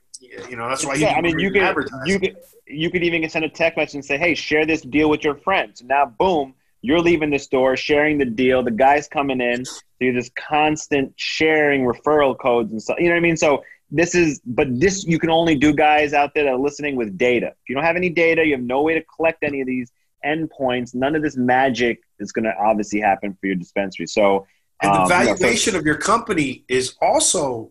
you 0.49 0.57
know, 0.57 0.69
that's 0.69 0.87
why. 0.87 0.95
Yeah, 0.95 1.11
you 1.11 1.17
I 1.17 1.21
mean, 1.21 1.39
you 1.39 1.51
can 1.51 1.75
could, 1.75 1.89
you 2.07 2.19
could, 2.21 2.37
you 2.67 2.89
could 2.91 3.03
even 3.03 3.29
send 3.29 3.45
a 3.45 3.49
text 3.51 3.77
message 3.77 3.97
and 3.97 4.05
say, 4.05 4.17
"Hey, 4.17 4.35
share 4.35 4.65
this 4.65 4.81
deal 4.83 5.11
with 5.11 5.23
your 5.25 5.35
friends." 5.35 5.83
Now, 5.83 6.07
boom, 6.07 6.55
you're 6.85 7.01
leaving 7.01 7.31
the 7.31 7.39
store, 7.39 7.79
sharing 7.79 8.19
the 8.19 8.27
deal. 8.27 8.63
The 8.63 8.71
guy's 8.71 9.09
coming 9.09 9.41
in. 9.41 9.65
So 9.65 9.81
you're 10.01 10.13
just 10.13 10.35
constant 10.37 11.15
sharing 11.17 11.83
referral 11.87 12.39
codes 12.39 12.73
and 12.73 12.83
stuff. 12.83 12.97
You 12.99 13.07
know 13.07 13.13
what 13.13 13.17
I 13.17 13.21
mean? 13.21 13.39
So 13.39 13.65
this 13.91 14.15
is, 14.15 14.43
but 14.45 14.69
this 14.79 15.07
you 15.07 15.19
can 15.19 15.31
only 15.31 15.55
do, 15.55 15.73
guys 15.73 16.13
out 16.13 16.35
there 16.35 16.45
that 16.45 16.51
are 16.51 16.59
listening 16.59 16.95
with 16.95 17.17
data. 17.17 17.47
If 17.47 17.71
you 17.71 17.75
don't 17.75 17.85
have 17.85 17.97
any 17.97 18.11
data, 18.11 18.45
you 18.45 18.53
have 18.53 18.63
no 18.63 18.83
way 18.83 18.93
to 18.93 19.03
collect 19.17 19.43
any 19.43 19.63
of 19.63 19.67
these 19.67 19.93
endpoints. 20.27 20.95
None 20.95 21.17
of 21.17 21.23
this 21.23 21.39
magic 21.39 22.03
is 22.19 22.33
going 22.33 22.45
to 22.45 22.53
obviously 22.63 23.01
happen 23.01 23.35
for 23.41 23.47
your 23.47 23.57
dispensary. 23.57 24.07
So, 24.07 24.47
and 24.83 24.93
the 24.93 25.01
um, 25.01 25.11
you 25.11 25.17
know, 25.17 25.37
so- 25.37 25.37
valuation 25.37 25.77
of 25.77 25.87
your 25.87 25.97
company 25.97 26.67
is 26.69 26.97
also 27.01 27.71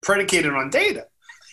predicated 0.00 0.54
on 0.54 0.70
data. 0.70 1.04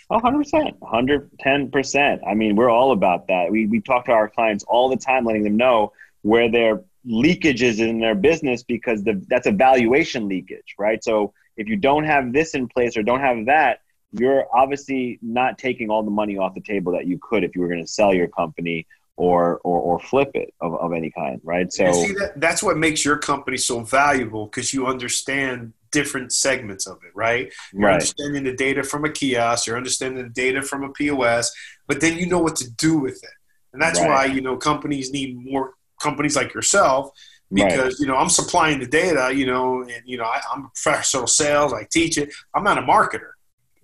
Oh, 0.09 0.19
100%. 0.19 0.79
110%. 0.79 2.19
I 2.25 2.33
mean, 2.33 2.55
we're 2.55 2.69
all 2.69 2.93
about 2.93 3.27
that. 3.27 3.51
We, 3.51 3.65
we 3.65 3.81
talk 3.81 4.05
to 4.05 4.13
our 4.13 4.29
clients 4.29 4.63
all 4.69 4.87
the 4.87 4.95
time, 4.95 5.25
letting 5.25 5.43
them 5.43 5.57
know 5.57 5.91
where 6.21 6.49
their 6.49 6.81
leakage 7.05 7.61
is 7.61 7.79
in 7.79 7.99
their 7.99 8.15
business 8.15 8.63
because 8.63 9.03
the, 9.03 9.23
that's 9.27 9.47
a 9.47 9.51
valuation 9.51 10.27
leakage, 10.27 10.75
right? 10.77 11.03
So 11.03 11.33
if 11.57 11.67
you 11.67 11.75
don't 11.75 12.05
have 12.05 12.33
this 12.33 12.55
in 12.55 12.67
place 12.67 12.95
or 12.97 13.03
don't 13.03 13.19
have 13.19 13.45
that, 13.47 13.79
you're 14.11 14.45
obviously 14.53 15.19
not 15.21 15.57
taking 15.57 15.89
all 15.89 16.03
the 16.03 16.11
money 16.11 16.37
off 16.37 16.53
the 16.53 16.61
table 16.61 16.91
that 16.93 17.07
you 17.07 17.19
could 17.21 17.43
if 17.43 17.55
you 17.55 17.61
were 17.61 17.67
going 17.67 17.81
to 17.81 17.91
sell 17.91 18.13
your 18.13 18.27
company 18.27 18.87
or, 19.15 19.59
or, 19.63 19.79
or 19.79 19.99
flip 19.99 20.31
it 20.35 20.53
of, 20.61 20.75
of 20.75 20.93
any 20.93 21.11
kind, 21.11 21.41
right? 21.43 21.71
So, 21.71 21.91
see 21.91 22.13
that 22.13 22.33
that's 22.37 22.63
what 22.63 22.77
makes 22.77 23.03
your 23.03 23.17
company 23.17 23.57
so 23.57 23.81
valuable 23.81 24.45
because 24.45 24.73
you 24.73 24.87
understand 24.87 25.73
different 25.91 26.31
segments 26.31 26.87
of 26.87 26.97
it, 27.03 27.11
right? 27.15 27.53
You're 27.71 27.83
right. 27.83 27.93
understanding 27.93 28.43
the 28.43 28.55
data 28.55 28.83
from 28.83 29.05
a 29.05 29.11
kiosk, 29.11 29.67
you're 29.67 29.77
understanding 29.77 30.23
the 30.23 30.29
data 30.29 30.61
from 30.61 30.83
a 30.83 30.89
POS, 30.89 31.51
but 31.87 32.01
then 32.01 32.17
you 32.17 32.25
know 32.25 32.39
what 32.39 32.55
to 32.57 32.69
do 32.71 32.97
with 32.97 33.23
it. 33.23 33.29
And 33.73 33.81
that's 33.81 33.99
Right. 33.99 34.07
why, 34.09 34.25
you 34.25 34.41
know, 34.41 34.57
companies 34.57 35.11
need 35.11 35.35
more 35.37 35.73
companies 36.03 36.35
like 36.35 36.53
yourself 36.53 37.09
Right. 37.51 37.69
because, 37.69 37.99
you 37.99 38.07
know, 38.07 38.15
I'm 38.15 38.29
supplying 38.29 38.79
the 38.79 38.87
data, 38.87 39.31
you 39.39 39.45
know, 39.45 39.81
and, 39.83 40.01
you 40.05 40.17
know, 40.17 40.23
I, 40.25 40.41
I'm 40.51 40.65
a 40.65 40.69
professional 40.69 41.27
sales, 41.27 41.71
I 41.71 41.83
teach 41.91 42.17
it. 42.17 42.33
I'm 42.55 42.63
not 42.63 42.77
a 42.79 42.81
marketer. 42.81 43.31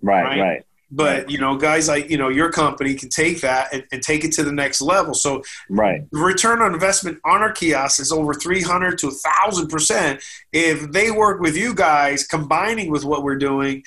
Right, 0.02 0.24
right? 0.24 0.40
right. 0.40 0.62
But, 0.90 1.30
you 1.30 1.38
know, 1.38 1.56
guys 1.56 1.86
like, 1.86 2.10
you 2.10 2.18
know, 2.18 2.30
your 2.30 2.50
company 2.50 2.94
can 2.94 3.10
take 3.10 3.42
that 3.42 3.72
and, 3.72 3.84
and 3.92 4.02
take 4.02 4.24
it 4.24 4.32
to 4.32 4.42
the 4.42 4.50
next 4.50 4.80
level. 4.80 5.14
So 5.14 5.42
Right. 5.68 6.00
the 6.10 6.18
return 6.18 6.60
on 6.62 6.74
investment 6.74 7.18
on 7.24 7.42
our 7.42 7.52
kiosks 7.52 8.00
is 8.00 8.10
over 8.10 8.34
300 8.34 8.98
to 8.98 9.06
1000% 9.06 10.20
if 10.52 10.90
they 10.90 11.12
work 11.12 11.40
with 11.40 11.56
you 11.56 11.72
guys 11.72 12.26
combining 12.26 12.90
with 12.90 13.04
what 13.04 13.22
we're 13.22 13.38
doing 13.50 13.84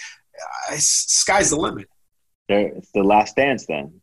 uh, 0.72 0.76
sky's 0.78 1.50
the 1.50 1.58
limit 1.58 1.88
There, 2.48 2.68
it's 2.78 2.92
the 2.94 3.04
last 3.04 3.36
dance 3.36 3.66
then. 3.66 4.00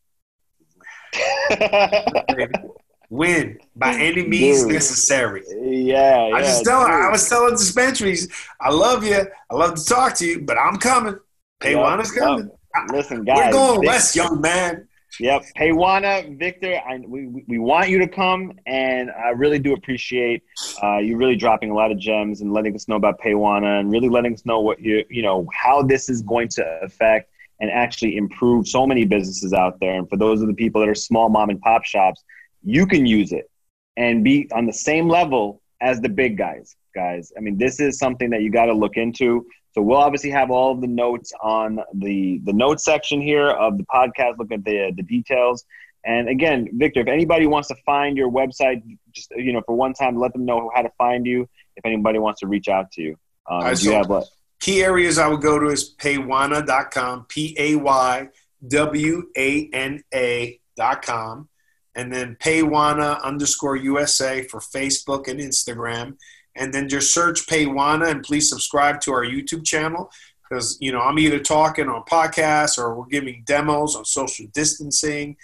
win 3.11 3.59
by 3.77 3.95
any 3.99 4.25
means 4.27 4.63
Dude. 4.63 4.73
necessary 4.73 5.43
Yeah, 5.49 6.29
yeah. 6.29 6.37
i 6.37 6.41
just 6.41 6.65
tell 6.65 6.83
dude. 6.87 6.91
i 6.95 7.11
was 7.11 7.29
telling 7.29 7.55
dispensaries 7.55 8.29
i 8.61 8.71
love 8.71 9.05
you 9.05 9.21
i 9.51 9.55
love 9.55 9.75
to 9.75 9.85
talk 9.85 10.15
to 10.17 10.27
you 10.27 10.41
but 10.43 10.57
i'm 10.57 10.77
coming 10.77 11.17
pay 11.61 11.73
Yep, 11.75 12.05
coming 12.17 12.47
yep. 12.47 12.93
Listen, 12.93 13.25
guys. 13.25 13.37
we're 13.47 13.53
going 13.53 13.87
west 13.87 14.15
young 14.17 14.41
man 14.41 14.87
Yep. 15.19 15.43
Paywana, 15.59 16.39
Victor, 16.39 16.81
I, 16.89 16.99
we, 16.99 17.27
we- 17.27 17.45
we 17.49 17.59
want 17.59 17.91
you 17.91 17.99
to 17.99 18.07
come, 18.09 18.53
and 18.67 19.11
I 19.11 19.31
really 19.31 19.59
do 19.59 19.75
appreciate 19.75 20.43
uh, 20.83 20.99
you 20.99 21.17
really 21.17 21.35
dropping 21.37 21.71
a 21.71 21.75
lot 21.75 21.91
of 21.91 21.99
gems 21.99 22.41
and 22.43 22.53
letting 22.55 22.75
us 22.77 22.87
know 22.89 22.95
about 22.95 23.21
Paywana 23.21 23.81
and 23.81 23.91
really 23.91 24.09
letting 24.09 24.33
us 24.33 24.47
know 24.47 24.61
what 24.61 24.81
you, 24.81 25.05
you 25.11 25.21
know, 25.23 25.47
how 25.53 25.83
this 25.83 26.09
is 26.09 26.23
going 26.23 26.49
to 26.51 26.65
affect 26.83 27.29
and 27.61 27.71
actually 27.71 28.17
improve 28.17 28.69
so 28.69 28.87
many 28.87 29.05
businesses 29.05 29.53
out 29.53 29.79
there. 29.81 29.95
And 29.99 30.09
for 30.09 30.17
those 30.17 30.41
of 30.43 30.47
the 30.47 30.55
people 30.55 30.81
that 30.81 30.89
are 30.89 30.95
small 30.95 31.29
mom 31.29 31.51
and 31.51 31.61
pop 31.61 31.85
shops, 31.85 32.23
you 32.63 32.87
can 32.87 33.07
use 33.07 33.33
it 33.33 33.51
and 33.97 34.25
be 34.25 34.49
on 34.53 34.67
the 34.67 34.73
same 34.73 35.09
level 35.09 35.61
as 35.81 36.01
the 36.01 36.09
big 36.09 36.37
guys, 36.37 36.77
guys. 36.95 37.33
I 37.37 37.41
mean, 37.41 37.59
this 37.59 37.81
is 37.81 37.99
something 37.99 38.31
that 38.31 38.43
you 38.43 38.51
got 38.51 38.67
to 38.67 38.73
look 38.73 38.97
into. 38.97 39.47
So 39.73 39.83
we'll 39.83 39.99
obviously 39.99 40.31
have 40.31 40.51
all 40.51 40.73
of 40.73 40.81
the 40.81 40.89
notes 40.89 41.33
on 41.43 41.79
the 41.95 42.41
the 42.45 42.53
notes 42.53 42.85
section 42.85 43.21
here 43.21 43.49
of 43.51 43.79
the 43.79 43.85
podcast. 43.85 44.39
Look 44.39 44.53
at 44.53 44.65
the 44.65 44.93
the 44.97 45.03
details. 45.03 45.65
And 46.05 46.29
again, 46.29 46.69
Victor, 46.73 47.01
if 47.01 47.09
anybody 47.09 47.47
wants 47.47 47.69
to 47.69 47.77
find 47.87 48.17
your 48.17 48.31
website, 48.31 48.83
just 49.13 49.31
you 49.37 49.53
know, 49.53 49.63
for 49.67 49.77
one 49.77 49.93
time, 49.93 50.19
let 50.19 50.33
them 50.33 50.45
know 50.45 50.71
how 50.75 50.83
to 50.83 50.91
find 50.99 51.27
you. 51.27 51.49
If 51.77 51.85
anybody 51.85 52.19
wants 52.19 52.41
to 52.41 52.47
reach 52.47 52.69
out 52.69 52.91
to 52.93 53.03
you, 53.03 53.17
um, 53.49 53.63
do 53.63 53.69
you 53.69 53.77
saw- 53.77 54.15
have 54.15 54.25
key 54.61 54.83
areas 54.83 55.19
I 55.19 55.29
would 55.29 55.41
go 55.41 55.59
to 55.59 55.69
is 55.69 55.95
paywana.com, 55.97 57.27
P 57.29 57.55
A 57.59 57.77
Y 57.77 58.29
W 58.69 59.23
A 59.37 59.71
N 59.73 60.03
A.com, 60.13 61.49
and 61.95 62.13
then 62.13 62.37
paywana 62.41 63.23
underscore 63.23 63.77
USA 63.77 64.43
for 64.45 64.61
Facebook 64.61 65.29
and 65.29 65.41
Instagram. 65.41 66.17
and 66.57 66.75
then 66.75 66.89
just 66.89 67.15
search 67.15 67.47
Paywana 67.47 68.11
and 68.11 68.23
please 68.23 68.49
subscribe 68.49 69.01
to 69.01 69.13
our 69.13 69.25
YouTube 69.25 69.65
channel 69.65 70.11
because 70.43 70.77
you 70.81 70.91
know 70.93 71.01
I'm 71.01 71.19
either 71.19 71.39
talking 71.39 71.89
on 71.89 72.03
podcasts 72.05 72.77
or 72.77 72.95
we're 72.95 73.07
giving 73.07 73.43
demos 73.47 73.95
on 73.97 74.05
social 74.05 74.47
distancing. 74.53 75.37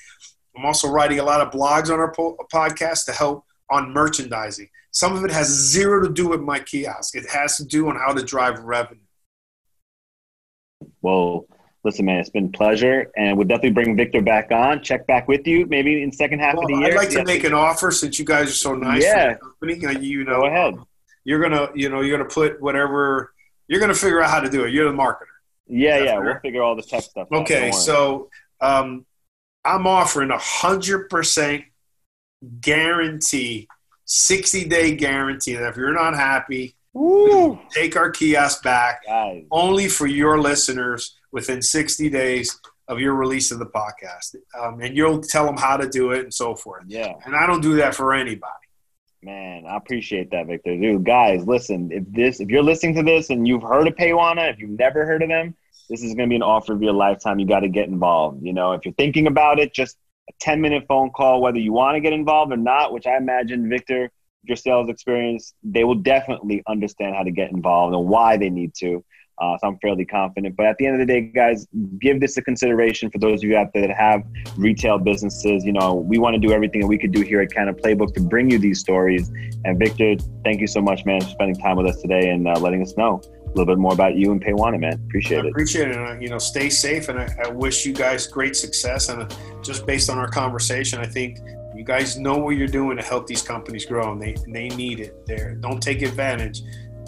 I'm 0.56 0.64
also 0.64 0.88
writing 0.88 1.20
a 1.20 1.24
lot 1.24 1.40
of 1.40 1.52
blogs 1.52 1.90
on 1.92 2.00
our 2.00 2.12
po- 2.12 2.36
podcast 2.52 3.04
to 3.06 3.12
help 3.12 3.44
on 3.70 3.92
merchandising. 3.92 4.68
Some 4.90 5.14
of 5.14 5.24
it 5.24 5.30
has 5.30 5.48
zero 5.48 6.02
to 6.02 6.12
do 6.12 6.28
with 6.28 6.40
my 6.40 6.58
kiosk. 6.58 7.14
It 7.14 7.28
has 7.30 7.56
to 7.58 7.64
do 7.64 7.88
on 7.88 7.96
how 7.96 8.12
to 8.14 8.22
drive 8.22 8.58
revenue. 8.60 9.00
Well, 11.02 11.46
listen, 11.86 12.04
man, 12.04 12.18
it's 12.18 12.28
been 12.28 12.46
a 12.46 12.48
pleasure, 12.48 13.10
and 13.16 13.38
we'll 13.38 13.46
definitely 13.46 13.70
bring 13.70 13.96
Victor 13.96 14.20
back 14.20 14.50
on. 14.50 14.82
Check 14.82 15.06
back 15.06 15.28
with 15.28 15.46
you, 15.46 15.66
maybe 15.66 16.02
in 16.02 16.10
second 16.12 16.40
half 16.40 16.56
well, 16.56 16.64
of 16.64 16.68
the 16.68 16.78
year. 16.78 16.92
I'd 16.92 16.96
like 16.96 17.10
to 17.10 17.24
make 17.24 17.44
an 17.44 17.54
offer 17.54 17.90
since 17.92 18.18
you 18.18 18.24
guys 18.24 18.48
are 18.48 18.52
so 18.52 18.74
nice. 18.74 19.04
Yeah. 19.04 19.34
company. 19.34 20.04
You 20.04 20.24
know, 20.24 20.40
Go 20.40 20.46
ahead. 20.46 20.74
You're 21.24 21.40
gonna, 21.40 21.70
you 21.74 21.88
know, 21.88 22.02
you're 22.02 22.18
gonna 22.18 22.28
put 22.28 22.60
whatever. 22.60 23.32
You're 23.68 23.80
gonna 23.80 23.94
figure 23.94 24.20
out 24.20 24.30
how 24.30 24.40
to 24.40 24.50
do 24.50 24.64
it. 24.64 24.72
You're 24.72 24.90
the 24.90 24.96
marketer. 24.96 25.26
Yeah, 25.68 25.98
yeah, 25.98 26.04
fair. 26.12 26.22
we'll 26.22 26.40
figure 26.40 26.62
all 26.62 26.76
the 26.76 26.82
tech 26.82 27.02
stuff. 27.02 27.28
Okay, 27.32 27.72
so 27.72 28.30
um, 28.60 29.06
I'm 29.64 29.86
offering 29.86 30.30
a 30.30 30.38
hundred 30.38 31.08
percent 31.08 31.64
guarantee, 32.60 33.68
sixty 34.04 34.68
day 34.68 34.94
guarantee 34.94 35.54
that 35.54 35.70
if 35.70 35.76
you're 35.76 35.94
not 35.94 36.14
happy, 36.14 36.76
take 37.72 37.96
our 37.96 38.10
kiosk 38.10 38.62
back 38.62 39.04
guys, 39.04 39.44
only 39.50 39.88
for 39.88 40.06
your 40.06 40.40
listeners 40.40 41.15
within 41.36 41.60
60 41.60 42.08
days 42.08 42.58
of 42.88 42.98
your 42.98 43.14
release 43.14 43.50
of 43.50 43.58
the 43.58 43.66
podcast. 43.66 44.36
Um, 44.58 44.80
and 44.80 44.96
you'll 44.96 45.20
tell 45.20 45.44
them 45.44 45.58
how 45.58 45.76
to 45.76 45.86
do 45.86 46.12
it 46.12 46.20
and 46.20 46.32
so 46.32 46.54
forth. 46.54 46.84
yeah, 46.86 47.12
And 47.26 47.36
I 47.36 47.46
don't 47.46 47.60
do 47.60 47.76
that 47.76 47.94
for 47.94 48.14
anybody. 48.14 48.66
man, 49.22 49.66
I 49.66 49.76
appreciate 49.76 50.30
that, 50.30 50.46
Victor. 50.46 50.74
Dude, 50.78 51.04
guys, 51.04 51.46
listen, 51.46 51.90
if 51.92 52.04
this, 52.10 52.40
if 52.40 52.48
you're 52.48 52.62
listening 52.62 52.94
to 52.94 53.02
this 53.02 53.28
and 53.28 53.46
you've 53.46 53.62
heard 53.62 53.86
of 53.86 53.94
Paywana, 53.96 54.50
if 54.50 54.58
you've 54.58 54.78
never 54.78 55.04
heard 55.04 55.22
of 55.22 55.28
them, 55.28 55.54
this 55.90 56.02
is 56.02 56.14
going 56.14 56.28
to 56.28 56.32
be 56.32 56.36
an 56.36 56.42
offer 56.42 56.72
of 56.72 56.82
your 56.82 56.94
lifetime. 56.94 57.38
You 57.38 57.46
got 57.46 57.60
to 57.60 57.68
get 57.68 57.88
involved. 57.88 58.42
You 58.42 58.54
know, 58.54 58.72
if 58.72 58.86
you're 58.86 58.94
thinking 58.94 59.26
about 59.26 59.58
it, 59.58 59.74
just 59.74 59.98
a 60.30 60.32
10 60.40 60.62
minute 60.62 60.84
phone 60.88 61.10
call, 61.10 61.42
whether 61.42 61.58
you 61.58 61.74
want 61.74 61.96
to 61.96 62.00
get 62.00 62.14
involved 62.14 62.50
or 62.50 62.56
not, 62.56 62.94
which 62.94 63.06
I 63.06 63.18
imagine, 63.18 63.68
Victor, 63.68 64.10
your 64.44 64.56
sales 64.56 64.88
experience, 64.88 65.52
they 65.62 65.84
will 65.84 65.96
definitely 65.96 66.62
understand 66.66 67.14
how 67.14 67.24
to 67.24 67.30
get 67.30 67.50
involved 67.50 67.94
and 67.94 68.06
why 68.08 68.38
they 68.38 68.48
need 68.48 68.72
to. 68.76 69.04
Uh, 69.38 69.56
so 69.58 69.68
I'm 69.68 69.78
fairly 69.78 70.04
confident. 70.04 70.56
But 70.56 70.66
at 70.66 70.78
the 70.78 70.86
end 70.86 71.00
of 71.00 71.06
the 71.06 71.12
day, 71.12 71.20
guys, 71.20 71.66
give 72.00 72.20
this 72.20 72.36
a 72.36 72.42
consideration 72.42 73.10
for 73.10 73.18
those 73.18 73.40
of 73.40 73.44
you 73.44 73.56
out 73.56 73.68
there 73.74 73.86
that 73.86 73.96
have 73.96 74.22
retail 74.56 74.98
businesses. 74.98 75.64
You 75.64 75.72
know, 75.72 75.94
we 75.94 76.18
want 76.18 76.34
to 76.34 76.40
do 76.40 76.52
everything 76.52 76.80
that 76.80 76.86
we 76.86 76.98
could 76.98 77.12
do 77.12 77.20
here 77.20 77.40
at 77.40 77.52
Canna 77.52 77.74
Playbook 77.74 78.14
to 78.14 78.20
bring 78.20 78.50
you 78.50 78.58
these 78.58 78.80
stories. 78.80 79.30
And 79.64 79.78
Victor, 79.78 80.16
thank 80.44 80.60
you 80.60 80.66
so 80.66 80.80
much, 80.80 81.04
man, 81.04 81.20
for 81.20 81.28
spending 81.28 81.60
time 81.60 81.76
with 81.76 81.86
us 81.86 82.00
today 82.00 82.30
and 82.30 82.48
uh, 82.48 82.58
letting 82.58 82.82
us 82.82 82.96
know 82.96 83.20
a 83.24 83.48
little 83.50 83.66
bit 83.66 83.78
more 83.78 83.92
about 83.92 84.16
you 84.16 84.32
and 84.32 84.42
Paywana, 84.42 84.78
man. 84.78 84.94
Appreciate 85.08 85.44
I 85.44 85.46
it. 85.46 85.50
appreciate 85.50 85.88
it. 85.88 85.96
And, 85.96 86.22
you 86.22 86.28
know, 86.28 86.38
stay 86.38 86.70
safe. 86.70 87.08
And 87.08 87.18
I, 87.18 87.28
I 87.44 87.48
wish 87.48 87.84
you 87.86 87.92
guys 87.92 88.26
great 88.26 88.56
success. 88.56 89.08
And 89.08 89.22
uh, 89.22 89.28
just 89.62 89.86
based 89.86 90.10
on 90.10 90.18
our 90.18 90.28
conversation, 90.28 90.98
I 90.98 91.06
think 91.06 91.38
you 91.74 91.84
guys 91.84 92.18
know 92.18 92.38
what 92.38 92.56
you're 92.56 92.66
doing 92.66 92.96
to 92.96 93.02
help 93.02 93.26
these 93.26 93.42
companies 93.42 93.84
grow 93.84 94.12
and 94.12 94.20
they, 94.20 94.34
and 94.34 94.54
they 94.54 94.68
need 94.68 95.00
it 95.00 95.26
there. 95.26 95.54
Don't 95.56 95.82
take 95.82 96.00
advantage, 96.00 96.62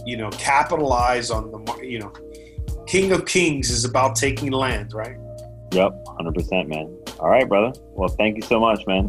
you 0.08 0.16
know, 0.16 0.30
capitalize 0.30 1.30
on 1.30 1.50
the, 1.50 1.86
you 1.86 1.98
know, 1.98 2.10
King 2.86 3.12
of 3.12 3.26
Kings 3.26 3.68
is 3.68 3.84
about 3.84 4.16
taking 4.16 4.50
land, 4.50 4.94
right? 4.94 5.18
Yep, 5.72 5.92
100%, 6.06 6.66
man. 6.66 6.96
All 7.20 7.28
right, 7.28 7.46
brother. 7.46 7.78
Well, 7.90 8.08
thank 8.08 8.36
you 8.36 8.42
so 8.42 8.58
much, 8.58 8.86
man. 8.86 9.06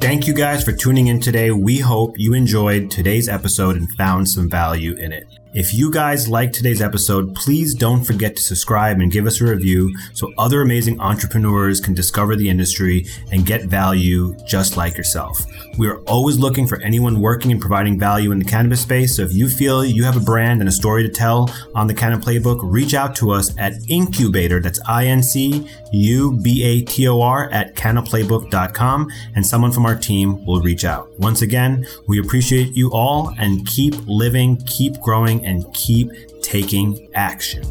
Thank 0.00 0.26
you 0.26 0.34
guys 0.34 0.64
for 0.64 0.72
tuning 0.72 1.06
in 1.06 1.20
today. 1.20 1.52
We 1.52 1.78
hope 1.78 2.14
you 2.16 2.34
enjoyed 2.34 2.90
today's 2.90 3.28
episode 3.28 3.76
and 3.76 3.88
found 3.92 4.28
some 4.28 4.50
value 4.50 4.94
in 4.94 5.12
it. 5.12 5.37
If 5.54 5.72
you 5.72 5.90
guys 5.90 6.28
liked 6.28 6.54
today's 6.54 6.82
episode, 6.82 7.34
please 7.34 7.74
don't 7.74 8.04
forget 8.04 8.36
to 8.36 8.42
subscribe 8.42 9.00
and 9.00 9.10
give 9.10 9.26
us 9.26 9.40
a 9.40 9.46
review 9.46 9.94
so 10.12 10.30
other 10.36 10.60
amazing 10.60 11.00
entrepreneurs 11.00 11.80
can 11.80 11.94
discover 11.94 12.36
the 12.36 12.50
industry 12.50 13.06
and 13.32 13.46
get 13.46 13.64
value 13.64 14.36
just 14.46 14.76
like 14.76 14.98
yourself. 14.98 15.42
We 15.78 15.88
are 15.88 16.00
always 16.00 16.38
looking 16.38 16.66
for 16.66 16.78
anyone 16.82 17.20
working 17.20 17.50
and 17.50 17.60
providing 17.60 17.98
value 17.98 18.30
in 18.30 18.38
the 18.38 18.44
cannabis 18.44 18.82
space. 18.82 19.16
So 19.16 19.22
if 19.22 19.32
you 19.32 19.48
feel 19.48 19.84
you 19.84 20.04
have 20.04 20.18
a 20.18 20.20
brand 20.20 20.60
and 20.60 20.68
a 20.68 20.72
story 20.72 21.02
to 21.04 21.08
tell 21.08 21.50
on 21.74 21.86
the 21.86 21.94
Canna 21.94 22.18
Playbook, 22.18 22.58
reach 22.62 22.92
out 22.92 23.16
to 23.16 23.30
us 23.30 23.56
at 23.56 23.72
Incubator. 23.88 24.60
That's 24.60 24.80
I 24.86 25.06
N 25.06 25.22
C 25.22 25.66
U 25.92 26.38
B 26.42 26.62
A 26.62 26.82
T 26.82 27.08
O 27.08 27.22
R 27.22 27.48
at 27.50 27.74
cannaplaybook.com 27.74 29.10
and 29.34 29.46
someone 29.46 29.72
from 29.72 29.86
our 29.86 29.96
team 29.96 30.44
will 30.44 30.60
reach 30.60 30.84
out. 30.84 31.08
Once 31.18 31.40
again, 31.40 31.86
we 32.06 32.20
appreciate 32.20 32.76
you 32.76 32.90
all 32.92 33.32
and 33.38 33.66
keep 33.66 33.94
living, 34.06 34.58
keep 34.66 35.00
growing, 35.00 35.37
and 35.44 35.72
keep 35.74 36.10
taking 36.42 37.08
action. 37.14 37.64